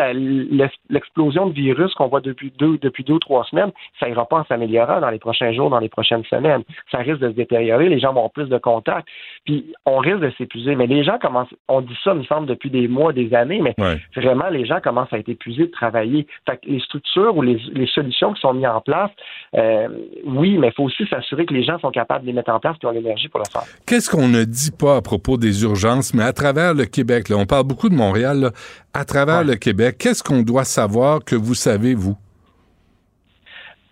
[0.90, 4.38] l'explosion de virus qu'on voit depuis deux, depuis deux ou trois semaines, ça ira pas
[4.38, 6.62] en s'améliorant dans les prochains jours, dans les prochaines semaines.
[6.90, 7.88] Ça risque de se détériorer.
[7.88, 9.08] Les gens vont avoir plus de contacts.
[9.44, 10.76] Puis on risque de s'épuiser.
[10.76, 13.60] Mais les gens commencent, on dit ça, il me semble, depuis des mois, des années,
[13.60, 13.74] mais
[14.14, 16.26] vraiment, les gens commencent à être épuisés de travailler.
[16.48, 17.58] Fait que les structures ou les,
[17.94, 19.10] solutions qui sont mises en place,
[19.56, 19.88] euh,
[20.24, 22.60] oui, mais il faut aussi s'assurer que les gens sont capables de les mettre en
[22.60, 23.62] place et ont l'énergie pour le faire.
[23.86, 27.36] Qu'est-ce qu'on ne dit pas à propos des urgences, mais à travers le Québec, là,
[27.36, 28.50] on parle beaucoup de Montréal,
[28.94, 32.16] à travers le Québec, qu'est-ce qu'on doit savoir que vous savez, vous?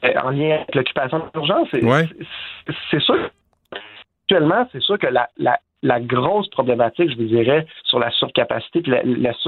[0.05, 3.31] Euh, en lien avec l'occupation d'urgence, c'est sûr.
[4.29, 5.59] Actuellement, c'est sûr que la, la
[6.01, 9.03] grosse problématique, je vous dirais, sur la surcapacité, la,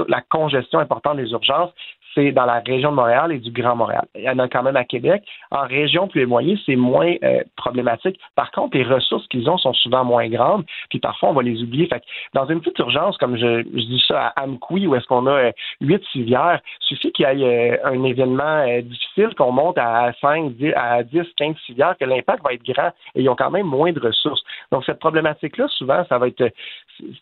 [0.07, 1.71] la, congestion importante des urgences,
[2.15, 4.05] c'est dans la région de Montréal et du Grand Montréal.
[4.15, 5.23] Il y en a quand même à Québec.
[5.51, 8.19] En région plus éloignée, c'est moins euh, problématique.
[8.35, 11.61] Par contre, les ressources qu'ils ont sont souvent moins grandes, puis parfois on va les
[11.61, 11.87] oublier.
[11.87, 12.03] Fait
[12.33, 15.51] dans une petite urgence, comme je, dis ça à Amqui, où est-ce qu'on a euh,
[15.81, 20.73] huit civières, suffit qu'il y ait euh, un événement difficile, qu'on monte à 5, 10,
[20.75, 23.91] à 10, 15 civières, que l'impact va être grand et ils ont quand même moins
[23.91, 24.41] de ressources.
[24.71, 26.51] Donc cette problématique-là, souvent, ça va être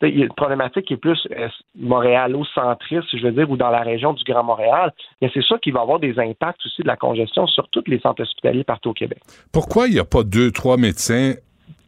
[0.02, 1.28] une problématique qui est plus
[1.76, 4.87] montréalo-centriste, je veux dire, ou dans la région du Grand Montréal
[5.22, 7.84] mais c'est sûr qu'il va y avoir des impacts aussi de la congestion sur tous
[7.88, 9.20] les centres hospitaliers partout au Québec.
[9.52, 11.34] Pourquoi il n'y a pas deux, trois médecins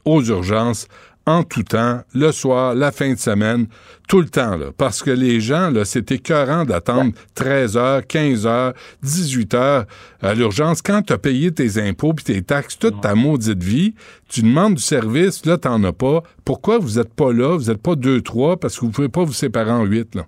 [0.05, 0.87] aux urgences
[1.29, 3.67] en tout temps, le soir, la fin de semaine,
[4.07, 4.67] tout le temps, là?
[4.75, 8.73] Parce que les gens, là, c'est écœurant d'attendre 13 heures, 15 heures,
[9.03, 9.85] 18 heures
[10.23, 10.81] à l'urgence.
[10.81, 13.93] Quand tu as payé tes impôts puis tes taxes, toute ta maudite vie,
[14.27, 16.23] tu demandes du service, là, t'en as pas.
[16.45, 17.55] Pourquoi vous êtes pas là?
[17.55, 18.59] Vous êtes pas deux, trois?
[18.59, 20.25] Parce que vous pouvez pas vous séparer en huit, là?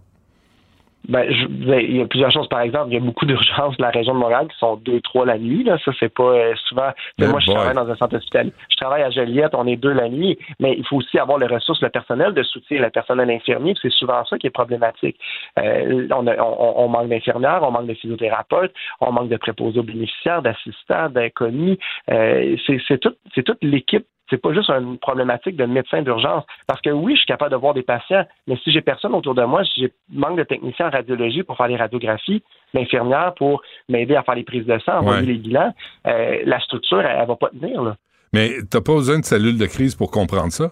[1.10, 1.46] Ben, je,
[1.80, 2.48] il y a plusieurs choses.
[2.48, 5.02] Par exemple, il y a beaucoup d'urgences de la région de Montréal qui sont deux,
[5.02, 5.64] trois la nuit.
[5.64, 5.78] Là.
[5.84, 6.92] Ça, c'est pas euh, souvent.
[7.20, 8.54] moi, je travaille dans un centre hospitalier.
[8.70, 11.48] Je travaille à Joliette, on est deux la nuit, mais il faut aussi avoir les
[11.48, 13.74] ressources, le personnel de soutien, le personnel infirmier.
[13.82, 15.18] C'est souvent ça qui est problématique.
[15.60, 20.42] Euh, on, on, manque d'infirmières, on manque de physiothérapeutes, on manque de préposés aux bénéficiaires,
[20.42, 21.78] d'assistants, d'inconnus.
[22.12, 22.56] Euh,
[22.88, 26.44] c'est tout, c'est toute l'équipe c'est pas juste une problématique de médecin d'urgence.
[26.66, 29.36] Parce que oui, je suis capable de voir des patients, mais si j'ai personne autour
[29.36, 32.42] de moi, si j'ai manque de techniciens en radiologie pour faire les radiographies,
[32.74, 35.74] l'infirmière pour m'aider à faire les prises de sang, envoyer les bilans,
[36.08, 37.84] euh, la structure, elle, va pas tenir.
[37.84, 37.98] Là.
[38.34, 40.72] Mais t'as pas besoin de cellule de crise pour comprendre ça?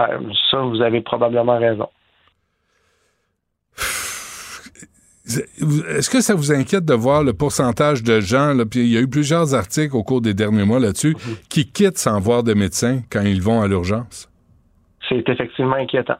[0.00, 0.18] Euh,
[0.50, 1.88] ça, vous avez probablement raison.
[5.38, 8.96] Est-ce que ça vous inquiète de voir le pourcentage de gens, là, puis il y
[8.96, 11.36] a eu plusieurs articles au cours des derniers mois là-dessus, mhm.
[11.48, 14.28] qui quittent sans voir de médecin quand ils vont à l'urgence?
[15.08, 16.18] C'est effectivement inquiétant.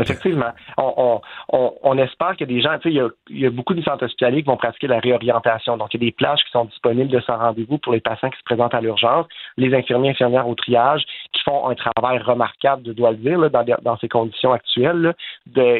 [0.00, 0.52] Effectivement.
[0.76, 1.20] On,
[1.52, 3.74] on, on, espère que des gens, tu sais, il y a, il y a beaucoup
[3.74, 5.76] de centres hospitaliers qui vont pratiquer la réorientation.
[5.76, 8.30] Donc, il y a des plages qui sont disponibles de sans rendez-vous pour les patients
[8.30, 9.26] qui se présentent à l'urgence.
[9.56, 13.48] Les infirmiers infirmières au triage qui font un travail remarquable, je dois le dire, là,
[13.48, 15.14] dans, dans, ces conditions actuelles,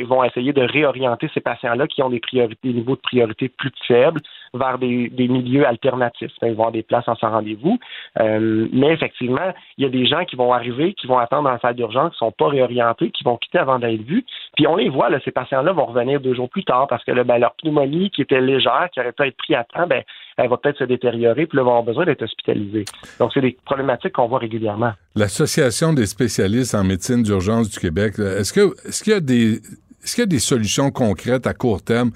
[0.07, 3.73] vont essayer de réorienter ces patients-là qui ont des priorités, des niveaux de priorité plus
[3.87, 4.21] faibles
[4.55, 6.33] vers des, milieux alternatifs.
[6.43, 7.79] Ils vont avoir des places en sans rendez-vous.
[8.19, 11.53] Euh, mais effectivement, il y a des gens qui vont arriver, qui vont attendre dans
[11.53, 14.25] la salle d'urgence, qui sont pas réorientés, qui vont quitter avant d'être vus.
[14.57, 17.23] Puis on les voit, là, ces patients-là vont revenir deux jours plus tard parce que
[17.23, 20.03] ben, leur pneumonie qui était légère, qui aurait pu être pris à temps, ben,
[20.37, 22.85] elle va peut-être se détériorer, puis là, vont avoir besoin d'être hospitalisés.
[23.19, 24.93] Donc, c'est des problématiques qu'on voit régulièrement.
[25.15, 29.61] L'Association des spécialistes en médecine d'urgence du Québec, est-ce que est-ce qu'il y a des
[30.03, 32.11] est-ce qu'il y a des solutions concrètes à court terme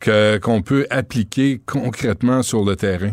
[0.00, 3.12] que, qu'on peut appliquer concrètement sur le terrain?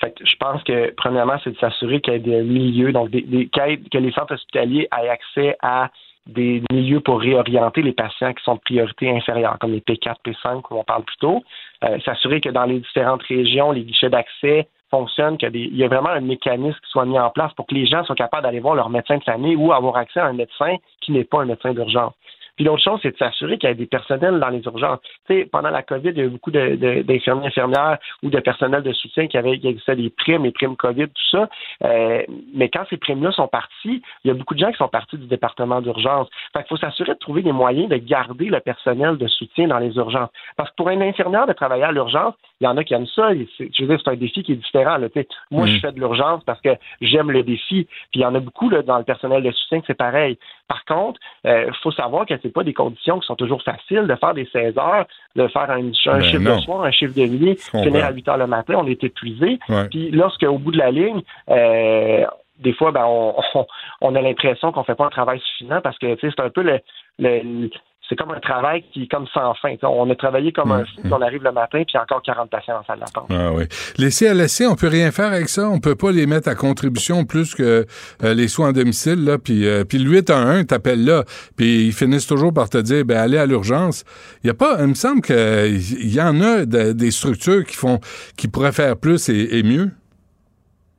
[0.00, 3.48] Fait je pense que, premièrement, c'est de s'assurer qu'il y ait des milieux, donc des,
[3.52, 5.90] que les centres hospitaliers aient accès à
[6.26, 10.62] des milieux pour réorienter les patients qui sont de priorité inférieure, comme les P4, P5,
[10.62, 11.44] comme on parle plus tôt.
[11.84, 16.10] Euh, s'assurer que dans les différentes régions, les guichets d'accès fonctionnent, qu'il y, a vraiment
[16.10, 18.74] un mécanisme qui soit mis en place pour que les gens soient capables d'aller voir
[18.74, 21.72] leur médecin de famille ou avoir accès à un médecin qui n'est pas un médecin
[21.72, 22.12] d'urgence.
[22.56, 25.00] Puis l'autre chose, c'est de s'assurer qu'il y a des personnels dans les urgences.
[25.26, 28.82] Tu sais, pendant la COVID, il y a eu beaucoup d'infirmiers, infirmières ou de personnel
[28.82, 31.48] de soutien qui avaient qui existait des primes, les primes COVID, tout ça.
[31.84, 32.22] Euh,
[32.54, 35.16] mais quand ces primes-là sont parties, il y a beaucoup de gens qui sont partis
[35.16, 36.28] du département d'urgence.
[36.52, 39.78] Fait qu'il faut s'assurer de trouver des moyens de garder le personnel de soutien dans
[39.78, 40.30] les urgences.
[40.56, 43.06] Parce que pour un infirmière de travailler à l'urgence, il y en a qui aiment
[43.06, 43.34] ça.
[43.34, 44.96] Je veux dire, c'est un défi qui est différent.
[44.96, 45.08] Là.
[45.50, 45.80] Moi, je mm.
[45.80, 46.70] fais de l'urgence parce que
[47.00, 47.86] j'aime le défi.
[48.10, 50.38] Puis il y en a beaucoup là, dans le personnel de soutien que c'est pareil.
[50.68, 54.06] Par contre, il euh, faut savoir que c'est pas des conditions qui sont toujours faciles
[54.06, 55.06] de faire des 16 heures,
[55.36, 58.38] de faire un, ben chiffre de soir, un chiffre de nuit, finir à 8 heures
[58.38, 59.58] le matin, on est épuisé.
[59.90, 62.24] Puis lorsque au bout de la ligne, euh,
[62.58, 63.34] des fois, ben, on,
[64.00, 66.80] on, a l'impression qu'on fait pas un travail suffisant parce que c'est un peu le,
[67.18, 67.70] le,
[68.08, 69.74] c'est comme un travail qui est comme sans fin.
[69.82, 72.84] on a travaillé comme un fou, on arrive le matin, puis encore 40 patients en
[72.84, 73.26] salle d'attente.
[73.30, 73.64] Ah oui.
[73.98, 75.68] Les CLSC, on peut rien faire avec ça?
[75.68, 77.86] On peut pas les mettre à contribution plus que
[78.22, 79.24] euh, les soins à domicile.
[79.24, 81.24] Là, puis, euh, puis le 8 à 1, t'appelles là,
[81.56, 84.04] puis ils finissent toujours par te dire, ben allez à l'urgence.
[84.44, 88.00] Il y a pas, il me semble qu'il y en a des structures qui font,
[88.36, 89.90] qui pourraient faire plus et, mieux.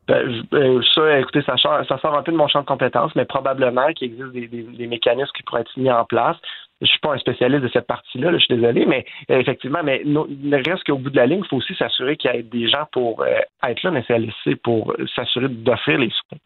[0.08, 3.14] Ben, ben, ça, écoutez, ça sort, ça sort un peu de mon champ de compétences,
[3.16, 6.38] mais probablement qu'il existe des, des mécanismes qui pourraient être mis en place
[6.82, 10.04] je suis pas un spécialiste de cette partie-là, je suis désolé, mais euh, effectivement, mais
[10.06, 12.70] ne reste qu'au bout de la ligne, il faut aussi s'assurer qu'il y ait des
[12.70, 14.04] gens pour euh, être là, mais
[14.44, 16.38] c'est pour s'assurer d'offrir les soins.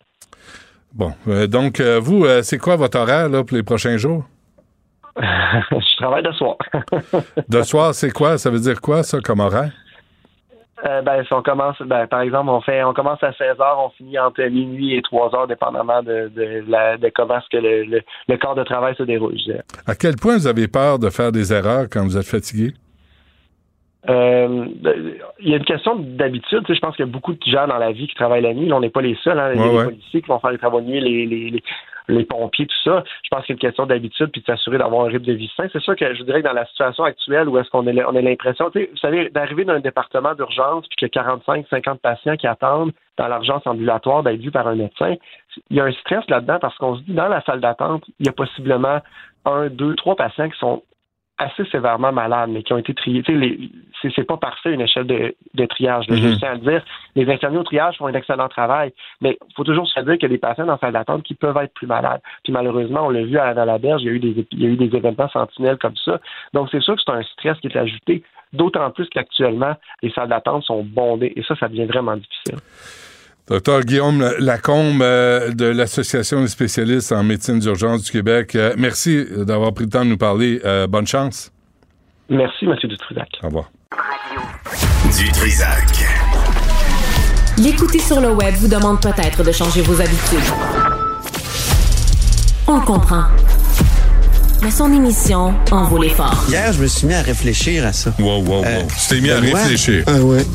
[0.93, 4.25] Bon, euh, donc vous, c'est quoi votre horaire là, pour les prochains jours?
[5.17, 6.55] je travaille de soir.
[7.49, 8.37] de soir, c'est quoi?
[8.37, 9.71] Ça veut dire quoi, ça, comme horaire?
[10.85, 13.79] Euh, ben, si on commence, ben, par exemple, on fait, on commence à 16 heures,
[13.85, 18.01] on finit entre minuit et 3 heures, dépendamment de, de, la, de comment que le,
[18.27, 19.37] le, corps de travail se déroule.
[19.85, 22.73] À quel point vous avez peur de faire des erreurs quand vous êtes fatigué?
[24.09, 24.65] Euh,
[25.39, 26.63] il y a une question d'habitude.
[26.67, 28.67] je pense qu'il y a beaucoup de gens dans la vie qui travaillent la nuit.
[28.67, 29.39] Là, on n'est pas les seuls.
[29.39, 29.51] Hein.
[29.53, 31.63] Il y a les policiers qui vont faire les travaux de nuit, les, les,
[32.07, 33.03] les pompiers, tout ça.
[33.23, 35.33] Je pense qu'il y a une question d'habitude puis de s'assurer d'avoir un rythme de
[35.33, 35.67] vie sain.
[35.71, 38.15] C'est sûr que je dirais que dans la situation actuelle où est-ce qu'on a, on
[38.15, 42.01] a l'impression, vous savez, d'arriver dans un département d'urgence puis qu'il y a 45, 50
[42.01, 45.15] patients qui attendent dans l'urgence ambulatoire d'être vus par un médecin,
[45.69, 48.25] il y a un stress là-dedans parce qu'on se dit dans la salle d'attente, il
[48.25, 48.99] y a possiblement
[49.45, 50.83] un, deux, trois patients qui sont
[51.41, 53.23] assez sévèrement malades, mais qui ont été triés.
[54.01, 56.05] C'est, c'est pas parfait une échelle de, de triage.
[56.07, 56.37] Je mhm.
[56.37, 56.85] tiens à le dire.
[57.15, 60.23] Les infirmiers au triage font un excellent travail, mais il faut toujours se dire qu'il
[60.23, 62.21] y a des patients dans la salle d'attente qui peuvent être plus malades.
[62.43, 64.61] Puis malheureusement, on l'a vu à, dans la berge, il y a eu des il
[64.61, 66.19] y a eu des événements sentinelles comme ça.
[66.53, 68.23] Donc c'est sûr que c'est un stress qui est ajouté,
[68.53, 72.59] d'autant plus qu'actuellement, les salles d'attente sont bondées et ça, ça devient vraiment difficile.
[73.47, 79.25] Docteur Guillaume Lacombe euh, de l'Association des spécialistes en médecine d'urgence du Québec, euh, merci
[79.45, 80.61] d'avoir pris le temps de nous parler.
[80.63, 81.51] Euh, bonne chance.
[82.29, 82.75] Merci, M.
[82.83, 83.27] Dutrisac.
[83.43, 83.71] Au revoir.
[85.05, 86.05] Dutrisac.
[87.57, 90.39] L'écouter sur le web vous demande peut-être de changer vos habitudes.
[92.67, 93.25] On comprend
[94.61, 96.43] mais son émission en vaut l'effort.
[96.49, 98.13] Hier, je me suis mis à réfléchir à ça.
[98.19, 98.63] Wow, wow, wow.
[98.65, 100.03] Euh, tu t'es mis à réfléchir.
[100.07, 100.45] Ah ouais.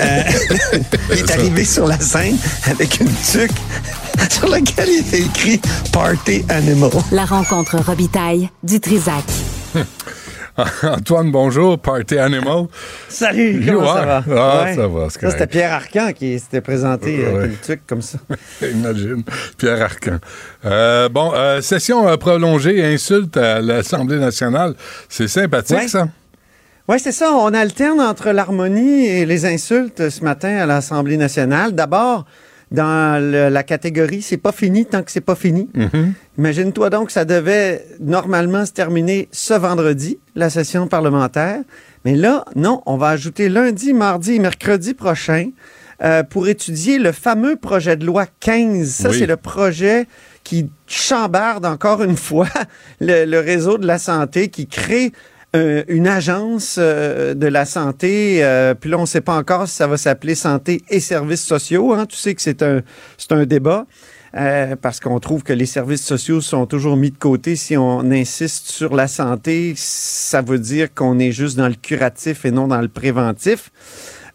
[0.00, 0.22] euh,
[1.12, 2.36] il est arrivé sur la scène
[2.66, 3.50] avec une tuque
[4.30, 5.60] sur laquelle il était écrit
[5.92, 6.90] Party Animal.
[7.12, 9.24] La rencontre Robitaille du Trisac.
[10.84, 12.66] Antoine, bonjour, Party Animal.
[13.08, 14.24] Salut, comment ça va?
[14.36, 18.18] Ah, ça va, Ça, c'était Pierre Arcan qui s'était présenté une tuque comme ça.
[18.62, 19.24] Imagine,
[19.58, 20.18] Pierre Arcan.
[20.64, 24.74] Euh, bon, euh, session prolongée, insulte à l'Assemblée nationale.
[25.08, 26.06] C'est sympathique, ça?
[26.86, 27.32] Oui, c'est ça.
[27.32, 31.72] On alterne entre l'harmonie et les insultes ce matin à l'Assemblée nationale.
[31.72, 32.26] D'abord,
[32.74, 35.68] dans la catégorie c'est pas fini tant que c'est pas fini.
[35.74, 36.12] Mm-hmm.
[36.38, 41.60] Imagine-toi donc ça devait normalement se terminer ce vendredi, la session parlementaire.
[42.04, 45.50] Mais là, non, on va ajouter lundi, mardi et mercredi prochain
[46.02, 48.88] euh, pour étudier le fameux projet de loi 15.
[48.88, 50.06] Ça, c'est le projet
[50.42, 52.48] qui chambarde encore une fois
[53.00, 55.12] le, réseau de la santé, qui crée
[55.54, 59.68] euh, une agence euh, de la santé, euh, puis là, on ne sait pas encore
[59.68, 61.92] si ça va s'appeler santé et services sociaux.
[61.92, 62.06] Hein.
[62.06, 62.82] Tu sais que c'est un,
[63.18, 63.86] c'est un débat.
[64.82, 67.54] parce qu'on trouve que les services sociaux sont toujours mis de côté.
[67.54, 72.44] Si on insiste sur la santé, ça veut dire qu'on est juste dans le curatif
[72.44, 73.70] et non dans le préventif.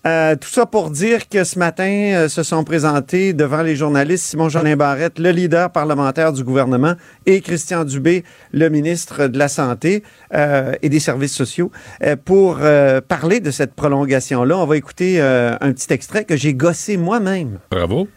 [0.08, 4.26] Euh, tout ça pour dire que ce matin euh, se sont présentés devant les journalistes
[4.28, 6.94] Simon-Jeanin Barrette, le leader parlementaire du gouvernement,
[7.26, 8.24] et Christian Dubé,
[8.54, 10.04] le ministre de la Santé
[10.34, 11.72] euh, et des Services sociaux,
[12.24, 12.60] pour
[13.08, 14.58] parler de cette prolongation-là.
[14.58, 17.60] On va écouter un petit extrait que j'ai gossé moi-même.
[17.72, 18.08] Bravo.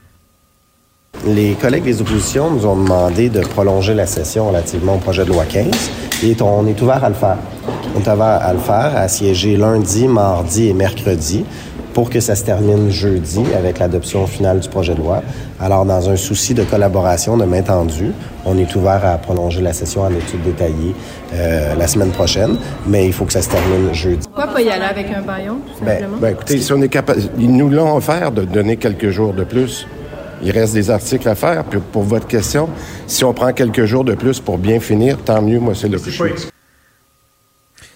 [1.27, 5.31] Les collègues des oppositions nous ont demandé de prolonger la session relativement au projet de
[5.31, 5.69] loi 15
[6.25, 7.39] et on est ouvert à le faire.
[7.95, 11.45] On est ouvert à le faire, à siéger lundi, mardi et mercredi
[11.95, 15.23] pour que ça se termine jeudi avec l'adoption finale du projet de loi.
[15.61, 18.13] Alors, dans un souci de collaboration de main tendue,
[18.45, 20.95] on est ouvert à prolonger la session en études détaillées
[21.35, 22.57] euh, la semaine prochaine,
[22.87, 24.27] mais il faut que ça se termine jeudi.
[24.27, 26.17] Pourquoi pas y aller avec un baillon, tout Ben, simplement?
[26.21, 29.45] ben, écoutez, si on est capable, ils nous l'ont offert de donner quelques jours de
[29.45, 29.87] plus.
[30.45, 31.63] Il reste des articles à faire.
[31.65, 32.69] Puis pour votre question,
[33.07, 35.61] si on prend quelques jours de plus pour bien finir, tant mieux.
[35.61, 36.19] Moi, c'est le plus.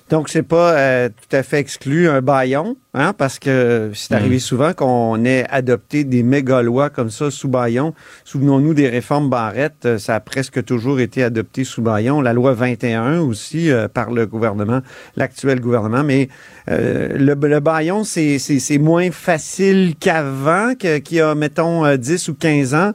[0.09, 4.39] Donc, c'est pas euh, tout à fait exclu un baillon, hein, parce que c'est arrivé
[4.39, 7.93] souvent qu'on ait adopté des méga lois comme ça sous baillon.
[8.25, 12.21] Souvenons-nous des réformes Barrette, euh, ça a presque toujours été adopté sous baillon.
[12.21, 14.81] La loi 21 aussi euh, par le gouvernement,
[15.17, 16.05] l'actuel gouvernement.
[16.05, 16.29] Mais
[16.71, 22.35] euh, le, le baillon, c'est moins facile qu'avant, qu'il y a, mettons, euh, 10 ou
[22.35, 22.93] 15 ans.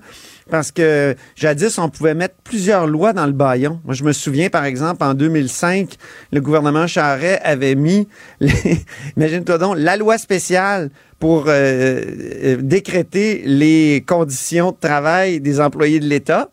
[0.50, 3.80] Parce que jadis, on pouvait mettre plusieurs lois dans le baillon.
[3.86, 5.96] Moi, je me souviens, par exemple, en 2005,
[6.32, 8.08] le gouvernement Charret avait mis,
[9.18, 10.90] imagine-toi donc, la loi spéciale
[11.20, 12.02] pour euh,
[12.44, 16.50] euh, décréter les conditions de travail des employés de l'État.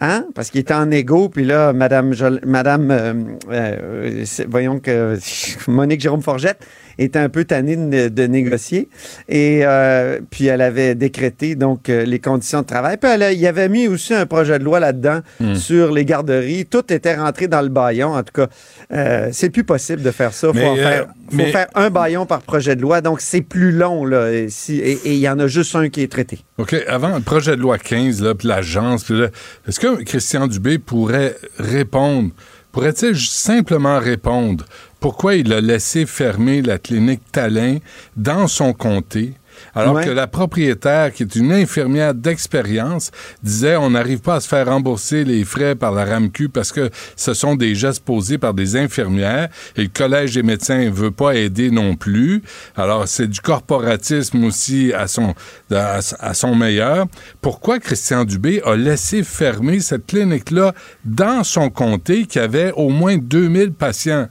[0.00, 0.26] Hein?
[0.34, 5.18] Parce qu'il était en égo, puis là, Madame, Madame euh, voyons que
[5.68, 6.58] Monique Jérôme Forgette
[6.98, 8.88] était un peu tannée de, de négocier.
[9.28, 12.96] Et euh, puis elle avait décrété donc euh, les conditions de travail.
[12.96, 15.54] Puis elle a- il y avait mis aussi un projet de loi là-dedans Hmm.
[15.54, 16.66] sur les garderies.
[16.66, 18.14] Tout était rentré dans le baillon.
[18.14, 18.48] En tout cas,
[18.92, 20.48] euh, c'est plus possible de faire ça.
[20.48, 23.00] Faut, Mais, en faire, faut mais- faire un baillon par projet de loi.
[23.00, 24.32] Donc c'est plus long là.
[24.32, 26.40] Et si- il y en a juste un qui est traité.
[26.58, 29.28] OK, avant le projet de loi 15, là, puis l'agence, puis là,
[29.68, 32.30] est-ce que Christian Dubé pourrait répondre,
[32.72, 34.64] pourrait-il simplement répondre
[35.00, 37.78] pourquoi il a laissé fermer la clinique Talin
[38.16, 39.34] dans son comté,
[39.74, 40.04] alors Ouais.
[40.04, 43.10] que la propriétaire, qui est une infirmière d'expérience,
[43.42, 46.90] disait on n'arrive pas à se faire rembourser les frais par la RAMQ parce que
[47.16, 51.10] ce sont des gestes posés par des infirmières et le Collège des médecins ne veut
[51.10, 52.42] pas aider non plus.
[52.76, 55.34] Alors, c'est du corporatisme aussi à son,
[55.72, 57.06] à, à son meilleur.
[57.40, 60.72] Pourquoi Christian Dubé a laissé fermer cette clinique-là
[61.04, 64.28] dans son comté qui avait au moins 2000 patients?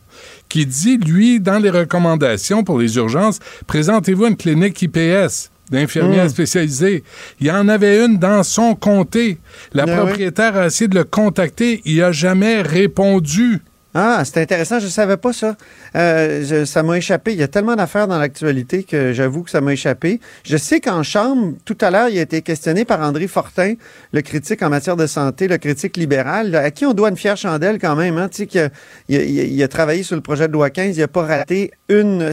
[0.50, 6.30] Qui dit, lui, dans les recommandations pour les urgences, présentez-vous une clinique IPS d'infirmières Mm.
[6.30, 7.04] spécialisées.
[7.42, 9.38] Il y en avait une dans son comté.
[9.74, 9.92] La oui.
[9.96, 11.82] propriétaire a essayé de le contacter.
[11.86, 13.60] Il n'a jamais répondu.
[14.00, 15.56] Ah, c'est intéressant, je ne savais pas ça.
[15.96, 17.32] Euh, je- ça m'a échappé.
[17.34, 20.20] Il y a tellement d'affaires dans l'actualité que j'avoue que ça m'a échappé.
[20.46, 23.74] Je sais qu'en chambre, tout à l'heure, il a été questionné par André Fortin,
[24.14, 27.38] le critique en matière de santé, le critique libéral, à qui on doit une fière
[27.38, 28.20] chandelle quand même.
[28.20, 28.70] Hein, tu sais, qu'il a-
[29.10, 31.08] il, a, il a- il a travaillé sur le projet de loi 15, il n'a
[31.08, 32.32] pas raté une,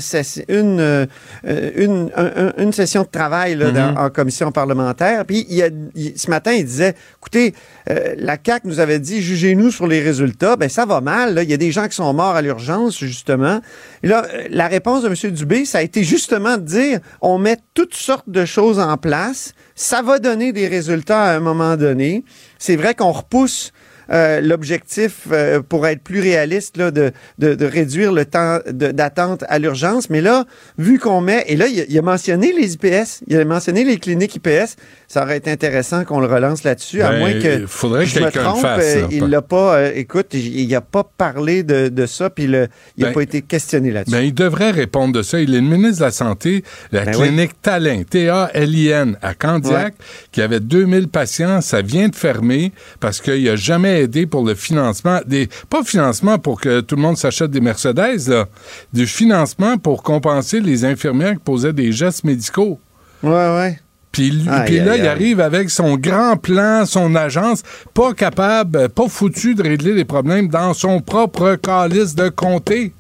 [0.49, 1.07] une, euh,
[1.47, 3.99] une, un- un- une session de travail là, dans- Mhm.
[3.99, 5.25] en commission parlementaire.
[5.25, 7.55] Puis il a- il- ce matin, il disait, écoutez,
[7.89, 10.57] euh, la CAQ nous avait dit, jugez-nous sur les résultats.
[10.57, 11.35] Ben ça va mal.
[11.35, 11.43] Là.
[11.43, 13.61] Il y a des gens qui sont morts à l'urgence, justement.
[14.03, 15.33] Là, euh, la réponse de M.
[15.33, 19.53] Dubé, ça a été justement de dire, on met toutes sortes de choses en place.
[19.75, 22.25] Ça va donner des résultats à un moment donné.
[22.59, 23.73] C'est vrai qu'on repousse
[24.11, 29.59] euh, l'objectif euh, pour être plus réaliste là, de, de, réduire le temps d'attente à
[29.59, 30.11] l'urgence.
[30.11, 30.45] Mais là,
[30.77, 33.99] vu qu'on met, et là, il il a mentionné les IPS, il a mentionné les
[33.99, 34.77] cliniques IPS,
[35.15, 38.11] ça aurait été intéressant qu'on le relance là-dessus, à Ben, moins que il faudrait que
[38.11, 39.07] je me quelqu'un le trompe, fasse, là.
[39.13, 42.67] il l'a pas, euh, écoute, il n'a pas parlé de, de ça, puis le-
[42.97, 44.11] il n'a Ben, pas été questionné là-dessus.
[44.11, 45.39] Ben, il devrait répondre de ça.
[45.39, 49.95] Il est le ministre de la Santé, la Ben clinique Talin, T-A-L-I-N, à Candiac,
[50.33, 51.61] qui avait 2000 patients.
[51.61, 55.21] Ça vient de fermer parce qu'il n'a jamais aidé pour le financement.
[55.27, 58.47] Des, pas financement pour que tout le monde s'achète des Mercedes, là.
[58.93, 62.81] Du financement pour compenser les infirmières qui posaient des gestes médicaux.
[63.23, 63.79] Ouais, ouais.
[64.15, 67.63] Puis, là, il arrive avec son grand plan, son agence,
[67.93, 72.93] pas capable, pas foutu de régler les problèmes dans son propre calice de comté.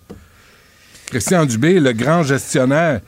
[1.07, 3.01] Christian Dubé, le grand gestionnaire.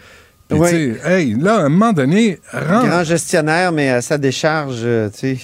[0.49, 0.69] Puis, Oui.
[0.71, 2.87] tu sais, hey, là, à un moment donné, rentre.
[2.89, 5.39] Grand gestionnaire, mais à sa décharge, euh, tu sais,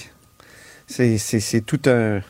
[0.87, 2.21] c'est- c'est c'est tout un.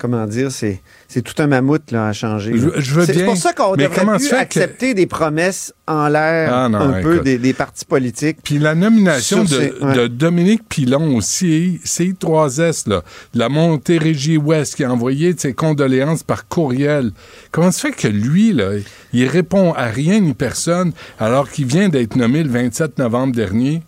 [0.00, 2.52] Comment dire, c'est c'est tout un mammouth là, à changer.
[2.52, 2.70] là.
[2.76, 6.06] Je- je veux C'est bien, pour ça qu'on devrait plus que- accepter des promesses en
[6.06, 8.38] l'air Ah non, un peu des, des partis politiques.
[8.44, 9.94] Puis la nomination de, ces- ouais.
[9.96, 13.02] de Dominique Pilon aussi, CI3S, là,
[13.34, 17.10] de la Montérégie-Ouest, qui a envoyé ses condoléances par courriel.
[17.50, 18.70] Comment se fait que lui, là,
[19.12, 23.82] il répond à rien ni personne, alors qu'il vient d'être nommé le 27 novembre dernier?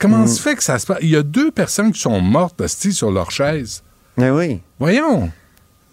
[0.00, 0.28] Comment Mm.
[0.28, 0.98] se fait que ça se passe?
[1.02, 3.82] Il y a deux personnes qui sont mortes, hostie, sur leur chaise.
[4.18, 4.60] Mais oui.
[4.78, 5.30] Voyons.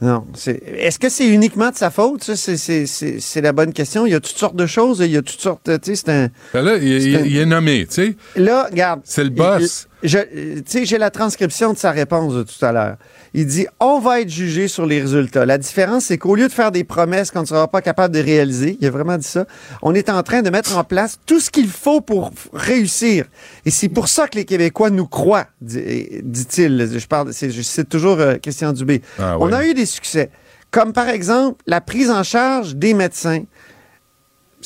[0.01, 0.25] Non.
[0.35, 2.23] c'est- Est-ce que c'est uniquement de sa faute?
[2.23, 2.35] ça?
[2.35, 4.05] C'est- C'est c'est- c'est la bonne question.
[4.05, 4.99] Il y a toutes sortes de choses.
[4.99, 5.63] Il y a toutes sortes.
[5.63, 6.29] Tu sais, c'est un.
[6.53, 8.15] Ben là, il, C'est il- un- il est nommé, tu sais.
[8.35, 8.99] Là, regarde.
[9.05, 9.87] C'est le boss.
[10.05, 12.97] Euh, tu sais, j'ai la transcription de sa réponse de tout à l'heure.
[13.33, 15.45] Il dit on va être jugé sur les résultats.
[15.45, 18.19] La différence, c'est qu'au lieu de faire des promesses qu'on ne sera pas capable de
[18.21, 19.45] réaliser, il a vraiment dit ça,
[19.81, 23.25] on est en train de mettre en place tout ce qu'il faut pour réussir.
[23.65, 26.89] Et c'est pour ça que les Québécois nous croient, dit- dit-il.
[26.97, 29.01] Je parle, c'est, je cite toujours euh, Christian Dubé.
[29.19, 30.29] Ah On a eu des succès,
[30.71, 33.43] comme par exemple la prise en charge des médecins.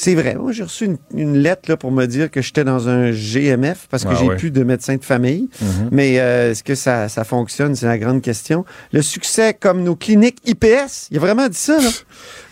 [0.01, 0.35] C'est vrai.
[0.35, 3.87] Moi, j'ai reçu une, une lettre là, pour me dire que j'étais dans un GMF
[3.89, 5.49] parce que Ah j'ai plus de médecin de famille.
[5.61, 5.89] Mhm.
[5.91, 7.75] Mais euh, est-ce que ça, ça fonctionne?
[7.75, 8.63] C'est la grande question.
[8.93, 11.81] Le succès comme nos cliniques IPS, il a vraiment dit ça.
[11.81, 11.89] Là.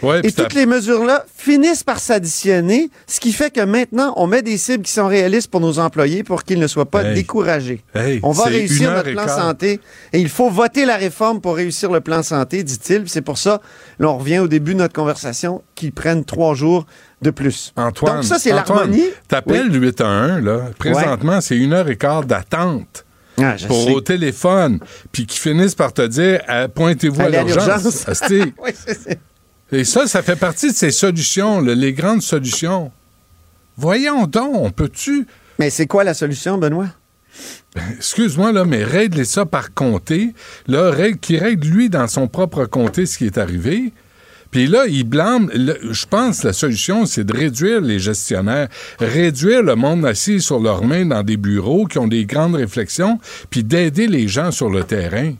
[0.04, 4.44] Ouais, Et toutes les mesures-là finissent par s'additionner, ce qui fait que maintenant, on met
[4.44, 7.16] des cibles qui sont réalistes pour nos employés pour qu'ils ne soient pas Hey.
[7.16, 7.82] découragés.
[7.96, 9.40] Hey, on va réussir notre plan quart.
[9.40, 9.80] santé
[10.14, 13.04] et il faut voter la réforme pour réussir le plan santé, dit-il.
[13.08, 13.60] C'est pour ça,
[13.98, 16.86] là, on revient au début de notre conversation, qu'ils prennent trois jours
[17.22, 17.74] de plus.
[17.76, 19.06] Antoine, Donc ça, c'est l'harmonie.
[19.28, 20.62] T'appelles le 811, là.
[20.78, 23.06] Présentement, c'est une heure et quart d'attente.
[23.40, 23.94] Ah, pour sais.
[23.94, 24.80] au téléphone,
[25.12, 28.08] puis qu'ils finissent par te dire euh, pointez-vous à l'urgence.
[28.08, 28.54] Asti.
[28.64, 28.72] Oui,
[29.72, 32.92] Et ça, ça fait partie de ces solutions, là, les grandes solutions.
[33.78, 35.28] Voyons donc, on peut-tu?
[35.60, 36.88] Mais c'est quoi la solution, Benoît?
[37.96, 40.34] Excuse-moi, là, mais règle ça par comté.
[40.68, 43.94] Là, règle, qui règle, lui, dans son propre comté, ce qui est arrivé.
[44.52, 45.50] Puis là, il blâme.
[45.54, 48.70] le- je pense que la solution, c'est de réduire les gestionnaires,
[49.00, 53.20] réduire le monde assis sur leurs mains dans des bureaux qui ont des grandes réflexions,
[53.50, 55.34] puis d'aider les gens sur le terrain.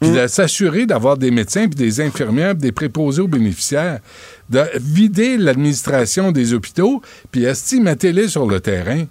[0.00, 4.00] Puis de s'assurer d'avoir des médecins, puis des infirmières, puis des préposés aux bénéficiaires.
[4.50, 7.00] De vider l'administration des hôpitaux,
[7.30, 9.04] puis esti, mettez-les sur le terrain.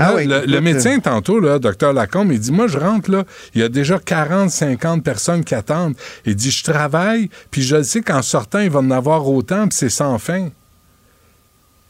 [0.00, 3.10] Ah Là, oui, le, le médecin, tantôt, là, docteur Lacombe, il dit Moi, je rentre
[3.10, 5.94] là, il y a déjà 40, 50 personnes qui attendent.
[6.24, 9.76] Il dit Je travaille, puis je sais qu'en sortant, il va en avoir autant, puis
[9.76, 10.48] c'est sans fin.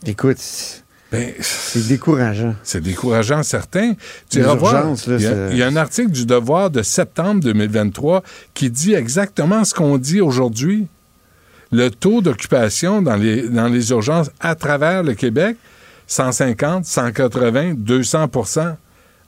[0.07, 0.39] Écoute,
[1.11, 2.55] Ben, c'est décourageant.
[2.63, 3.95] c'est décourageant, certain.
[4.31, 8.23] Tu il, y a, y un article du Devoir de septembre 2023
[8.55, 10.87] qui dit exactement ce qu'on dit aujourd'hui.
[11.73, 15.57] Le taux d'occupation dans les, dans les urgences à travers le Québec,
[16.09, 18.77] 150, 180, 200%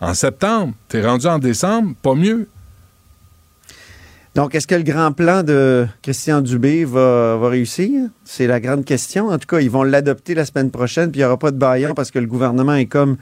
[0.01, 2.49] En septembre, t'es rendu en décembre, pas mieux.
[4.37, 8.09] Donc, est-ce que le grand plan de Christian Dubé va, va réussir?
[8.25, 9.29] C'est la grande question.
[9.29, 11.59] En tout cas, ils vont l'adopter la semaine prochaine, puis il n'y aura pas de
[11.59, 13.17] baillon parce que le gouvernement est comme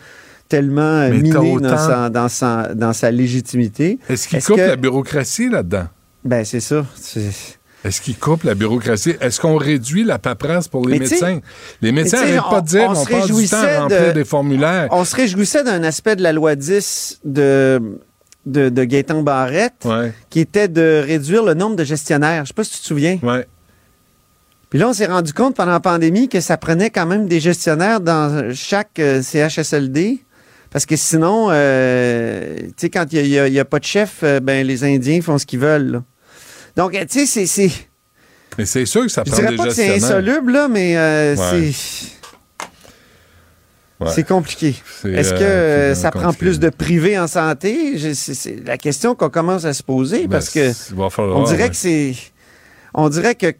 [0.49, 3.99] tellement euh, Mais miné autant- dans, sa, dans, sa, dans sa légitimité.
[4.09, 5.87] Est-ce qu'il coupe que- la bureaucratie là-dedans?
[6.25, 6.85] Ben, c'est ça.
[6.95, 9.15] C'est- Est-ce qu'il coupe la bureaucratie?
[9.21, 11.41] Est-ce qu'on réduit la paperasse pour les Mais médecins?
[11.81, 13.81] Les médecins n'arrêtent pas de dire on- on qu'on se passe du temps réjouissait à
[13.83, 14.89] remplir de- des formulaires.
[14.91, 17.81] On se réjouissait d'un aspect de la loi 10 de,
[18.47, 20.13] de, de Gaétan Barrette, Ouais.
[20.29, 22.45] qui était de réduire le nombre de gestionnaires.
[22.45, 23.19] Je sais pas si tu te souviens.
[23.23, 23.47] Ouais.
[24.71, 27.41] Puis là, on s'est rendu compte pendant la pandémie que ça prenait quand même des
[27.41, 30.19] gestionnaires dans chaque euh, CHSLD.
[30.71, 34.67] Parce que sinon, euh, tu sais, quand il n'y a, pas de chef, euh, ben,
[34.67, 35.93] les Indiens font ce qu'ils veulent.
[35.93, 36.03] là.
[36.79, 37.71] Donc, euh, tu sais, c'est-.
[38.57, 40.97] Mais c'est sûr que ça Je prend dirais des pas que c'est insoluble, là, mais
[40.97, 41.73] euh, Ouais.
[41.73, 42.09] c'est.
[44.01, 44.11] Ouais.
[44.15, 44.77] C'est compliqué.
[45.05, 47.99] Est-ce que euh, c'est ça prend plus de privé en santé?
[47.99, 50.73] Je- C'est la question qu'on commence à se poser Ben, parce que
[51.11, 51.69] falloir, on dirait ouais.
[51.71, 52.15] que c'est.
[52.95, 53.57] On dirait que tu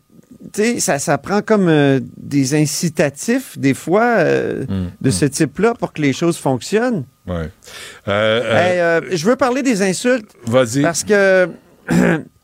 [0.55, 5.75] sais, ça, ça prend comme euh, des incitatifs, des fois, euh, Mm, de ce type-là
[5.75, 7.05] pour que les choses fonctionnent.
[7.27, 7.51] Ouais.
[8.07, 10.31] Hey, je veux parler des insultes.
[10.47, 10.83] Vas-y.
[10.83, 11.49] Parce que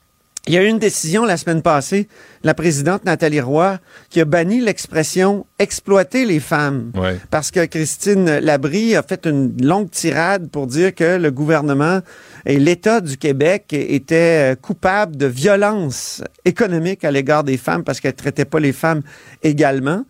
[0.46, 2.06] il y a eu une décision la semaine passée,
[2.42, 3.78] la présidente Nathalie Roy,
[4.10, 6.92] qui a banni l'expression exploiter les femmes.
[6.94, 7.18] Ouais.
[7.30, 12.00] Parce que Christine Labrie a fait une longue tirade pour dire que le gouvernement
[12.44, 18.12] et l'État du Québec étaient coupables de violence économique à l'égard des femmes parce qu'elles
[18.12, 19.00] ne traitaient pas les femmes
[19.42, 20.04] également.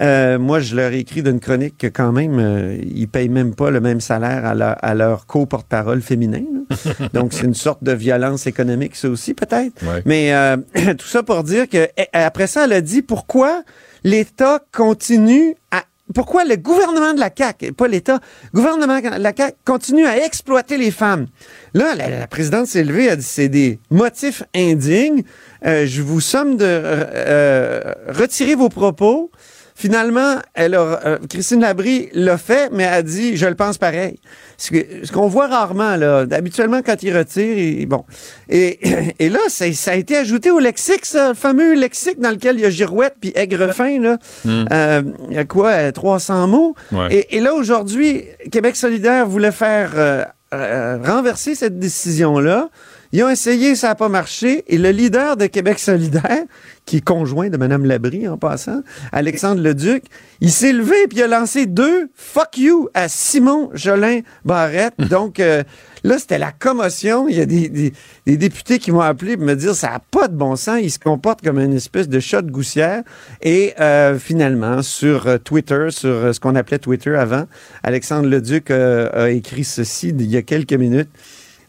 [0.00, 3.54] Euh, moi, je leur ai écrit d'une chronique que quand même, euh, ils payent même
[3.54, 6.42] pas le même salaire à leur, à leur co-porte-parole féminin.
[6.52, 7.08] là.
[7.14, 9.82] Donc, c'est une sorte de violence économique, ça aussi, peut-être.
[9.82, 10.02] Ouais.
[10.04, 10.56] Mais euh,
[10.98, 13.62] tout ça pour dire que eh, après ça, elle a dit pourquoi
[14.02, 15.84] l'État continue à
[16.14, 18.20] pourquoi le gouvernement de la CAQ, pas l'État,
[18.52, 21.26] gouvernement de la CAQ continue à exploiter les femmes.
[21.72, 25.22] Là, la, la présidente s'est levée, elle a dit c'est des motifs indignes.
[25.64, 29.30] Euh, je vous somme de euh, euh, retirer vos propos.
[29.76, 34.20] Finalement, elle a, euh, Christine Labrie l'a fait, mais a dit je le pense pareil.
[34.56, 38.04] Ce que- ce qu'on voit rarement là, habituellement quand il retire, il- bon.
[38.48, 38.78] Et,
[39.18, 42.56] et là, ça, ça a été ajouté au lexique, ça, le fameux lexique dans lequel
[42.56, 44.18] il y a girouette puis aigrefin là.
[44.44, 44.64] Mm.
[44.72, 46.74] Euh, il y a quoi, euh, 300 mots?
[46.92, 47.08] Ouais.
[47.12, 50.24] Et, et là aujourd'hui, Québec solidaire voulait faire euh,
[50.54, 52.68] euh, renverser cette décision là.
[53.16, 54.64] Ils ont essayé, ça n'a pas marché.
[54.66, 56.42] Et le leader de Québec solidaire,
[56.84, 58.82] qui est conjoint de Mme Labrie en passant,
[59.12, 60.02] Alexandre Leduc,
[60.40, 64.94] il s'est levé et il a lancé deux fuck you à Simon Jolin Barrette.
[65.10, 65.62] Donc euh,
[66.02, 67.28] là, c'était la commotion.
[67.28, 67.92] Il y a des, des-
[68.26, 70.80] des députés qui m'ont appelé pour me dire ça n'a pas de bon sens.
[70.82, 73.04] Il se comporte comme une espèce de chat de goussière.
[73.42, 77.44] Et euh, finalement, sur euh, Twitter, sur ce qu'on appelait Twitter avant,
[77.84, 81.10] Alexandre Leduc euh, a écrit ceci il y a quelques minutes.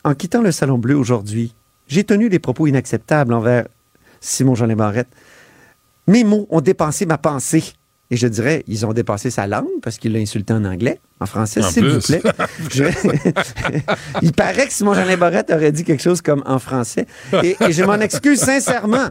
[0.05, 1.53] En quittant le Salon Bleu aujourd'hui,
[1.87, 3.65] j'ai tenu des propos inacceptables envers
[4.21, 5.07] Simon Jean Barrette.
[6.07, 7.63] Mes mots ont dépensé ma pensée.
[8.11, 11.25] Et je dirais, ils ont dépassé sa langue parce qu'il l'a insulté en anglais, en
[11.25, 12.21] français, s'il vous plaît.
[12.71, 12.83] Je-
[14.21, 17.07] Il paraît que Simon Jean Barrette aurait dit quelque chose comme en français.
[17.43, 19.07] Et, et je m'en excuse sincèrement.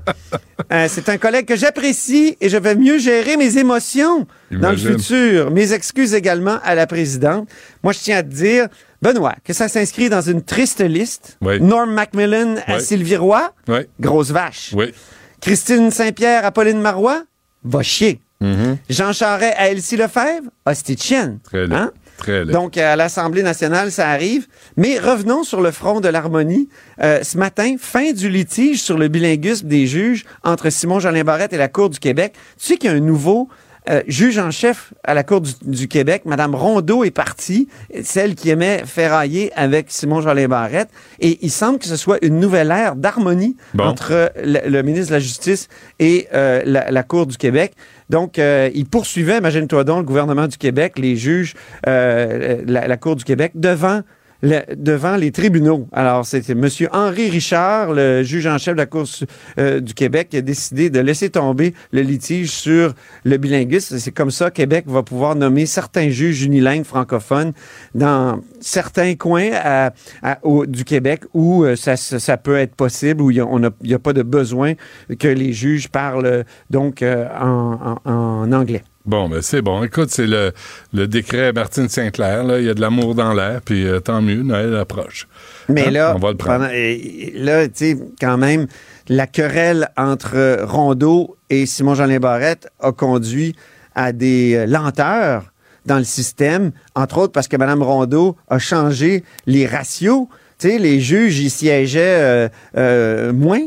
[0.72, 4.76] Euh, c'est un collègue que j'apprécie et je vais mieux gérer mes émotions dans le
[4.76, 5.50] futur.
[5.50, 7.48] Mes excuses également à la présidente.
[7.82, 8.68] Moi, je tiens à te dire,
[9.04, 11.36] Benoît, que ça s'inscrit dans une triste liste.
[11.42, 11.60] Oui.
[11.60, 12.80] Norm Macmillan à Oui.
[12.82, 13.80] Sylvie Roy, Oui.
[14.00, 14.72] grosse vache.
[14.74, 14.94] Oui.
[15.42, 17.22] Christine Saint-Pierre à Pauline Marois,
[17.64, 18.20] va chier.
[18.90, 21.38] Jean Charest à Elsie Lefebvre, hostie chienne.
[21.44, 21.74] Très laid.
[21.74, 21.92] Hein?
[22.18, 22.44] Très.
[22.44, 24.46] Donc, à l'Assemblée nationale, ça arrive.
[24.76, 26.68] Mais revenons sur le front de l'harmonie.
[27.02, 31.52] Euh, ce matin, fin du litige sur le bilinguisme des juges entre Simon Jolin Barrette
[31.54, 32.34] et la Cour du Québec.
[32.58, 33.48] Tu sais qu'il y a un nouveau
[33.90, 36.22] euh, juge en chef à la Cour du, du Québec.
[36.24, 37.68] Madame Rondeau est partie,
[38.02, 40.88] celle qui aimait ferrailler avec Simon Jolin Barrette.
[41.20, 43.84] Et il semble que ce soit une nouvelle ère d'harmonie Bon.
[43.84, 47.72] entre le, le ministre de la Justice et euh, la, la Cour du Québec.
[48.10, 51.54] Donc, euh, il poursuivait, imagine-toi donc, le gouvernement du Québec, les juges,
[51.88, 54.02] euh, la, la Cour du Québec, devant,
[54.76, 55.88] devant les tribunaux.
[55.92, 56.68] Alors, c'était M.
[56.92, 59.06] Henri Richard, le juge en chef de la Cour
[59.58, 62.94] euh, du Québec, qui a décidé de laisser tomber le litige sur
[63.24, 63.98] le bilinguisme.
[63.98, 67.52] C'est comme ça Québec va pouvoir nommer certains juges unilingues francophones
[67.94, 69.50] dans certains coins
[70.66, 73.44] du Québec où euh, ça, peut être possible, où il
[73.82, 74.74] n'y a, pas de besoin
[75.18, 78.82] que les juges parlent euh, donc en anglais.
[79.06, 79.82] Bon, ben c'est bon.
[79.84, 80.52] Écoute, c'est le,
[80.94, 82.42] le décret Martine Sinclair.
[82.44, 82.58] Là.
[82.58, 85.28] Il y a de l'amour dans l'air, puis euh, tant mieux, Noël approche.
[85.68, 85.90] Mais Hein?
[85.90, 86.64] là, On va le prendre.
[87.34, 88.66] là, tu sais, quand même,
[89.08, 93.54] la querelle entre Rondeau et Simon-Jean Barrette a conduit
[93.94, 95.52] à des euh, lenteurs
[95.84, 100.28] dans le système, entre autres parce que Mme Rondeau a changé les ratios.
[100.58, 102.48] Tu sais, les juges, ils siégeaient euh,
[102.78, 103.60] euh, moins.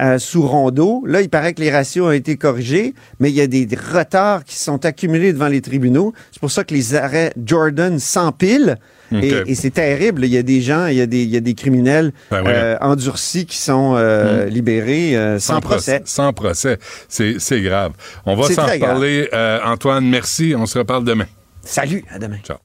[0.00, 1.04] Euh, sous Rondeau.
[1.06, 4.44] Là, il paraît que les ratios ont été corrigés, mais il y a des retards
[4.44, 6.12] qui sont accumulés devant les tribunaux.
[6.30, 8.76] C'est pour ça que les arrêts Jordan s'empilent.
[9.20, 10.24] Et, et c'est terrible.
[10.24, 12.44] Il y a des gens, il y a des, il y a des criminels Ben
[12.46, 16.02] euh, endurcis qui sont euh, libérés euh, sans, procès.
[16.04, 16.78] Sans procès.
[17.08, 17.92] C'est c'est grave.
[18.26, 19.28] On va s'en reparler.
[19.32, 20.54] Euh, Antoine, merci.
[20.56, 21.26] On se reparle demain.
[21.64, 22.38] Salut, à demain.
[22.42, 22.56] Ciao.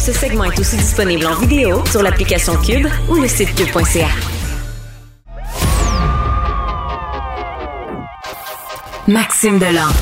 [0.00, 4.33] Ce segment est aussi disponible en vidéo sur l'application Cube ou le site cube.ca.
[9.06, 9.92] Maxime Delan,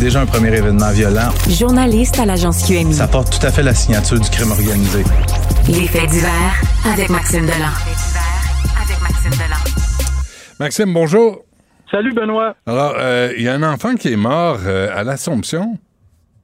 [0.00, 1.30] Déjà un premier événement violent.
[1.48, 2.92] journaliste à l'agence QMI.
[2.92, 5.04] Ça porte tout à fait la signature du crime organisé.
[5.68, 6.54] Les faits divers
[6.92, 7.70] avec Maxime Delan.
[8.82, 9.62] Avec Maxime Delan.
[10.58, 11.42] Maxime, bonjour.
[11.90, 12.54] Salut Benoît.
[12.66, 15.78] Alors, euh, il y a un enfant qui est mort euh, à l'Assomption.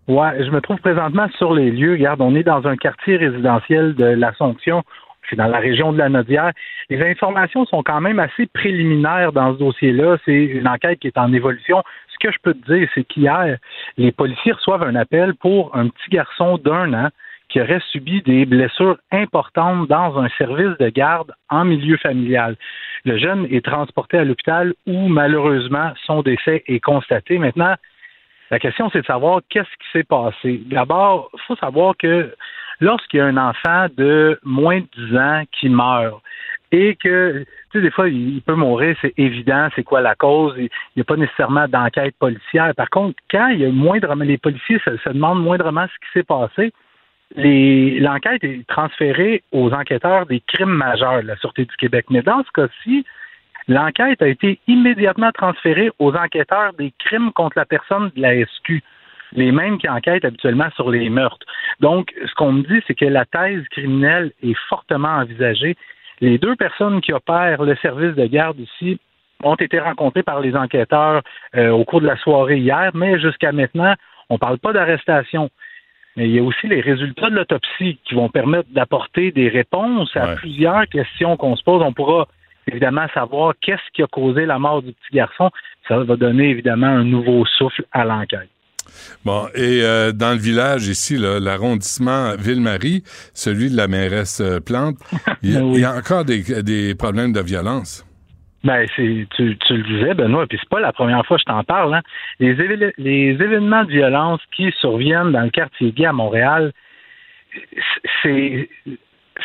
[0.07, 1.93] Ouais, je me trouve présentement sur les lieux.
[1.93, 4.83] Regarde, on est dans un quartier résidentiel de l'Assomption.
[5.23, 6.53] Je suis dans la région de la Nodière.
[6.91, 10.19] Les informations sont quand même assez préliminaires dans ce dossier-là.
[10.27, 11.83] C'est une enquête qui est en évolution.
[12.25, 13.59] Ce que je peux te dire, c'est qu'hier,
[13.99, 17.09] les policiers reçoivent un appel pour un petit garçon d'un an
[17.51, 22.57] qui aurait subi des blessures importantes dans un service de garde en milieu familial.
[23.05, 27.37] Le jeune est transporté à l'hôpital où malheureusement son décès est constaté.
[27.37, 27.75] Maintenant,
[28.51, 30.63] la question, c'est de savoir qu'est-ce qui s'est passé.
[30.65, 32.35] D'abord, il faut savoir que
[32.81, 36.23] lorsqu'il y a un enfant de moins de 10 ans qui meurt
[36.75, 40.55] et que, tu sais, des fois, il peut mourir, c'est évident, c'est quoi la cause,
[40.59, 42.75] il n'y a pas nécessairement d'enquête policière.
[42.75, 46.13] Par contre, quand il y a moindrement, les policiers se, se demandent moindrement ce qui
[46.13, 46.73] s'est passé,
[47.37, 52.07] l'enquête est transférée aux enquêteurs des crimes majeurs de la Sûreté du Québec.
[52.11, 53.05] Mais dans ce cas-ci,
[53.69, 58.83] l'enquête a été immédiatement transférée aux enquêteurs des crimes contre la personne de la SQ,
[59.33, 61.47] les mêmes qui enquêtent habituellement sur les meurtres.
[61.79, 65.77] Donc, ce qu'on me dit, c'est que la thèse criminelle est fortement envisagée.
[66.21, 68.99] Les deux personnes qui opèrent le service de garde ici
[69.43, 71.23] ont été rencontrées par les enquêteurs
[71.57, 73.95] euh, au cours de la soirée hier, mais jusqu'à maintenant,
[74.31, 75.51] on ne parle pas d'arrestation.
[76.17, 80.17] Mais il y a aussi les résultats de l'autopsie qui vont permettre d'apporter des réponses
[80.17, 81.83] à plusieurs questions qu'on se pose.
[81.83, 82.29] On pourra
[82.69, 85.51] évidemment savoir qu'est-ce qui a causé la mort du petit garçon.
[85.89, 88.54] Ça va donner évidemment un nouveau souffle à l'enquête.
[89.25, 93.03] Bon, et euh, dans le village ici, l'arrondissement Ville-Marie,
[93.33, 94.97] celui de la mairesse euh, Plante,
[95.43, 98.05] il y, a- il y a encore des, des problèmes de violence.
[98.65, 101.53] Ben, c'est, tu, tu le disais, Benoît, puis c'est pas la première fois que je
[101.53, 101.95] t'en parle.
[101.97, 102.01] Hein.
[102.41, 106.73] Les, évén- les événements de violence qui surviennent dans le quartier gay à Montréal,
[108.23, 108.69] c'est,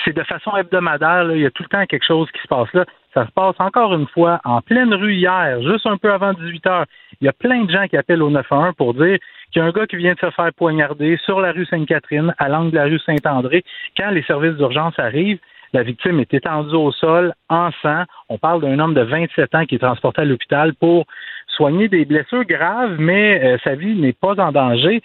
[0.06, 1.26] c'est de façon hebdomadaire.
[1.26, 1.36] là.
[1.36, 2.86] Il y a tout le temps quelque chose qui se passe là.
[3.14, 6.68] Ça se passe encore une fois en pleine rue hier, juste un peu avant 18
[6.68, 6.86] heures.
[7.20, 9.18] Il y a plein de gens qui appellent au 911 pour dire
[9.52, 12.36] qu'il y a un gars qui vient de se faire poignarder sur la rue Sainte-Catherine,
[12.38, 13.64] à l'angle de la rue Saint-André.
[13.98, 15.40] Quand les services d'urgence arrivent,
[15.74, 18.04] la victime est étendue au sol, en sang.
[18.30, 21.06] On parle d'un homme de 27 ans qui est transporté à l'hôpital pour
[21.48, 25.02] soigner des blessures graves, mais euh, sa vie n'est pas en danger.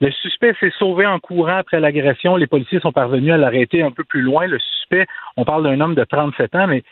[0.00, 2.36] Le suspect s'est sauvé en courant après l'agression.
[2.36, 4.46] Les policiers sont parvenus à l'arrêter un peu plus loin.
[4.46, 5.06] Le suspect,
[5.38, 6.82] on parle d'un homme de 37 ans, mais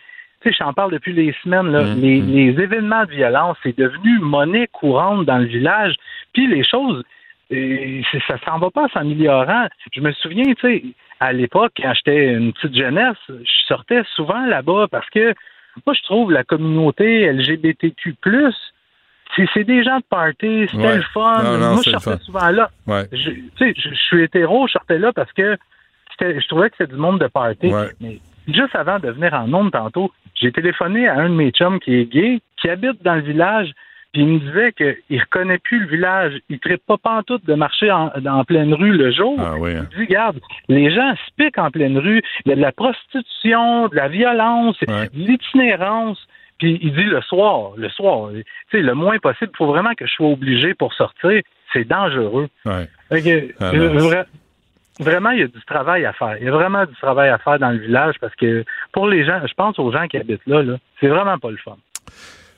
[0.45, 1.73] tu sais, j'en parle depuis les semaines.
[1.73, 1.83] Là.
[1.95, 5.95] Les, les événements de violence, c'est devenu monnaie courante dans le village.
[6.33, 7.03] Puis les choses,
[7.53, 9.67] euh, c'est- ça s'en va pas s'améliorant.
[9.93, 10.83] Je me souviens, tu sais,
[11.21, 15.35] à l'époque, quand j'étais une petite jeunesse, je sortais souvent là-bas parce que
[15.87, 18.15] moi, je trouve la communauté LGBTQ+,
[19.53, 20.97] c'est des gens de party, c'était Ouais.
[20.97, 21.43] le fun.
[21.43, 22.71] Non, non, moi, je sortais souvent là.
[22.87, 23.05] Ouais.
[23.13, 25.57] Je, tu sais, je, je suis hétéro, je sortais là parce que
[26.21, 27.67] je trouvais que c'était du monde de party.
[27.69, 27.89] Ouais.
[28.01, 30.13] Mais juste avant de venir en onde tantôt,
[30.45, 33.71] j'ai téléphoné à un de mes chums qui est gay, qui habite dans le village,
[34.13, 36.35] puis il me disait qu'il reconnaît plus le village.
[36.49, 39.37] Il ne pas pantoute de marcher en, en pleine rue le jour.
[39.41, 39.73] Ah oui.
[39.75, 39.89] hein.
[39.93, 40.39] Il dit, regarde,
[40.69, 44.09] les gens se piquent en pleine rue, il y a de la prostitution, de la
[44.09, 46.19] violence, de l'itinérance.
[46.59, 49.95] Puis il dit le soir, le soir, tu sais, le moins possible, il faut vraiment
[49.95, 51.41] que je sois obligé pour sortir.
[51.73, 52.49] C'est dangereux.
[52.65, 52.87] Ouais.
[53.11, 53.53] Que,
[55.01, 56.37] vraiment, il y a du travail à faire.
[56.39, 59.25] Il y a vraiment du travail à faire dans le village parce que pour les
[59.25, 61.77] gens, je pense aux gens qui habitent là, là c'est vraiment pas le fun.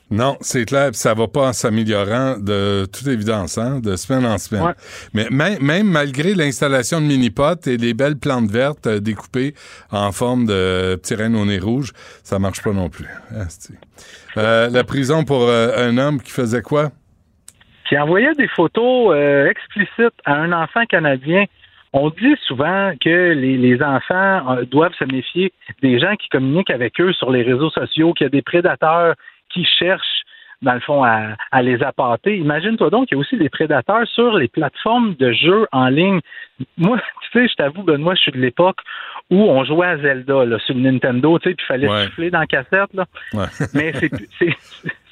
[0.09, 4.37] Non, c'est clair, ça va pas en s'améliorant de toute évidence, hein, de semaine en
[4.37, 4.63] semaine.
[4.63, 4.73] Ouais.
[5.13, 9.53] Mais même, même malgré l'installation de mini-potes et les belles plantes vertes euh, découpées
[9.91, 11.91] en forme de petits rennes au nez rouge,
[12.23, 13.07] ça marche pas non plus.
[14.37, 16.91] Euh, la prison pour euh, un homme qui faisait quoi?
[17.87, 21.45] qui envoyait des photos euh, explicites à un enfant canadien.
[21.93, 26.69] On dit souvent que les, les enfants euh, doivent se méfier des gens qui communiquent
[26.71, 29.15] avec eux sur les réseaux sociaux, qu'il y a des prédateurs
[29.49, 30.23] qui cherchent,
[30.61, 32.37] dans le fond, à, à les appâter.
[32.37, 36.19] Imagine-toi donc qu'il y a aussi des prédateurs sur les plateformes de jeux en ligne.
[36.77, 36.97] Moi,
[37.31, 38.79] tu sais, je t'avoue, Benoît, je suis de l'époque
[39.29, 42.05] où on jouait à Zelda là, sur le Nintendo, tu sais, puis il fallait Ouais.
[42.05, 42.93] souffler dans la cassette.
[42.93, 43.05] Là.
[43.33, 43.45] Ouais.
[43.73, 43.93] Mais
[44.39, 44.55] c'est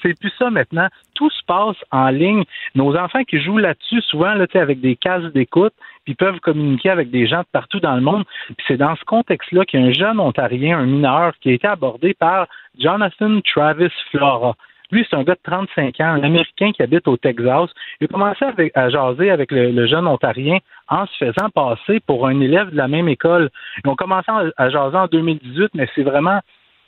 [0.05, 0.87] c'est plus ça maintenant.
[1.15, 2.43] Tout se passe en ligne.
[2.75, 5.73] Nos enfants qui jouent là-dessus, souvent là, avec des cases d'écoute,
[6.05, 8.23] puis peuvent communiquer avec des gens de partout dans le monde.
[8.47, 11.53] Puis c'est dans ce contexte-là qu'il y a un jeune Ontarien, un mineur, qui a
[11.53, 12.47] été abordé par
[12.79, 14.55] Jonathan Travis Flora.
[14.91, 17.71] Lui, c'est un gars de 35 ans, un Américain qui habite au Texas.
[17.99, 18.45] Il a commencé
[18.75, 22.77] à jaser avec le, le jeune Ontarien en se faisant passer pour un élève de
[22.77, 23.49] la même école.
[23.83, 26.39] Ils ont commencé à jaser en 2018, mais c'est vraiment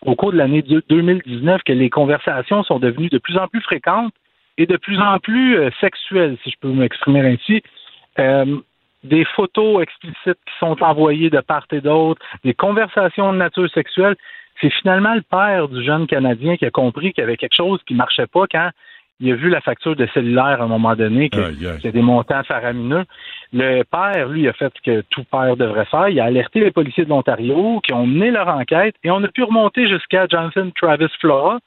[0.05, 3.61] au cours de l'année deux- 2019 que les conversations sont devenues de plus en plus
[3.61, 4.13] fréquentes
[4.57, 7.61] et de plus en plus euh, sexuelles, si je peux m'exprimer ainsi.
[8.19, 8.57] Euh,
[9.03, 14.15] des photos explicites qui sont envoyées de part et d'autre, des conversations de nature sexuelle.
[14.59, 17.79] C'est finalement le père du jeune Canadien qui a compris qu'il y avait quelque chose
[17.87, 18.71] qui marchait pas quand
[19.19, 22.43] il a vu la facture de cellulaire à un moment donné, que c'est des montants
[22.43, 23.03] faramineux.
[23.51, 26.09] Le père, lui, a fait ce que tout père devrait faire.
[26.09, 29.27] Il a alerté les policiers de l'Ontario qui ont mené leur enquête et on a
[29.27, 31.59] pu remonter jusqu'à Jonathan Travis Flora.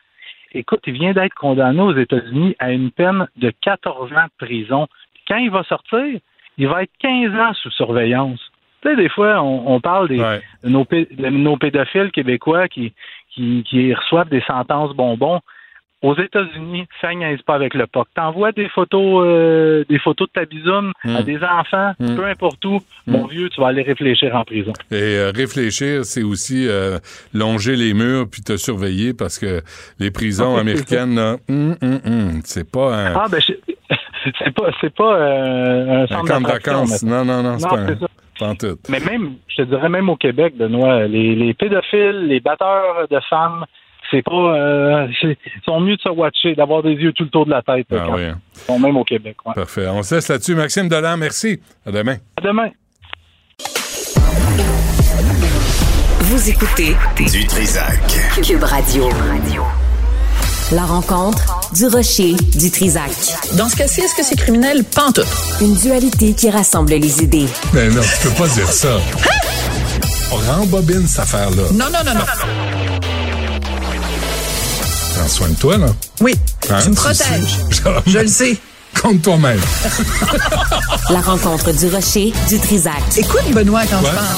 [0.52, 4.86] Écoute, il vient d'être condamné aux États-Unis à une peine de 14 ans de prison.
[5.26, 6.18] Quand il va sortir,
[6.58, 8.40] il va être 15 ans sous surveillance.
[8.82, 12.92] Tu sais, des fois, on, on parle des, de, nos, pédophiles québécois qui,
[13.30, 15.40] qui, qui reçoivent des sentences bonbons.
[16.02, 18.08] Aux États-Unis, ça niaise pas avec le POC.
[18.14, 21.24] T'envoies des photos, euh, des photos de ta bisoune à Mm.
[21.24, 22.16] des enfants, Mm.
[22.16, 24.72] peu importe où, mon vieux, tu vas aller réfléchir en prison.
[24.90, 26.98] Et euh, réfléchir, c'est aussi euh,
[27.34, 29.60] longer les murs puis te surveiller parce que
[29.98, 31.36] les prisons Ah, américaines, là,
[32.44, 33.40] c'est pas un, Ah, ben,
[34.38, 37.02] c'est pas, c'est pas euh, un un centre camp de vacances.
[37.02, 38.06] Non, non, non, c'est pas, un- ça.
[38.88, 43.20] Mais même, je te dirais même au Québec, Benoît, les, les pédophiles, les batteurs de
[43.28, 43.66] femmes,
[44.10, 47.30] c'est pas, euh, c'est- ils sont mieux de se watcher, d'avoir des yeux tout le
[47.30, 47.86] tour de la tête.
[47.92, 48.38] Ah quand oui, hein.
[48.56, 49.36] Ils sont même au Québec.
[49.46, 49.54] ouais.
[49.54, 49.86] Parfait.
[49.88, 50.54] On se laisse là-dessus.
[50.54, 51.60] Maxime Delan, merci.
[51.86, 52.16] À demain.
[52.36, 52.68] À demain.
[56.20, 56.94] Vous écoutez
[57.32, 57.98] Du Trisac.
[58.44, 59.08] Cube Radio.
[60.72, 63.10] La rencontre du rocher du Trisac.
[63.58, 64.84] Dans ce cas-ci, est-ce que c'est criminel?
[65.14, 65.22] Tout.
[65.60, 67.46] Une dualité qui rassemble les idées.
[67.74, 68.98] Mais non, tu peux pas dire ça.
[70.32, 71.64] On rembobine cette affaire-là.
[71.72, 73.19] Non, non, non, non.
[75.20, 75.88] Prends soin de toi, là.
[76.22, 76.34] Oui,
[76.70, 77.58] Hein, tu me protèges.
[78.06, 78.56] Je le sais.
[79.02, 79.60] Contre toi-même.
[81.10, 82.94] La rencontre du rocher du Trisac.
[83.18, 84.08] Écoute, Benoît, quand Ouais.
[84.08, 84.36] je parle.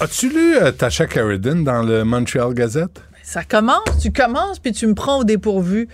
[0.00, 3.00] As-tu lu euh, Tasha Carradine dans le Montreal Gazette?
[3.22, 5.88] Ça commence, tu commences, puis tu me prends au dépourvu.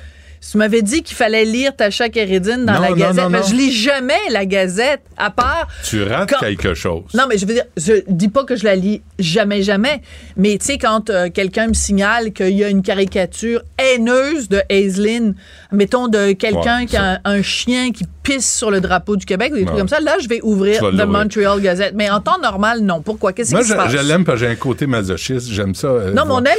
[0.48, 3.16] Tu m'avais dit qu'il fallait lire Tacha Kérédine dans Non, la Gazette.
[3.22, 3.46] non, mais non.
[3.46, 5.68] je lis jamais la Gazette, à part...
[5.84, 7.04] Tu rates Quand- quelque chose.
[7.14, 10.00] Non, mais je veux dire, je dis pas que je la lis jamais, jamais.
[10.36, 14.62] Mais tu sais, quand euh, quelqu'un me signale qu'il y a une caricature haineuse de
[14.70, 15.34] Aislinn,
[15.72, 18.04] mettons de quelqu'un Ouais, qui a un, un chien qui
[18.34, 20.80] pisse sur le drapeau du Québec ou des trucs comme ça, là, je vais ouvrir
[20.80, 21.04] The.
[21.06, 21.94] Montreal Gazette.
[21.94, 23.00] Mais en temps normal, non.
[23.02, 23.32] Pourquoi?
[23.32, 23.90] Qu'est-ce Moi, qui se passe?
[23.92, 25.48] je l'aime parce que j'ai un côté masochiste.
[25.50, 25.88] J'aime ça.
[25.88, 26.58] euh, Non, mais on aime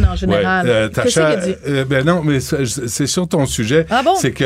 [0.00, 0.06] dit.
[0.10, 0.66] en général.
[0.68, 1.54] Euh, Qu'est-ce Tasha, qu'elle dit?
[1.68, 3.86] euh, ben non, mais c'est sur ton sujet.
[3.90, 4.14] Ah bon?
[4.20, 4.44] C'est que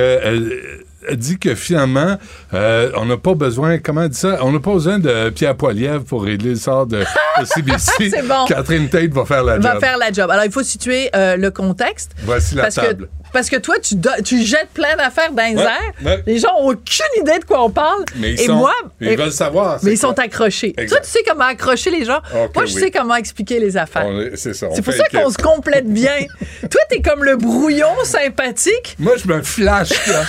[1.13, 2.19] dit que finalement,
[2.53, 4.39] euh, on n'a pas besoin, comment dit ça?
[4.43, 6.99] On n'a pas besoin de Pierre Poilievre pour régler le sort de,
[7.41, 8.11] de CBC.
[8.11, 8.45] C'est bon.
[8.47, 9.81] Catherine Tate va faire la va job.
[9.81, 10.31] faire la job.
[10.31, 12.13] Alors, il faut situer euh, le contexte.
[12.25, 13.07] Voici la parce table.
[13.07, 16.05] Que, parce que toi, tu, do- tu jettes plein d'affaires dans les Ouais, airs.
[16.05, 16.23] ouais.
[16.27, 18.05] Les gens ont aucune idée de quoi on parle.
[18.17, 20.09] Mais ils et sont- moi, ils veulent savoir, Mais ils quoi.
[20.11, 20.75] sont accrochés.
[20.77, 20.89] Exact.
[20.89, 22.21] Toi, tu sais comment accrocher les gens.
[22.55, 22.81] Moi, je oui.
[22.81, 24.07] sais comment expliquer les affaires.
[24.35, 24.69] C'est ça.
[24.71, 26.19] on C'est pour ça qu'on se complète bien.
[26.71, 28.97] Toi, t'es comme le brouillon sympathique.
[28.99, 30.25] Moi, je me flash là,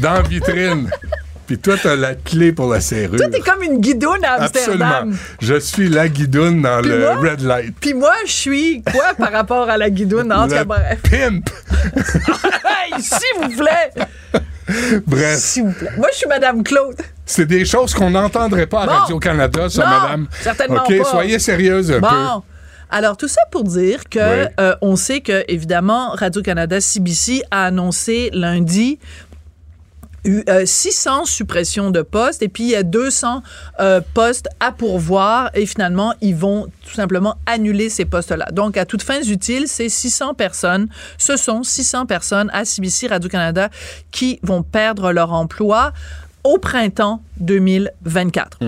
[0.00, 0.90] dans la vitrine.
[1.50, 3.16] Puis toi, t'as la clé pour la serrure.
[3.16, 4.82] Toi, t'es comme une guidoune à Amsterdam.
[4.82, 5.16] Absolument.
[5.40, 7.16] Je suis la guidoune dans Puis le moi?
[7.16, 7.74] red light.
[7.80, 10.32] Puis moi, je suis quoi par rapport à la guidoune?
[10.32, 11.00] En Le bref.
[11.10, 11.50] pimp.
[12.94, 13.90] Hey, s'il vous plaît.
[15.08, 15.90] Bref, S'il vous plaît.
[15.98, 16.94] Moi, je suis Madame Claude.
[17.26, 18.92] c'est des choses qu'on n'entendrait pas à Bon.
[18.92, 20.28] Radio-Canada, ça, Non, madame.
[20.40, 21.04] certainement OK, pas.
[21.10, 22.00] soyez sérieuse un peu.
[22.02, 22.42] Bon.
[22.90, 28.30] Alors, tout ça pour dire que euh, on sait que, évidemment, Radio-Canada CBC a annoncé
[28.32, 29.00] lundi
[30.24, 33.42] 600 suppressions de postes et puis il y a 200
[33.80, 38.46] euh, postes à pourvoir et finalement ils vont tout simplement annuler ces postes-là.
[38.52, 40.88] Donc à toutes fins utiles, c'est 600 personnes,
[41.18, 43.70] ce sont 600 personnes à CBC Radio-Canada
[44.10, 45.92] qui vont perdre leur emploi
[46.44, 48.58] au printemps 2024.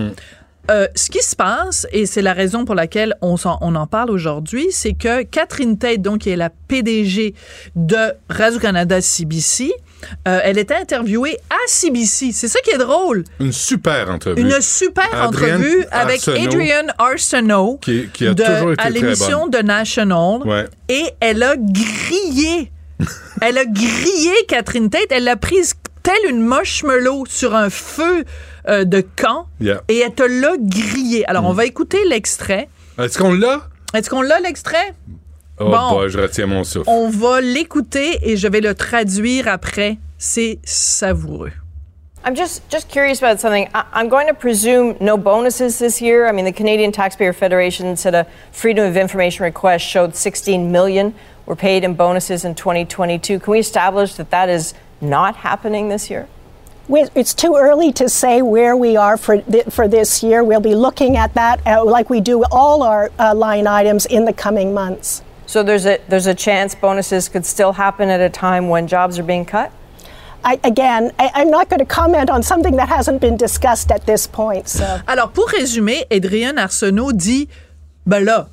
[0.71, 4.67] Euh, ce qui se passe, et c'est la raison pour laquelle on, en parle aujourd'hui,
[4.71, 7.33] c'est que Catherine Tate, donc, qui est la PDG
[7.75, 9.73] de Radio-Canada CBC,
[10.27, 12.31] euh, elle était interviewée à CBC.
[12.31, 13.25] C'est ça qui est drôle.
[13.41, 14.41] Une super entrevue.
[14.41, 18.89] Une super Adrienne entrevue avec Arsenault, Adrian Arsenault Qui, qui a de- toujours été à
[18.89, 20.39] l'émission de National.
[20.45, 20.65] Ouais.
[20.87, 22.71] Et elle a grillé.
[23.41, 25.07] elle a grillé Catherine Tate.
[25.09, 25.73] Elle l'a prise
[26.03, 28.23] telle une marshmallow sur un feu
[28.67, 29.47] euh, de camp.
[29.59, 29.81] Yeah.
[29.89, 31.25] Et elle te l'a grillé.
[31.29, 32.69] Alors, on va écouter l'extrait.
[32.99, 33.61] Est-ce qu'on l'a?
[33.93, 34.93] Est-ce qu'on l'a, l'extrait?
[35.59, 35.89] Oh, Bon.
[35.91, 36.89] boy, je retiens mon souffle.
[36.89, 39.97] On va l'écouter et je vais le traduire après.
[40.17, 41.51] C'est savoureux.
[42.25, 43.67] I'm just just curious about something.
[43.75, 46.25] I, I'm going to presume no bonuses this year.
[46.27, 51.13] I mean, the Canadian Taxpayer Federation said a Freedom of Information request showed 16 million
[51.45, 53.39] were paid in bonuses in 2022.
[53.39, 56.27] Can we establish that that is not happening this year?
[56.87, 60.43] We- It's too early to say where we are for, thi- for this year.
[60.43, 64.25] We'll be looking at that uh, like we do all our uh, line items in
[64.25, 65.21] the coming months.
[65.45, 69.19] So there's a there's a chance bonuses could still happen at a time when jobs
[69.19, 69.71] are being cut.
[70.45, 74.05] I, again, I, I'm not going to comment on something that hasn't been discussed at
[74.05, 74.67] this point.
[74.67, 74.83] So.
[75.07, 77.47] Alors, pour résumer, Adrien Arsenault dit
[78.05, 78.47] Ben là,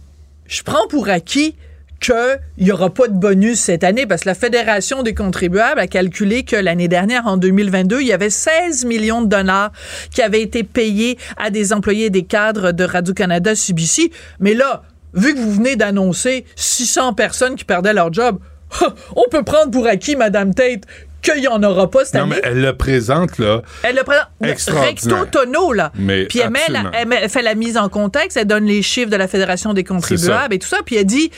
[0.47, 1.57] je prends pour acquis
[2.01, 5.87] qu'il n'y aura pas de bonus cette année parce que la Fédération des contribuables a
[5.87, 9.71] calculé que l'année dernière, en 2022, il y avait 16 millions de dollars
[10.13, 14.11] qui avaient été payés à des employés des cadres de Radio-Canada CBC.
[14.39, 14.83] Mais là,
[15.13, 18.39] vu que vous venez d'annoncer 600 personnes qui perdaient leur job,
[19.17, 20.85] on peut prendre pour acquis, Madame Tate,
[21.23, 22.37] qu'il n'y en aura pas cette Non, année.
[22.43, 23.61] mais elle le présente, là.
[23.83, 25.21] Elle le présente Extraordinaire.
[25.21, 25.93] recto tono, là.
[25.97, 28.65] Mais puis elle, met la- elle met- elle fait la mise en contexte, elle donne
[28.65, 31.31] les chiffres de la Fédération des contribuables et tout ça, puis elle dit.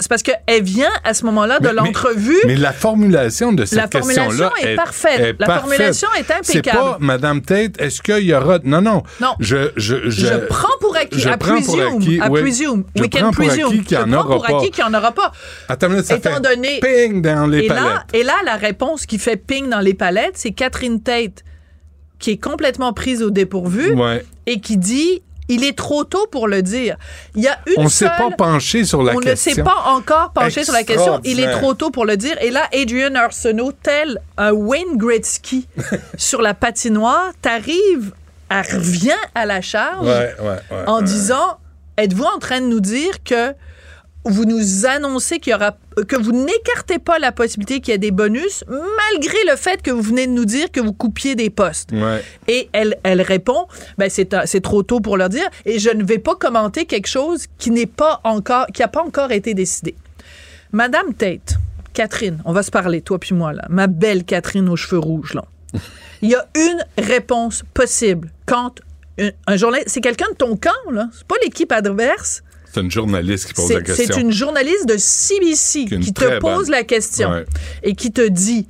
[0.00, 2.36] C'est parce qu'elle vient à ce moment-là de mais- l'entrevue.
[2.46, 5.36] Mais la formulation de cette La formulation question-là est parfaite.
[5.38, 6.78] La formulation est C'est impeccable.
[6.78, 8.58] pas, Madame Tate, est-ce qu'il y aura...
[8.64, 9.04] Non, non.
[9.20, 9.34] Non.
[9.38, 12.40] Je, je, je, Je prends pour acquis, je prends pour acquis, oui.
[12.40, 12.84] presume.
[12.96, 14.56] Je We can prends pour acquis qu'il y Je en prends aura pour pas.
[14.58, 15.32] acquis qu'il n'y en aura pas.
[15.68, 17.84] Attends minute, ça Étant fait donné- ping dans les et palettes.
[17.84, 21.44] là, et là, la réponse qui fait ping dans les palettes, c'est Catherine Tate,
[22.18, 24.24] qui est complètement prise au dépourvu Ouais.
[24.46, 26.96] et qui dit il est trop tôt pour le dire.
[27.34, 29.50] Il y a une On ne s'est pas penché sur la on question.
[29.50, 31.20] ne s'est pas encore penché sur la question.
[31.24, 32.36] Il est trop tôt pour le dire.
[32.42, 35.66] Et là, Adrian Arsenault, tel un Wayne Gretzky
[36.16, 38.12] sur la patinoire, t'arrives,
[38.50, 41.02] elle revient à la charge Ouais, ouais, ouais, en ouais.
[41.04, 41.58] disant
[41.96, 43.52] êtes-vous en train de nous dire que
[44.28, 45.76] vous nous annoncez qu'il y aura
[46.06, 49.90] que vous n'écartez pas la possibilité qu'il y ait des bonus malgré le fait que
[49.90, 51.90] vous venez de nous dire que vous coupiez des postes.
[51.92, 52.22] Ouais.
[52.46, 55.90] Et elle, elle répond, ben c'est, euh, c'est trop tôt pour leur dire, et je
[55.90, 59.54] ne vais pas commenter quelque chose qui n'est pas encore, qui n'a pas encore été
[59.54, 59.94] décidé.
[60.72, 61.56] Madame Tate,
[61.94, 63.64] Catherine, on va se parler, toi puis moi, là.
[63.70, 65.44] Ma belle Catherine aux cheveux rouges, là.
[66.22, 68.80] Il y a une réponse possible quand
[69.20, 71.08] un, un journaliste, c'est quelqu'un de ton camp, là.
[71.12, 72.42] C'est pas l'équipe adverse.
[72.78, 74.14] C'est une journaliste qui pose la question.
[74.14, 76.70] c'est une journaliste de CBC Qui te pose bonne.
[76.70, 77.44] la question Ouais.
[77.82, 78.66] et qui te dit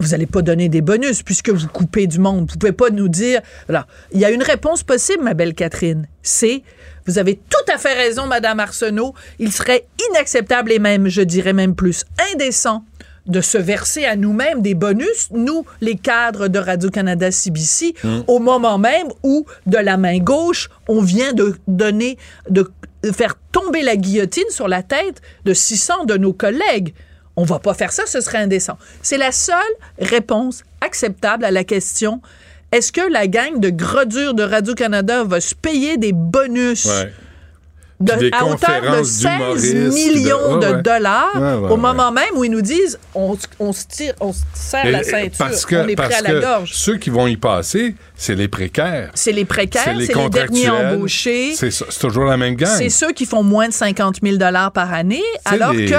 [0.00, 2.48] vous n'allez pas donner des bonus puisque vous coupez du monde.
[2.48, 3.40] Vous pouvez pas nous dire.
[3.68, 3.82] Alors,
[4.12, 6.06] il y a une réponse possible, ma belle Catherine.
[6.22, 6.62] C'est
[7.06, 9.14] vous avez tout à fait raison, Madame Arsenault.
[9.40, 12.84] Il serait inacceptable et même, je dirais même plus, indécent
[13.26, 18.20] de se verser à nous-mêmes des bonus, nous, les cadres de Radio-Canada CBC, Mm.
[18.28, 22.16] au moment même où, de la main gauche, on vient de donner,
[22.48, 22.70] de
[23.12, 26.94] faire tomber la guillotine sur la tête de 600 de nos collègues.
[27.36, 28.78] On va pas faire ça, ce serait indécent.
[29.02, 29.56] C'est la seule
[30.00, 32.20] réponse acceptable à la question
[32.70, 36.86] est-ce que la gang de gredures de Radio-Canada va se payer des bonus?
[38.00, 41.70] De- Puis des à hauteur de conférences 16 d'humoristes, millions de- ouais, dollars Ouais, ouais,
[41.70, 45.30] au moment même où ils nous disent on, se tire, on se serre la ceinture,
[45.38, 46.70] parce que, on est prêt à la que gorge.
[46.74, 49.10] ceux qui vont y passer, c'est les précaires.
[49.14, 51.54] C'est les précaires, C'est les derniers embauchés.
[51.54, 52.70] C'est toujours la même gang.
[52.76, 54.38] C'est ceux qui font moins de 50 000
[54.72, 55.96] par année, alors les- que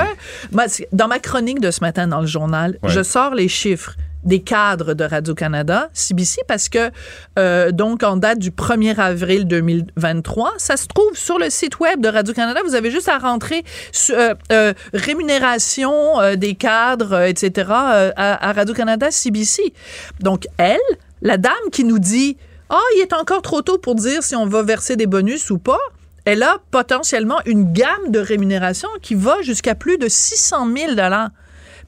[0.51, 4.41] moi, dans ma chronique de ce matin dans le journal, je sors les chiffres des
[4.41, 6.91] cadres de Radio-Canada, CBC, parce que,
[7.37, 12.01] euh, donc, en date du 1er avril 2023, ça se trouve sur le site web
[12.01, 12.59] de Radio-Canada.
[12.65, 13.63] Vous avez juste à rentrer
[14.11, 19.73] euh, euh, rémunération euh, des cadres, euh, etc., à, Radio-Canada CBC.
[20.19, 20.77] Donc, elle,
[21.21, 22.37] la dame qui nous dit
[22.69, 25.57] «Ah, il est encore trop tôt pour dire si on va verser des bonus ou
[25.57, 25.79] pas»,
[26.25, 30.91] elle a potentiellement une gamme de rémunération qui va jusqu'à plus de 600 000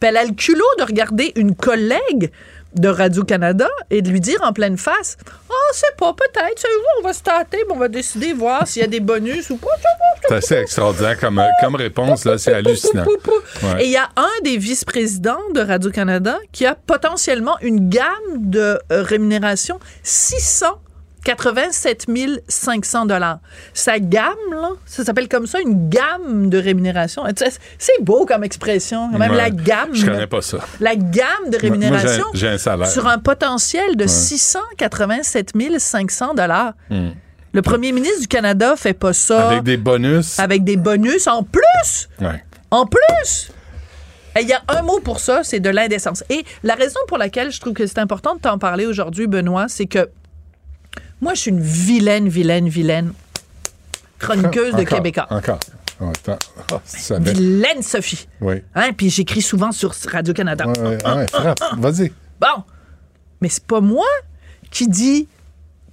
[0.02, 2.32] puis elle a le culot de regarder une collègue
[2.74, 6.66] de Radio-Canada et de lui dire en pleine face Ah, oh, c'est pas, peut-être,
[7.00, 9.70] on va se tâter, on va décider, voir s'il y a des bonus ou pas
[10.28, 13.06] C'est assez extraordinaire comme, comme réponse, là, c'est hallucinant.
[13.80, 18.80] Et il y a un des vice-présidents de Radio-Canada qui a potentiellement une gamme de
[18.92, 20.82] euh, rémunération 600
[21.24, 22.08] 87
[22.48, 23.40] 500 dollars.
[23.74, 27.24] Sa gamme, là, ça s'appelle comme ça, une gamme de rémunération.
[27.78, 29.94] C'est beau comme expression, même la gamme.
[29.94, 30.60] Je connais pas ça.
[30.80, 32.26] La gamme de rémunération
[32.86, 36.74] sur un potentiel de 687 500 dollars.
[36.90, 37.10] Hmm.
[37.54, 39.50] Le premier ministre du Canada fait pas ça.
[39.50, 40.40] Avec des bonus.
[40.40, 42.10] Avec des bonus en plus.
[42.72, 43.52] En plus.
[44.40, 46.24] Il y a un mot pour ça, c'est de l'indécence.
[46.30, 49.66] Et la raison pour laquelle je trouve que c'est important de t'en parler aujourd'hui, Benoît,
[49.68, 50.10] c'est que
[51.22, 53.14] moi, je suis une vilaine, vilaine, vilaine
[54.20, 55.28] chroniqueuse de Québécois.
[55.30, 55.60] Encore.
[56.00, 56.12] Oh.
[56.72, 56.80] Oh.
[57.20, 58.28] Vilaine Sophie.
[58.40, 58.56] Oui.
[58.74, 58.92] Hein?
[58.98, 60.66] Puis j'écris souvent sur Radio-Canada.
[60.68, 61.60] Ouais, ouais, ouais, frappe.
[61.78, 62.12] Vas-y.
[62.40, 62.64] Bon.
[63.40, 64.08] Mais c'est pas moi
[64.72, 65.28] qui dis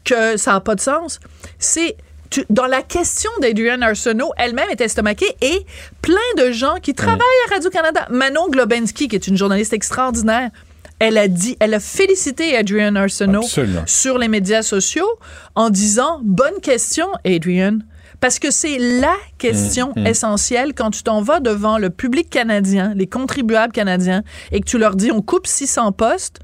[0.05, 1.21] que ça n'a pas de sens.
[1.59, 1.97] C'est
[2.31, 5.67] tu- dans la question d'Adrienne Arsenault, elle-même est estomaquée et
[6.03, 7.21] plein de gens qui travaillent
[7.51, 8.07] à Radio-Canada.
[8.11, 10.51] Manon Globensky, qui est une journaliste extraordinaire,
[10.99, 13.83] elle a dit, elle a félicité Adrienne Arsenault Absolument.
[13.87, 15.09] sur les médias sociaux
[15.55, 17.85] en disant bonne question, Adrienne.
[18.21, 20.07] Parce que c'est la question Mm, mm.
[20.09, 24.77] essentielle quand tu t'en vas devant le public canadien, les contribuables canadiens, et que tu
[24.77, 26.41] leur dis on coupe 600 postes.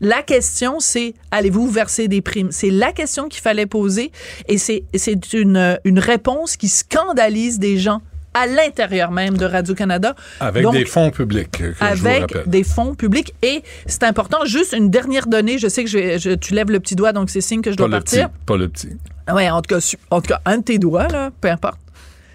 [0.00, 2.52] La question, c'est allez-vous verser des primes?
[2.52, 4.12] C'est la question qu'il fallait poser
[4.46, 8.00] et c'est c'est une, une réponse qui scandalise des gens
[8.40, 10.14] à l'intérieur même de Radio-Canada.
[10.40, 13.34] Avec Donc, des fonds publics, que je vous avec des fonds publics.
[13.42, 15.58] Et c'est important, juste une dernière donnée.
[15.58, 17.70] Je sais que je vais- je- tu lèves le petit doigt, donc c'est signe que
[17.70, 18.28] je Pas dois partir.
[18.30, 18.38] petit.
[18.46, 18.96] Pas le petit.
[19.32, 21.78] Oui, en tout cas, en tout cas, un de tes doigts, là, peu importe.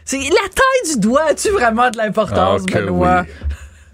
[0.06, 3.26] C'est la taille du doigt, as-tu vraiment de l'importance, Ah, Benoît?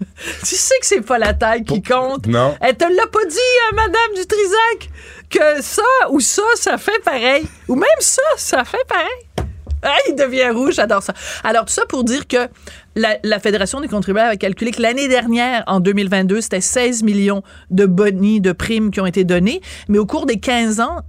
[0.44, 2.26] tu sais que c'est pas la taille qui compte.
[2.26, 2.54] Non.
[2.60, 4.90] Elle te l'a pas dit, hein, Madame Dutrisac,
[5.30, 7.44] que ça ou ça, ça fait pareil.
[7.68, 9.39] Ou même ça, ça fait pareil.
[9.82, 11.14] Ah, il devient rouge, j'adore ça.
[11.44, 12.48] Alors, tout ça pour dire que
[12.96, 17.42] la, la Fédération des contribuables a calculé que l'année dernière, en 2022, c'était 16 millions
[17.70, 19.60] de bonnies, de primes qui ont été donnés.
[19.88, 21.00] Mais au cours des 15 ans,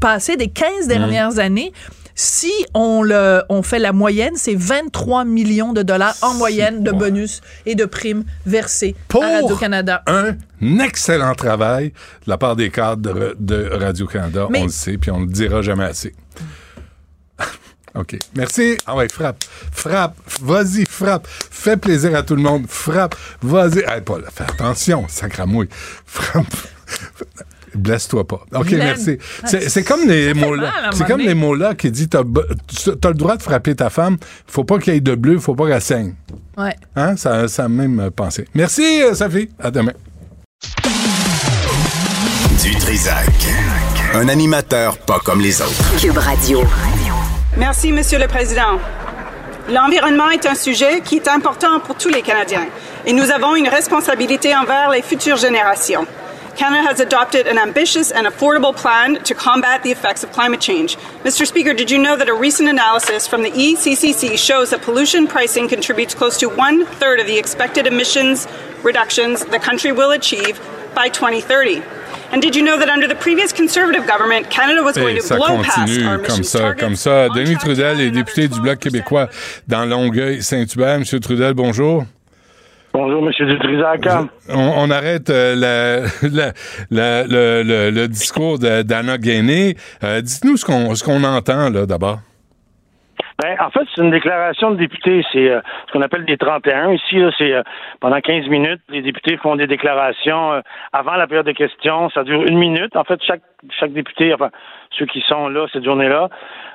[0.00, 1.72] passés, des 15 dernières années,
[2.14, 6.90] si on, le, on fait la moyenne, c'est 23 millions de dollars en moyenne de
[6.90, 10.02] bonus et de primes versés Pour à Radio-Canada.
[10.06, 10.36] un
[10.80, 11.88] excellent travail
[12.26, 14.48] de la part des cadres de, Radio-Canada.
[14.54, 16.14] On le sait, puis on le dira jamais assez.
[17.94, 18.16] OK.
[18.36, 18.76] Merci.
[18.86, 19.44] Ah ouais, frappe.
[19.72, 20.16] Frappe.
[20.40, 21.26] Vas-y, frappe.
[21.28, 22.66] Fais plaisir à tout le monde.
[22.68, 23.14] Frappe.
[23.42, 23.80] Vas-y.
[23.80, 25.68] Hey, Paul, fais attention, sacramouille.
[26.06, 26.46] Frappe.
[27.74, 28.40] Blesse-toi pas.
[28.54, 28.86] OK, Vilaine.
[28.86, 29.18] merci.
[29.44, 30.90] C'est c'est comme les mots-là.
[30.92, 34.16] C'est comme les mots-là qui dit t'as as le droit de frapper ta femme.
[34.46, 36.14] Faut pas qu'il y ait de bleu, faut pas qu'elle saigne.
[36.56, 36.74] Ouais.
[36.96, 37.16] Hein?
[37.16, 38.46] Ça, ça a même pensé.
[38.54, 39.48] Merci, euh, Sophie.
[39.58, 39.92] À demain.
[42.62, 43.30] Du Trisac.
[44.14, 45.96] Un animateur pas comme les autres.
[45.98, 46.64] Cube Radio.
[47.60, 48.80] Merci, Monsieur le Président.
[49.68, 52.66] L'environnement est un sujet qui est important pour tous les Canadiens.
[53.04, 56.06] et nous avons une responsabilité envers les futures générations.
[56.56, 60.96] Canada has adopted an ambitious and affordable plan to combat the effects of climate change.
[61.22, 61.46] Mr.
[61.46, 65.68] Speaker, did you know that a recent analysis from the ECCC shows that pollution pricing
[65.68, 68.48] contributes close to one third of the expected emissions
[68.82, 70.58] reductions the country will achieve
[70.94, 71.82] by 2030?
[72.32, 75.26] And did you know that under the previous Conservative government, Canada was going Et to
[75.26, 77.28] ça blow past continue our comme ça, comme ça.
[77.30, 79.28] Denis Trudel est député du Bloc québécois
[79.66, 81.00] dans Longueuil-Saint-Hubert.
[81.00, 82.04] Monsieur Trudel, bonjour.
[82.92, 83.32] Bonjour, M.
[83.48, 84.00] Dutrisac.
[84.48, 86.52] On, on arrête euh, la- la-
[86.90, 89.76] la- le, le- le discours d'Anna Gainé.
[90.04, 92.20] Euh, Dites-nous ce qu'on ce qu'on entend là d'abord.
[93.42, 95.24] Ben, en fait, c'est une déclaration de député.
[95.32, 96.92] C'est euh, ce qu'on appelle des 31.
[96.92, 97.62] Ici, c'est euh,
[98.00, 100.60] pendant 15 minutes, les députés font des déclarations euh,
[100.92, 102.10] avant la période de questions.
[102.10, 102.96] Ça dure une minute.
[102.96, 103.42] En fait, chaque
[103.78, 104.50] chaque député, enfin
[104.98, 106.28] ceux qui sont là cette journée-là,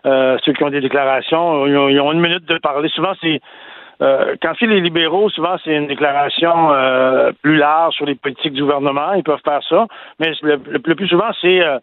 [0.06, 2.90] euh, ceux qui ont des déclarations, ils ont, ils ont une minute de parler.
[2.90, 3.42] Souvent, c'est
[4.02, 8.54] euh, quand c'est les libéraux, souvent c'est une déclaration euh, plus large sur les politiques
[8.54, 9.14] du gouvernement.
[9.14, 9.86] Ils peuvent faire ça,
[10.20, 11.80] mais le, le- le plus souvent, c'est euh,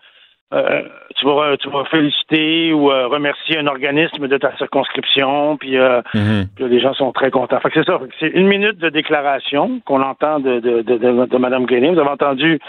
[0.53, 0.83] euh,
[1.17, 6.03] tu, vas, tu vas féliciter ou euh, remercier un organisme de ta circonscription, puis, euh,
[6.13, 7.59] puis les gens sont très contents.
[7.61, 7.99] Fait que c'est ça.
[7.99, 11.93] Que C'est une minute de déclaration qu'on entend de, de, de, de, de Mme Guénin.
[11.93, 12.61] Vous avez entendu,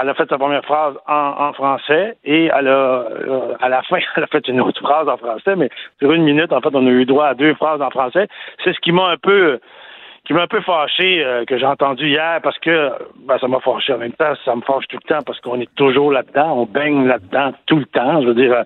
[0.00, 3.82] elle a fait sa première phrase en, en français et elle a, euh, à la
[3.82, 6.74] fin, elle a fait une autre phrase en français, mais sur une minute, en fait,
[6.74, 8.26] on a eu droit à deux phrases en français.
[8.64, 9.60] C'est ce qui m'a un peu
[10.26, 12.90] qui m'a un peu fâché euh, que j'ai entendu hier parce que
[13.26, 15.60] ben, ça m'a fâché en même temps, ça me fâche tout le temps parce qu'on
[15.60, 18.20] est toujours là-dedans, on baigne là-dedans tout le temps.
[18.22, 18.62] Je veux dire, euh,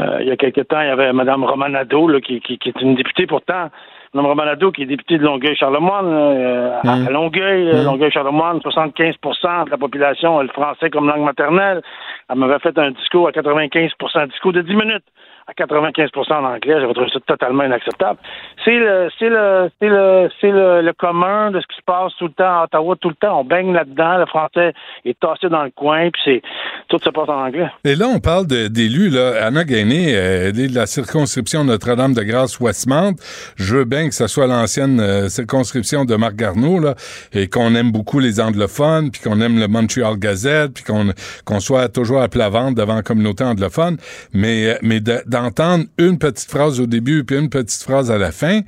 [0.00, 2.68] euh, il y a quelque temps, il y avait Mme Romanado là, qui, qui, qui
[2.70, 3.70] est une députée pourtant.
[4.14, 9.70] Mme Romanado, qui est députée de Longueuil-Charlemagne, euh, à- à Longueuil, euh, Longueuil-Charlemagne, 75% de
[9.70, 11.82] la population a le français comme langue maternelle.
[12.30, 15.04] Elle m'avait fait un discours à 95 un discours de 10 minutes
[15.48, 16.80] à 95 en anglais.
[16.80, 18.18] J'avais trouvé ça totalement inacceptable.
[18.64, 22.12] C'est le, c'est le, c'est le, c'est le, le commun de ce qui se passe
[22.18, 23.40] tout le temps à Ottawa, tout le temps.
[23.40, 24.18] On baigne là-dedans.
[24.18, 24.72] Le français
[25.04, 26.42] est tassé dans le coin, puis c'est,
[26.88, 27.68] tout se passe en anglais.
[27.84, 29.08] Et là, on parle de- d'élus.
[29.10, 29.44] Là.
[29.46, 33.14] Anna Gainé, euh, de la circonscription Notre-Dame-de-Grâce-Westmount.
[33.56, 36.94] Je veux bien que ce soit l'ancienne euh, circonscription de Marc Garneau, là,
[37.32, 41.06] et qu'on aime beaucoup les anglophones, puis qu'on aime le Montreal Gazette, puis qu'on
[41.44, 43.96] qu'on soit toujours à plat ventre devant la communauté anglophone.
[44.32, 48.18] Mais, euh, mais de- d'entendre une petite phrase au début, puis une petite phrase à
[48.18, 48.60] la fin,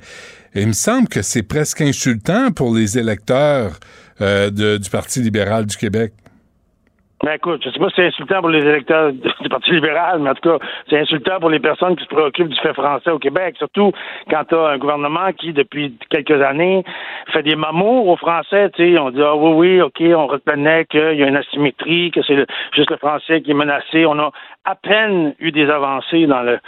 [0.55, 3.79] il me semble que c'est presque insultant pour les électeurs
[4.21, 6.13] euh, du Parti libéral du Québec.
[7.23, 10.29] Mais écoute, je sais pas si c'est insultant pour les électeurs du Parti libéral, mais
[10.29, 13.19] en tout cas, c'est insultant pour les personnes qui se préoccupent du fait français au
[13.19, 13.91] Québec, surtout
[14.29, 16.83] quand tu as un gouvernement qui, depuis quelques années,
[17.33, 18.69] fait des mamours aux Français.
[18.71, 22.11] Tu sais, on dit, ah oui, oui, OK, on reconnaît qu'il y a une asymétrie,
[22.11, 24.05] que c'est juste le français qui est menacé.
[24.05, 24.31] On a
[24.63, 26.59] à peine eu des avancées dans le,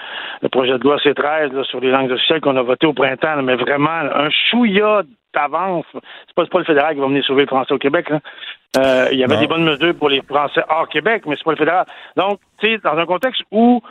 [0.41, 3.35] le projet de loi C13 là, sur les langues officielles qu'on a voté au printemps,
[3.35, 5.85] là, mais vraiment un chouïa d'avance.
[5.93, 8.09] C'est pas, pas le fédéral qui va venir sauver le français au Québec.
[8.09, 8.19] Là.
[8.77, 9.41] Euh, il y avait Non.
[9.41, 11.85] des bonnes mesures pour les Français hors Québec, mais c'est pas le fédéral.
[12.15, 13.81] Donc, tu sais, dans un contexte où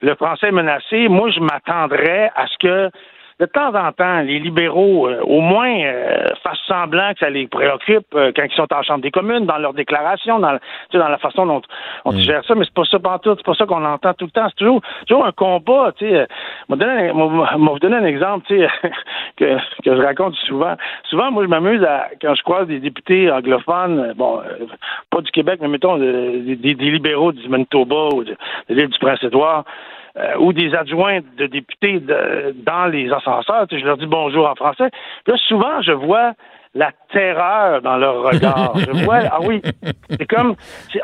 [0.00, 2.90] le français est menacé, moi, je m'attendrais à ce que
[3.40, 7.46] de temps en temps, les libéraux, euh, au moins, euh, fassent semblant que ça les
[7.46, 10.58] préoccupe euh, quand ils sont en Chambre des communes, dans leurs déclarations, dans, tu
[10.92, 11.62] sais, dans la façon dont
[12.04, 14.30] on gère ça, mais c'est pas ça pantoute, c'est pas ça qu'on entend tout le
[14.32, 14.46] temps.
[14.48, 16.26] C'est toujours, toujours un combat, tu sais.
[16.68, 17.12] Je vais
[17.56, 18.68] vous donner un exemple, tu sais,
[19.36, 20.74] que, que je raconte souvent.
[21.04, 24.66] Souvent, moi, je m'amuse à, quand je croise des députés anglophones, euh, bon, euh,
[25.10, 28.32] pas du Québec, mais mettons euh, des, des- des libéraux du Manitoba ou de,
[28.68, 29.64] de l'île du Prince-Édouard,
[30.18, 34.48] euh, ou des adjoints de députés dans les ascenseurs, tu sais, je leur dis bonjour
[34.48, 34.90] en français.
[35.26, 36.32] Là, souvent, je vois
[36.74, 38.72] la terreur dans leur regard.
[38.78, 39.62] Je vois, ah oui,
[40.10, 40.54] c'est comme,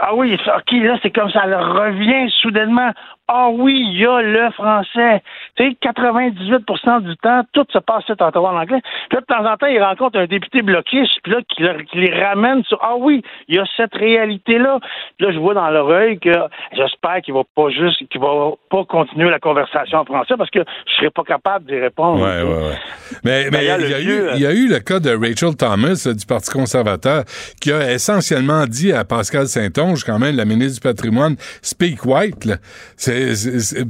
[0.00, 2.90] ah oui, ok, là, c'est comme ça leur revient soudainement.
[3.26, 5.22] Ah oui, il y a le français.
[5.56, 8.80] Tu sais, 98% du temps, tout se passe à Ottawa en anglais.
[9.08, 11.82] Puis là, de temps en temps, ils rencontrent un député bloquiste, puis là, qui, leur-
[11.90, 14.78] qui les ramène sur, ah oui, il y a cette réalité-là.
[15.16, 16.32] Puis là, je vois dans leur œil que
[16.72, 20.60] j'espère qu'il va pas juste, qu'il va pas continuer la conversation en français parce que
[20.86, 22.20] je serais pas capable d'y répondre.
[22.22, 22.78] Ouais, ouais, ouais.
[23.24, 24.68] Mais mais il y, a- il y a le eu, vieux, il y a eu
[24.68, 27.24] le cas de Rachel Thomas là, du Parti conservateur
[27.60, 32.44] qui a essentiellement dit à Pascal Saint-Onge, quand même, la ministre du patrimoine, speak white.
[32.44, 32.56] Là.
[32.96, 33.13] C'est-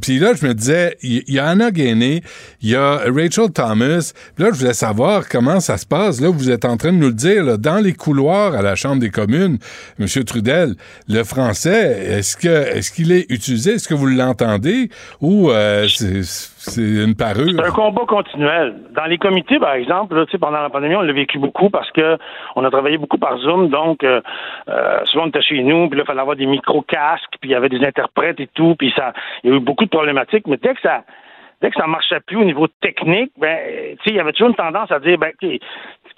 [0.01, 2.23] puis là, je me disais, il y, a Anna Gainé,
[2.63, 4.13] il y a Rachel Thomas.
[4.39, 6.21] Là, je voulais savoir comment ça se passe.
[6.21, 8.75] Là, vous êtes en train de nous le dire, là, dans les couloirs à la
[8.75, 9.59] Chambre des communes,
[9.99, 10.07] M.
[10.25, 10.75] Trudel,
[11.09, 13.75] le français, est-ce que est-ce qu'il est utilisé?
[13.75, 14.91] Est-ce que vous l'entendez?
[15.21, 16.23] Ou euh, c'est,
[16.71, 17.51] c'est une parure?
[17.51, 18.75] C'est un combat continuel.
[18.91, 22.19] Dans les comités, par exemple, là, pendant la pandémie, on l'a vécu beaucoup parce que
[22.57, 24.21] on a travaillé beaucoup par Zoom, donc euh,
[24.69, 27.53] euh, souvent on était chez nous, puis là, il fallait avoir des micro-casques, puis il
[27.53, 29.13] y avait des interprètes et tout, puis ça,
[29.43, 31.05] il y a eu beaucoup de problématiques, mais dès que ça
[31.63, 33.57] dès que ça marchait plus au niveau technique, ben,
[34.05, 35.33] il y avait toujours une tendance à dire, ben,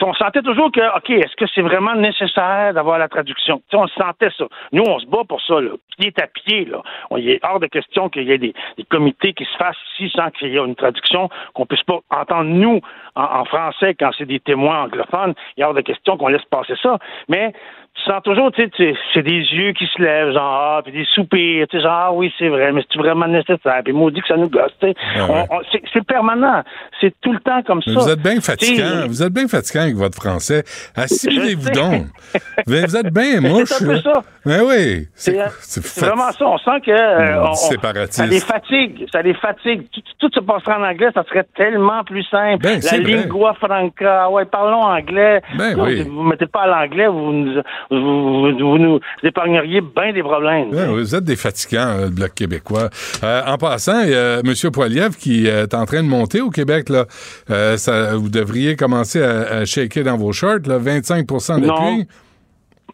[0.03, 3.59] on sentait toujours que, OK, est-ce que c'est vraiment nécessaire d'avoir la traduction?
[3.69, 4.47] Tu sais, on sentait ça.
[4.73, 5.71] Nous, on se bat pour ça, là.
[5.99, 6.83] Pied à pied, là.
[7.11, 9.77] On, il est hors de question qu'il y ait des, des comités qui se fassent
[9.95, 12.81] ici sans qu'il y ait une traduction, qu'on puisse pas entendre nous
[13.15, 15.35] en, en français quand c'est des témoins anglophones.
[15.57, 16.99] Il est hors de question qu'on laisse passer ça.
[17.29, 17.53] Mais
[17.97, 20.43] tu sens toujours, tu sais, c'est des yeux qui se lèvent, genre,
[20.79, 23.81] ah, puis des soupirs, tu sais, genre, ah oui, c'est vrai, mais c'est vraiment nécessaire,
[23.85, 24.95] puis maudit que ça nous gosse, tu sais.
[25.19, 25.45] Ah ouais.
[25.73, 26.63] C'est- permanent.
[27.01, 27.99] C'est tout le temps comme Mais ça.
[28.01, 29.07] Vous êtes bien fatigant.
[29.09, 30.63] Vous êtes bien fatigant avec votre français.
[30.95, 32.05] Assimilez-vous donc.
[32.69, 33.65] Mais vous êtes bien Mais mouche.
[33.69, 34.01] c'est un peu là.
[34.03, 34.23] ça.
[34.45, 35.07] Ben oui.
[35.15, 36.47] C'est c'est vraiment ça.
[36.47, 39.07] On sent que euh, on- on- ça les fatigue.
[39.13, 39.87] Ça les fatigue.
[39.93, 42.63] Tout, tout se passerait en anglais, ça serait tellement plus simple.
[42.63, 44.31] Ben, La lingua franca.
[44.31, 45.43] Ouais, parlons anglais.
[45.59, 46.03] Ben Non, oui.
[46.03, 50.23] Vous ne mettez pas à l'anglais, vous, nous- vous, vous- vous nous épargneriez bien des
[50.23, 50.71] problèmes.
[50.71, 52.91] Vous êtes des fatigants, euh, le Bloc québécois.
[53.23, 54.53] Euh, en passant, il y a M.
[54.73, 56.89] Poiliev qui euh, est en train de monter au Québec.
[56.89, 57.07] Là.
[57.51, 61.67] Euh, ça, vous devriez commencer à, à shaker dans vos shorts, là, 25% Non.
[61.69, 62.07] d'appui.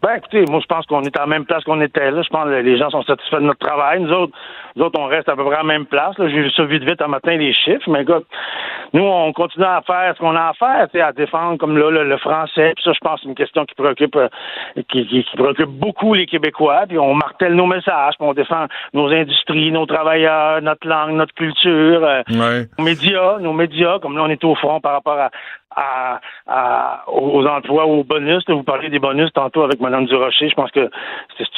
[0.03, 2.23] Ben, écoutez, moi, je pense qu'on est à la même place qu'on était là.
[2.23, 4.01] Je pense que les gens sont satisfaits de notre travail.
[4.03, 4.33] Nous autres,
[4.75, 6.19] nous autres on reste à peu près à la même place.
[6.19, 6.29] là.
[6.29, 7.89] J'ai vu ça vite, vite un matin, les chiffres.
[7.89, 8.27] Mais écoute,
[8.93, 11.79] nous, on continue à faire ce qu'on a à faire, tu sais, à défendre comme
[11.79, 12.73] là, le, le français.
[12.75, 14.29] Puis ça, je pense, c'est une question qui préoccupe, euh,
[14.91, 16.83] qui, qui- qui préoccupe beaucoup les Québécois.
[16.89, 21.35] Puis on martèle nos messages, puis on défend nos industries, nos travailleurs, notre langue, notre
[21.35, 22.05] culture.
[22.05, 22.67] euh, Ouais.
[22.77, 25.31] nos médias, nos médias, comme là, on est au front par rapport à,
[25.77, 28.45] à- à- aux emplois, aux bonus.
[28.49, 30.49] Vous parlez des bonus tantôt avec Mme Durocher.
[30.49, 30.91] Je pense que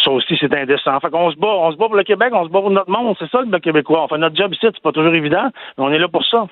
[0.02, 0.98] ça aussi, c'est indécent.
[1.00, 2.90] Fait qu'on se bat, on se bat pour le Québec, on se bat pour notre
[2.90, 3.16] monde.
[3.18, 4.04] C'est ça, le québécois.
[4.04, 6.46] On fait notre job ici, c'est pas toujours évident, mais on est là pour ça.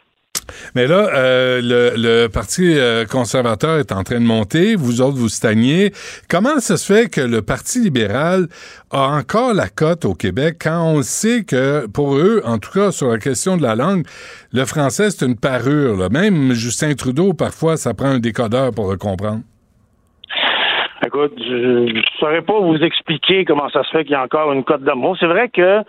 [0.74, 4.76] Mais là, euh, le, le Parti euh, conservateur est en train de monter.
[4.76, 5.92] Vous autres, vous stagnez.
[6.28, 8.48] Comment ça se fait que le Parti libéral
[8.90, 12.90] a encore la cote au Québec quand on sait que, pour eux, en tout cas
[12.92, 14.04] sur la question de la langue,
[14.52, 15.96] le français, c'est une parure.
[15.96, 16.08] là.
[16.10, 19.40] Même Justin Trudeau, parfois, ça prend un décodeur pour le comprendre.
[21.04, 24.52] Écoute, je ne saurais pas vous expliquer comment ça se fait qu'il y a encore
[24.52, 25.16] une cote d'amour.
[25.18, 25.82] C'est vrai que,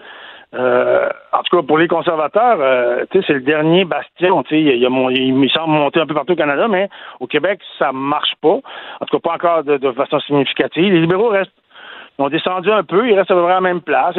[0.53, 4.43] euh, en tout cas pour les conservateurs, euh, c'est le dernier bastion.
[4.51, 6.89] Il, il me semble monter un peu partout au Canada, mais
[7.19, 8.59] au Québec, ça marche pas.
[8.99, 10.93] En tout cas, pas encore de, de façon significative.
[10.93, 11.51] Les libéraux restent,
[12.19, 14.15] ils ont descendu un peu, ils restent à peu près à la même place.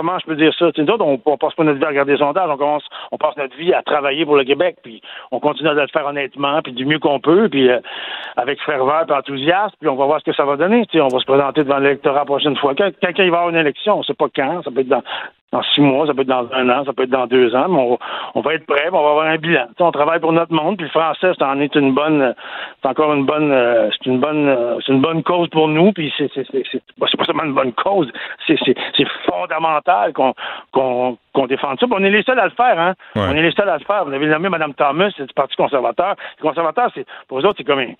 [0.00, 0.70] Comment je peux dire ça?
[0.76, 3.18] Nous autres, on, on passe pas notre vie à regarder les sondages, on commence, on
[3.18, 6.60] passe notre vie à travailler pour le Québec, puis on continue à le faire honnêtement,
[6.62, 7.78] puis du mieux qu'on peut, puis euh,
[8.36, 10.86] avec ferveur et enthousiasme, puis on va voir ce que ça va donner.
[10.94, 12.74] On va se présenter devant l'électorat la prochaine fois.
[12.74, 14.88] Quand, quand il va y avoir une élection, on sait pas quand, ça peut être
[14.88, 15.02] dans,
[15.74, 17.98] six mois, ça peut être dans un an, ça peut être dans deux ans, mais
[18.34, 19.66] on, va- être prêt, on va avoir un bilan.
[19.80, 22.34] On travaille pour notre monde, puis le français, c'est en est une bonne,
[22.80, 26.12] c'est encore une bonne, euh, c'est une bonne, c'est une bonne cause pour nous, puis
[26.16, 26.30] c'est,
[26.98, 28.10] pas seulement une bonne cause,
[28.46, 28.56] c'est
[29.28, 30.34] fondamental qu'on,
[30.72, 31.86] qu'on, qu'on défende ça.
[31.86, 32.94] Puis on est les seuls à le faire, hein.
[33.16, 33.22] Ouais.
[33.28, 34.04] On est les seuls à le faire.
[34.04, 36.16] Vous avez nommé Mme Thomas, c'est du Parti conservateur.
[36.38, 37.92] Les conservateurs, c'est, pour eux autres, c'est comme, un-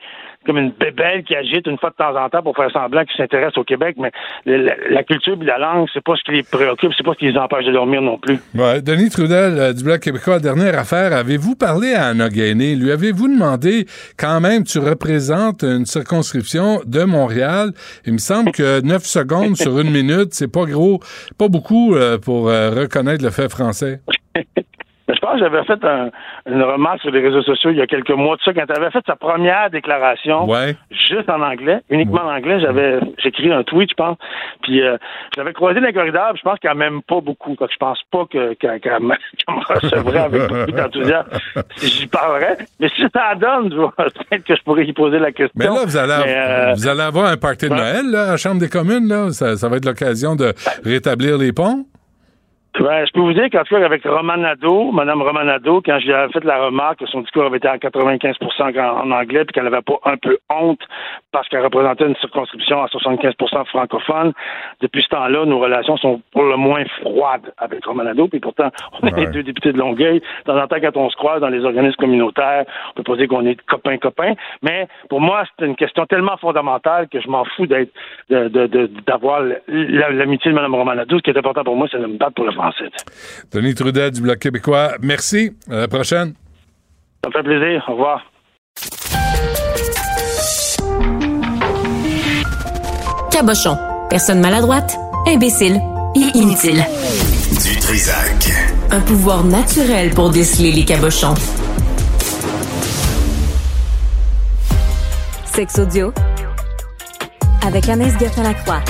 [0.47, 3.17] comme une bébelle qui agite une fois de temps en temps pour faire semblant qu'ils
[3.17, 4.11] s'intéressent au Québec, mais
[4.47, 7.13] le- la, la culture et la langue, c'est pas ce qui les préoccupe, c'est pas
[7.15, 8.39] ce qui les empêche de dormir non plus.
[8.55, 8.81] Ouais.
[8.83, 11.13] Denis Trudel euh, du Bloc québécois, dernière affaire.
[11.13, 12.75] Avez-vous parlé à Anna Gainé?
[12.75, 13.87] Lui avez-vous demandé,
[14.19, 17.71] quand même, tu représentes une circonscription de Montréal?
[18.07, 21.01] Il me semble que 9 secondes sur une minute, c'est pas gros,
[21.39, 24.01] pas beaucoup euh, pour euh, reconnaître le fait français?
[25.13, 26.09] Je pense que j'avais fait un-
[26.47, 28.73] une remarque sur les réseaux sociaux il y a quelques mois de ça, quand tu
[28.81, 30.77] avais fait sa première déclaration, Ouais.
[30.93, 34.17] juste en anglais, uniquement en anglais, j'avais j'ai écrit un tweet, je pense,
[34.63, 34.97] puis euh,
[35.35, 37.77] je l'avais croisé dans les corridors, puis je pense qu'elle m'aime pas beaucoup, que je
[37.77, 41.29] pense pas que- qu'elle me recevrait avec beaucoup d'enthousiasme
[41.77, 45.51] si j'y parlerais, mais si ça donne, peut-être que je pourrais y poser la question.
[45.57, 47.79] Mais là, vous allez, Mais, euh, vous allez avoir un party de ouais.
[47.79, 49.09] Noël là, à la Chambre des communes.
[49.09, 49.33] Là.
[49.33, 50.53] Ça, ça va être l'occasion de
[50.85, 51.85] rétablir les ponts?
[52.79, 56.45] Ben, je peux vous dire qu'en tout cas, avec Romanado, Mme Romanado, quand j'ai fait
[56.45, 59.83] la remarque que son discours avait été à 95 en, en anglais, puis qu'elle n'avait
[59.83, 60.79] pas un peu honte
[61.33, 64.33] parce qu'elle représentait une circonscription à 75% francophone,
[64.81, 68.71] depuis ce temps-là, nos relations sont pour le moins froides avec Romanado, puis pourtant,
[69.03, 69.27] on est Ouais.
[69.31, 70.21] deux députés de Longueuil.
[70.21, 73.17] De temps en temps, quand on se croise dans les organismes communautaires, on peut pas
[73.17, 77.45] dire qu'on est copains-copains, mais pour moi, c'est une question tellement fondamentale que je m'en
[77.45, 77.91] fous d'être,
[78.31, 81.19] de- de- de- d'avoir la- l'amitié de Mme Romanado.
[81.19, 82.91] Ce qui est important pour moi, c'est de me battre pour le sais.
[83.53, 85.53] Denis Trudel du Bloc québécois, merci.
[85.71, 86.35] À la prochaine.
[87.23, 87.85] Ça me fait plaisir.
[87.89, 88.23] Au revoir.
[93.31, 93.77] Cabochon.
[94.09, 94.97] Personne maladroite,
[95.27, 95.81] imbécile
[96.17, 96.85] et inutile.
[97.63, 98.51] Du Trisac.
[98.91, 101.35] Un pouvoir naturel pour déceler les cabochons.
[105.45, 106.13] Sex audio
[107.67, 108.81] avec Anaïs Gertin-Lacroix.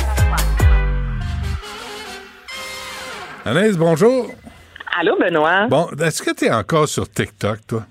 [3.45, 4.27] Anaïs, bonjour.
[4.99, 5.67] Allô, Benoît?
[5.69, 7.83] Bon, est-ce que tu es encore sur TikTok, toi?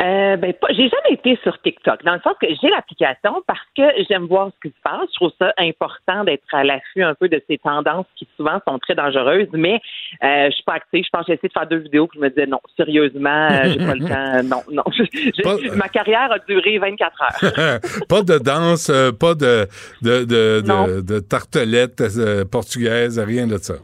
[0.00, 3.60] Euh, ben, pas, j'ai jamais été sur TikTok, dans le sens que j'ai l'application parce
[3.76, 5.08] que j'aime voir ce qui se passe.
[5.12, 8.78] Je trouve ça important d'être à l'affût un peu de ces tendances qui souvent sont
[8.78, 9.78] très dangereuses, mais
[10.24, 11.04] euh, je suis pas active.
[11.04, 13.48] Je pense que j'ai essayé de faire deux vidéos puis je me disais non, sérieusement,
[13.50, 14.42] euh, j'ai pas le temps.
[14.42, 15.76] Non, non.
[15.76, 17.80] Ma carrière a duré 24 heures.
[18.08, 19.66] pas de danse, euh, pas de,
[20.00, 23.74] de, de, de, de tartelettes euh, portugaises, rien de ça.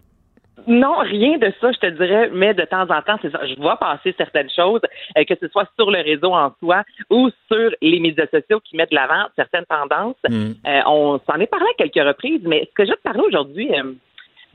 [0.66, 3.46] Non, rien de ça, je te dirais, mais de temps en temps, c'est ça.
[3.46, 4.80] Je vois passer certaines choses,
[5.16, 8.76] euh, que ce soit sur le réseau en soi ou sur les médias sociaux qui
[8.76, 10.16] mettent de l'avant certaines tendances.
[10.28, 10.52] Mm.
[10.66, 13.22] Euh, on s'en est parlé à quelques reprises, mais ce que je vais te parler
[13.26, 13.92] aujourd'hui, euh,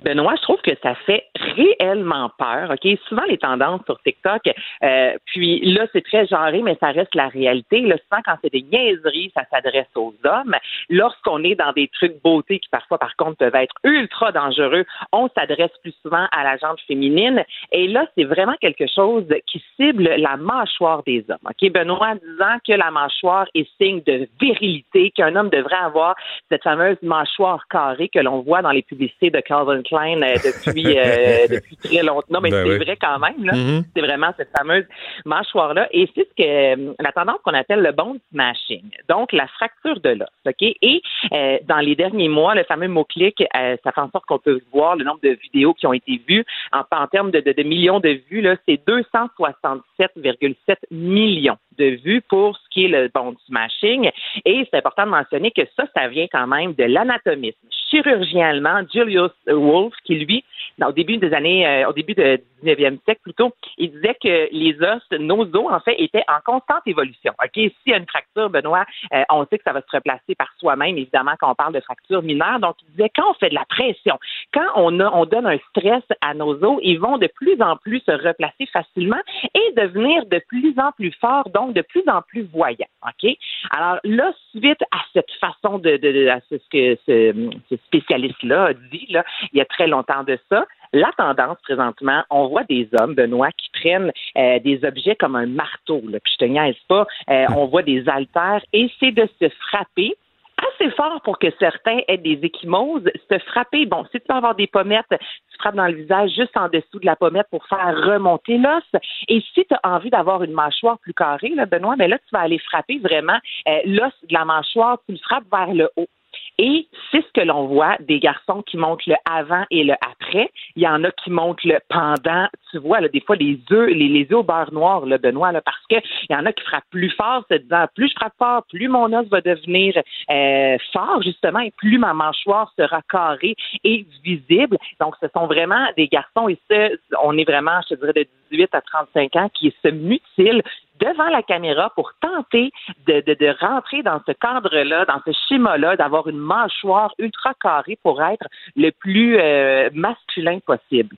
[0.01, 2.71] Benoît, je trouve que ça fait réellement peur.
[2.71, 4.41] Ok, souvent les tendances sur TikTok,
[4.83, 7.81] euh, puis là c'est très genré, mais ça reste la réalité.
[7.81, 10.55] Là, souvent quand c'est des niaiseries, ça s'adresse aux hommes.
[10.89, 15.29] Lorsqu'on est dans des trucs beauté qui parfois par contre peuvent être ultra dangereux, on
[15.29, 17.43] s'adresse plus souvent à la gente féminine.
[17.71, 21.37] Et là c'est vraiment quelque chose qui cible la mâchoire des hommes.
[21.45, 26.15] Ok, Benoît disant que la mâchoire est signe de virilité, qu'un homme devrait avoir
[26.49, 31.47] cette fameuse mâchoire carrée que l'on voit dans les publicités de Calvin Euh, depuis euh,
[31.49, 32.27] depuis très longtemps.
[32.29, 32.77] Non, mais Ben c'est oui.
[32.85, 33.43] vrai quand même.
[33.43, 33.53] Là.
[33.53, 33.83] Mhm.
[33.95, 34.85] C'est vraiment cette fameuse
[35.25, 35.87] mâchoire-là.
[35.91, 36.47] Et c'est ce que
[36.89, 38.83] euh, la tendance qu'on appelle le bone smashing.
[39.09, 40.27] Donc, la fracture de l'os.
[40.45, 40.61] OK?
[40.61, 41.01] Et
[41.33, 44.61] euh, dans les derniers mois, le fameux mot-clic, euh, ça fait en sorte qu'on peut
[44.71, 46.45] voir le nombre de vidéos qui ont été vues.
[46.71, 52.57] En, en termes de, de- de millions de vues, c'est 267,7 millions de vues pour
[52.57, 54.09] ce qui est le bone smashing.
[54.45, 57.57] Et c'est important de mentionner que ça, ça vient quand même de l'anatomisme.
[57.89, 60.43] Chirurgien allemand, Julius Wolf, qui lui,
[60.87, 62.21] au début des années, euh, au début du
[62.63, 66.81] 19e siècle plutôt, il disait que les os, nos os, en fait, étaient en constante
[66.85, 67.33] évolution.
[67.43, 67.51] OK?
[67.53, 70.49] S'il y a une fracture, Benoît, euh, on sait que ça va se replacer par
[70.59, 72.59] soi-même, évidemment, quand on parle de fracture mineure.
[72.59, 74.17] Donc, il disait quand on fait de la pression,
[74.53, 77.77] quand on, a, on donne un stress à nos os, ils vont de plus en
[77.77, 79.21] plus se replacer facilement
[79.53, 82.77] et devenir de plus en plus forts, donc de plus en plus voyants.
[83.07, 83.31] OK?
[83.71, 88.65] Alors là, suite à cette façon de, de, de- à ce que ce, ce spécialiste-là
[88.65, 92.63] a dit, là, il y a très longtemps de ça, la tendance présentement, on voit
[92.63, 96.49] des hommes, Benoît, qui prennent euh, des objets comme un marteau, là, puis je te
[96.49, 100.15] niaise pas, euh, on voit des haltères, et c'est de se frapper
[100.61, 103.09] assez fort pour que certains aient des échymoses.
[103.31, 106.55] Se frapper, bon, si tu peux avoir des pommettes, tu frappes dans le visage juste
[106.55, 108.83] en dessous de la pommette pour faire remonter l'os.
[109.27, 112.29] Et si tu as envie d'avoir une mâchoire plus carrée, là, Benoît, ben là, tu
[112.31, 116.07] vas aller frapper vraiment euh, l'os de la mâchoire, tu le frappes vers le haut.
[116.57, 120.51] Et c'est ce que l'on voit des garçons qui montrent le avant et le après.
[120.75, 122.47] Il y en a qui montrent le pendant.
[122.69, 125.61] Tu vois, là, des fois, les œufs, les, les au beurre noir, là, Benoît, là,
[125.61, 128.33] parce que il y en a qui frappent plus fort, se disant plus je frappe
[128.37, 129.93] fort, plus mon os va devenir
[130.29, 134.77] euh, fort, justement, et plus ma mâchoire sera carrée et visible.
[134.99, 138.27] Donc, ce sont vraiment des garçons, et ce, on est vraiment, je te dirais, de
[138.51, 140.63] 18 à 35 ans qui se mutilent
[141.01, 142.71] devant la caméra pour tenter
[143.07, 147.97] de, de, de rentrer dans ce cadre-là, dans ce schéma-là, d'avoir une mâchoire ultra carrée
[148.03, 148.45] pour être
[148.75, 151.15] le plus euh, masculin possible.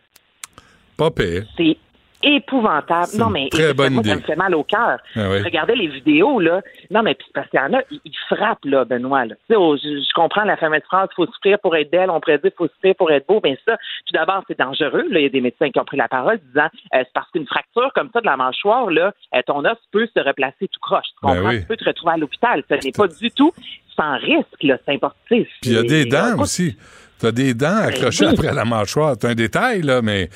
[0.97, 1.43] Pas pire.
[1.57, 1.77] C'est
[2.25, 3.09] épouvantable.
[3.17, 4.97] Non, mais très écoute, bonne moi, ça me fait mal au cœur.
[5.15, 5.41] Ah oui.
[5.41, 6.61] Regardais les vidéos, là.
[6.89, 9.25] Non, mais parce qu'il y en a, ils, ils frappent, là, Benoît.
[9.25, 9.35] Là.
[9.55, 12.51] Oh, je, je comprends la fameuse phrase, faut souffrir pour être belle, on pourrait dire,
[12.57, 13.41] faut souffrir pour être beau.
[13.43, 13.75] Mais ça,
[14.05, 15.03] tout d'abord, c'est dangereux.
[15.09, 15.19] Là.
[15.19, 17.45] Il y a des médecins qui ont pris la parole disant, euh, c'est parce qu'une
[17.47, 21.07] fracture comme ça de la mâchoire, là, euh, ton os peut se replacer tout croche.
[21.07, 21.49] Tu Ben comprends?
[21.49, 21.59] oui.
[21.59, 22.63] Tu peux te retrouver à l'hôpital.
[22.69, 23.51] Ce n'est pas du tout
[23.95, 24.77] sans risque, là.
[24.85, 25.17] C'est important.
[25.27, 26.77] Puis il y a des dents aussi.
[27.19, 28.37] Tu as des dents accrochées Ben oui.
[28.47, 29.15] après la mâchoire.
[29.17, 30.27] C'est un détail, là, mais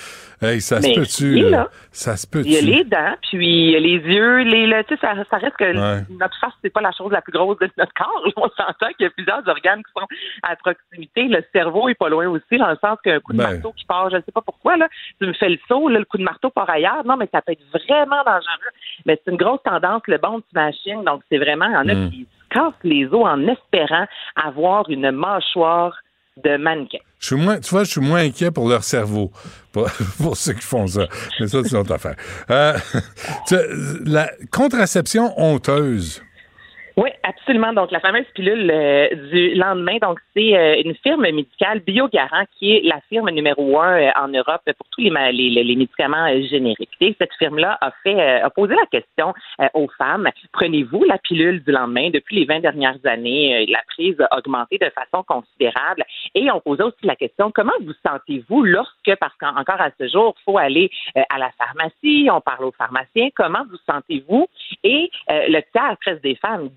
[0.42, 1.50] hey, ça se Mais peut-tu?
[1.50, 1.68] là.
[1.92, 2.48] Ça se peut-tu?
[2.48, 5.02] Il y a les dents, puis il y a les yeux, les, le- tu sais,
[5.02, 6.04] ça, ça reste que Ouais.
[6.18, 8.24] notre face, c'est pas la chose la plus grosse de notre corps.
[8.38, 10.08] On s'entend qu'il y a plusieurs organes qui sont
[10.44, 11.24] à proximité.
[11.24, 13.52] Le cerveau est pas loin aussi, dans le sens qu'un coup de Ben.
[13.52, 14.88] marteau qui part, je ne sais pas pourquoi, là,
[15.20, 17.04] tu me fais le saut, là, le coup de marteau part ailleurs.
[17.06, 18.72] Non, mais ça peut être vraiment dangereux.
[19.06, 21.04] Mais c'est une grosse tendance, le bon machine.
[21.04, 22.12] Donc, c'est vraiment, il y en a Mm.
[22.12, 24.06] qui se cassent les os en espérant
[24.36, 25.94] avoir une mâchoire
[26.44, 27.00] de mannequin.
[27.20, 29.32] Je suis moins, tu vois, je suis moins inquiet pour leur cerveau,
[29.72, 29.90] pour,
[30.36, 31.08] ceux qui font ça.
[31.40, 32.16] Mais ça, c'est une autre affaire.
[32.52, 32.78] Euh,
[33.48, 33.56] tu
[34.06, 36.24] la contraception honteuse.
[36.98, 37.74] Oui, absolument.
[37.74, 42.76] Donc, la fameuse pilule euh, du lendemain, donc c'est euh, une firme médicale, Biogarant, qui
[42.76, 46.90] est la firme numéro un euh, en Europe pour tous les, les, médicaments génériques.
[47.00, 49.36] Et cette firme-là a fait, a posé la question
[49.76, 52.10] aux femmes prenez-vous la pilule du lendemain?
[52.10, 56.04] Depuis les 20 dernières années, la prise a augmenté de façon considérable.
[56.34, 60.34] Et on posait aussi la question comment vous sentez-vous lorsque, parce qu'encore à ce jour,
[60.46, 60.90] faut aller
[61.30, 64.48] à la pharmacie, on parle aux pharmaciens, comment vous sentez-vous?
[64.84, 66.70] Et le tiers presque des femmes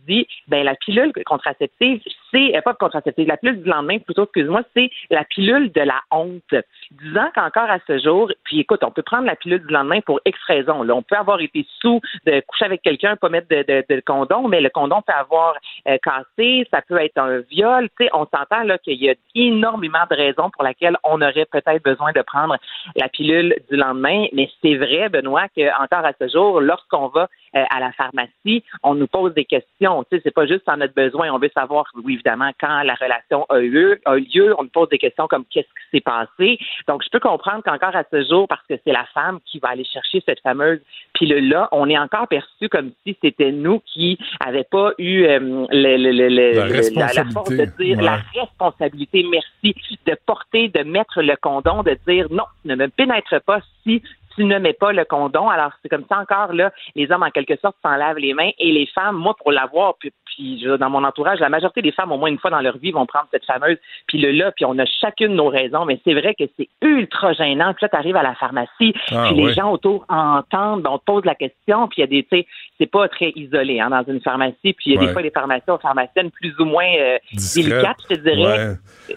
[0.48, 2.00] ben la pilule contraceptive,
[2.32, 6.00] c'est euh, pas de la pilule du lendemain, plutôt, excuse-moi, c'est la pilule de la
[6.10, 6.54] honte.
[7.02, 10.20] Disant qu'encore à ce jour, puis écoute, on peut prendre la pilule du lendemain pour
[10.26, 10.82] X raisons.
[10.82, 10.94] Là.
[10.94, 14.48] On peut avoir été sous de coucher avec quelqu'un, pas mettre de, de, de condom,
[14.48, 15.54] mais le condom peut avoir
[15.88, 17.88] euh, cassé, ça peut être un viol.
[17.98, 21.82] Tu on s'entend là qu'il y a énormément de raisons pour lesquelles on aurait peut-être
[21.82, 22.56] besoin de prendre
[22.96, 24.26] la pilule du lendemain.
[24.32, 28.94] Mais c'est vrai, Benoît, qu'encore à ce jour, lorsqu'on va euh, à la pharmacie, on
[28.94, 30.04] nous pose des questions.
[30.10, 31.30] Tu c'est pas juste en notre besoin.
[31.30, 34.54] On veut savoir, oui, évidemment, quand la relation a eu a lieu.
[34.58, 36.58] On nous pose des questions comme qu'est-ce qui s'est passé?
[36.86, 39.70] Donc, je peux comprendre qu'encore à ce jour, parce que c'est la femme qui va
[39.70, 40.80] aller chercher cette fameuse
[41.14, 45.38] pilule-là, on est encore perçu comme si c'était nous qui n'avions pas eu euh,
[45.70, 48.04] le, le, le, La force de dire ouais.
[48.04, 49.74] la responsabilité, merci,
[50.06, 54.02] de porter, de mettre le condom, de dire non, ne me pénètre pas si
[54.40, 55.50] tu ne mets pas le condom.
[55.50, 58.48] Alors, c'est comme ça encore, là, les hommes, en quelque sorte, s'en lavent les mains
[58.58, 62.10] et les femmes, moi, pour l'avoir, puis, puis dans mon entourage, la majorité des femmes,
[62.10, 63.76] au moins une fois dans leur vie, vont prendre cette fameuse
[64.06, 67.74] pilule-là, puis on a chacune nos raisons, mais c'est vrai que c'est ultra gênant.
[67.74, 70.98] Puis là, tu arrives à la pharmacie, Ah, puis les gens autour entendent, ben, on
[70.98, 72.46] te pose la question, puis il y a des, tu sais,
[72.78, 75.06] c'est pas très isolé, hein, dans une pharmacie, puis il y a Ouais.
[75.08, 77.18] des fois des pharmaciens aux pharmaciennes plus ou moins euh,
[77.54, 78.68] délicates, je te dirais.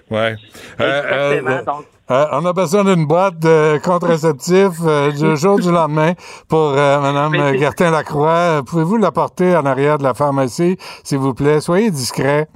[0.10, 0.18] Ouais.
[0.18, 0.36] ouais.
[0.82, 5.72] Euh, euh, donc- euh, on a besoin d'une boîte de contraceptifs euh, du jour du
[5.72, 6.14] lendemain
[6.50, 8.62] pour euh, Mme Gertin-Lacroix.
[8.68, 11.62] Pouvez-vous l'apporter en arrière de la pharmacie, s'il vous plaît?
[11.62, 12.48] Soyez discret.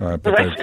[0.00, 0.54] Ouais, peut-être.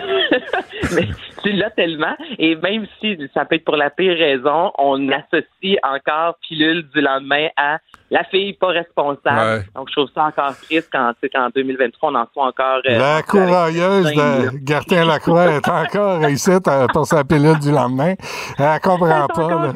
[0.95, 1.07] mais
[1.43, 5.77] tu l'as tellement, et même si ça peut être pour la pire raison, on associe
[5.83, 9.59] encore pilule du lendemain à la fille pas responsable.
[9.59, 9.65] Ouais.
[9.75, 12.81] Donc, je trouve ça encore triste quand, tu sais, qu'en 2023, on en soit encore...
[12.87, 18.13] euh, La courailleuse de Gertin-Lacroix est encore ici euh, pour sa pilule du lendemain.
[18.57, 19.49] Elle comprend pas.
[19.49, 19.73] là.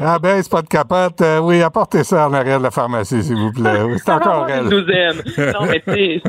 [0.00, 1.20] Ah ben, c'est pas de capote.
[1.20, 3.82] Euh, oui, apportez ça en arrière de la pharmacie, s'il vous plaît.
[3.82, 4.64] Oui, c'est encore elle.
[4.64, 5.82] Non, mais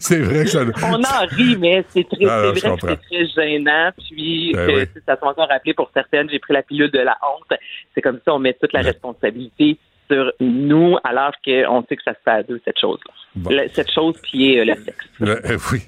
[0.00, 0.60] c'est vrai que ça...
[0.90, 3.90] on en rit, mais c'est très, Ah, c'est vrai que c'est très gênant.
[3.96, 4.86] Puis, Ben que, oui.
[5.06, 7.58] ça s'est encore rappelé pour certaines, j'ai pris la pilule de la honte.
[7.94, 9.78] C'est comme ça, on met toute la responsabilité
[10.10, 13.12] sur nous, alors qu'on sait que ça se fait à deux, cette chose-là.
[13.34, 13.50] Bon.
[13.74, 14.96] Cette chose qui est euh, le sexe.
[15.20, 15.82] Le- euh, oui,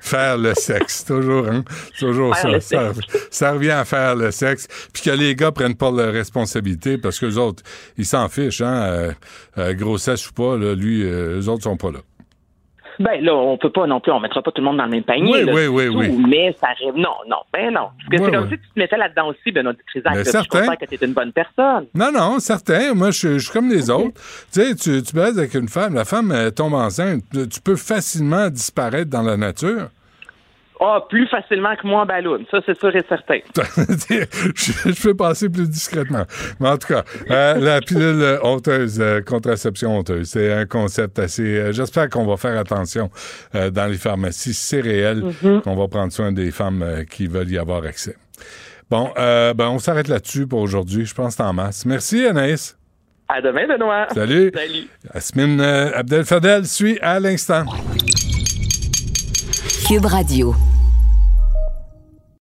[0.00, 1.64] faire le sexe, toujours, hein?
[1.98, 2.92] Toujours Faire ça.
[2.92, 3.00] Ça,
[3.30, 4.66] ça revient à faire le sexe.
[4.92, 7.62] Puis que les gars prennent pas leur responsabilité parce que les autres,
[7.96, 8.82] ils s'en fichent, hein?
[8.82, 9.12] Euh,
[9.58, 12.00] euh, grossesse ou pas, là, lui, euh, eux autres sont pas là.
[12.98, 14.90] Ben là, on peut pas non plus, on mettra pas tout le monde dans le
[14.90, 15.32] même panier.
[15.32, 16.24] Oui, là, oui, oui, tout, oui.
[16.28, 16.94] Mais ça arrive.
[16.94, 17.88] Non, non, ben non.
[17.96, 18.50] Parce que Oui, c'est comme oui.
[18.52, 20.12] si tu te mettais là-dedans aussi, Benoît Dutrisac.
[20.14, 21.86] Puis Je comprends que tu es une bonne personne.
[21.94, 22.94] Non, non, certain.
[22.94, 24.20] Moi, je, je suis comme les autres.
[24.52, 27.22] Tu sais, tu, tu baises avec une femme, la femme elle tombe enceinte.
[27.32, 29.88] Tu peux facilement disparaître dans la nature.
[30.80, 32.44] Ah, plus facilement que moi en ballon.
[32.50, 33.38] Ça, c'est sûr et certain.
[33.56, 36.24] je, je peux passer plus discrètement.
[36.58, 41.42] Mais en tout cas, euh, la pilule honteuse, euh, contraception honteuse, c'est un concept assez...
[41.44, 43.10] euh, J'espère qu'on va faire attention
[43.54, 44.54] euh, dans les pharmacies.
[44.54, 45.62] C'est réel Mhm.
[45.62, 48.16] qu'on va prendre soin des femmes qui veulent y avoir accès.
[48.90, 51.06] Bon, ben, on s'arrête là-dessus pour aujourd'hui.
[51.06, 51.86] Je pense que c'est en masse.
[51.86, 52.76] Merci, Anaïs.
[53.28, 54.08] À demain, Benoît.
[54.12, 54.50] Salut.
[54.54, 54.88] Salut.
[55.14, 57.64] Asmine Abdel Fadel suit à l'instant.
[59.84, 60.71] Cube Radio.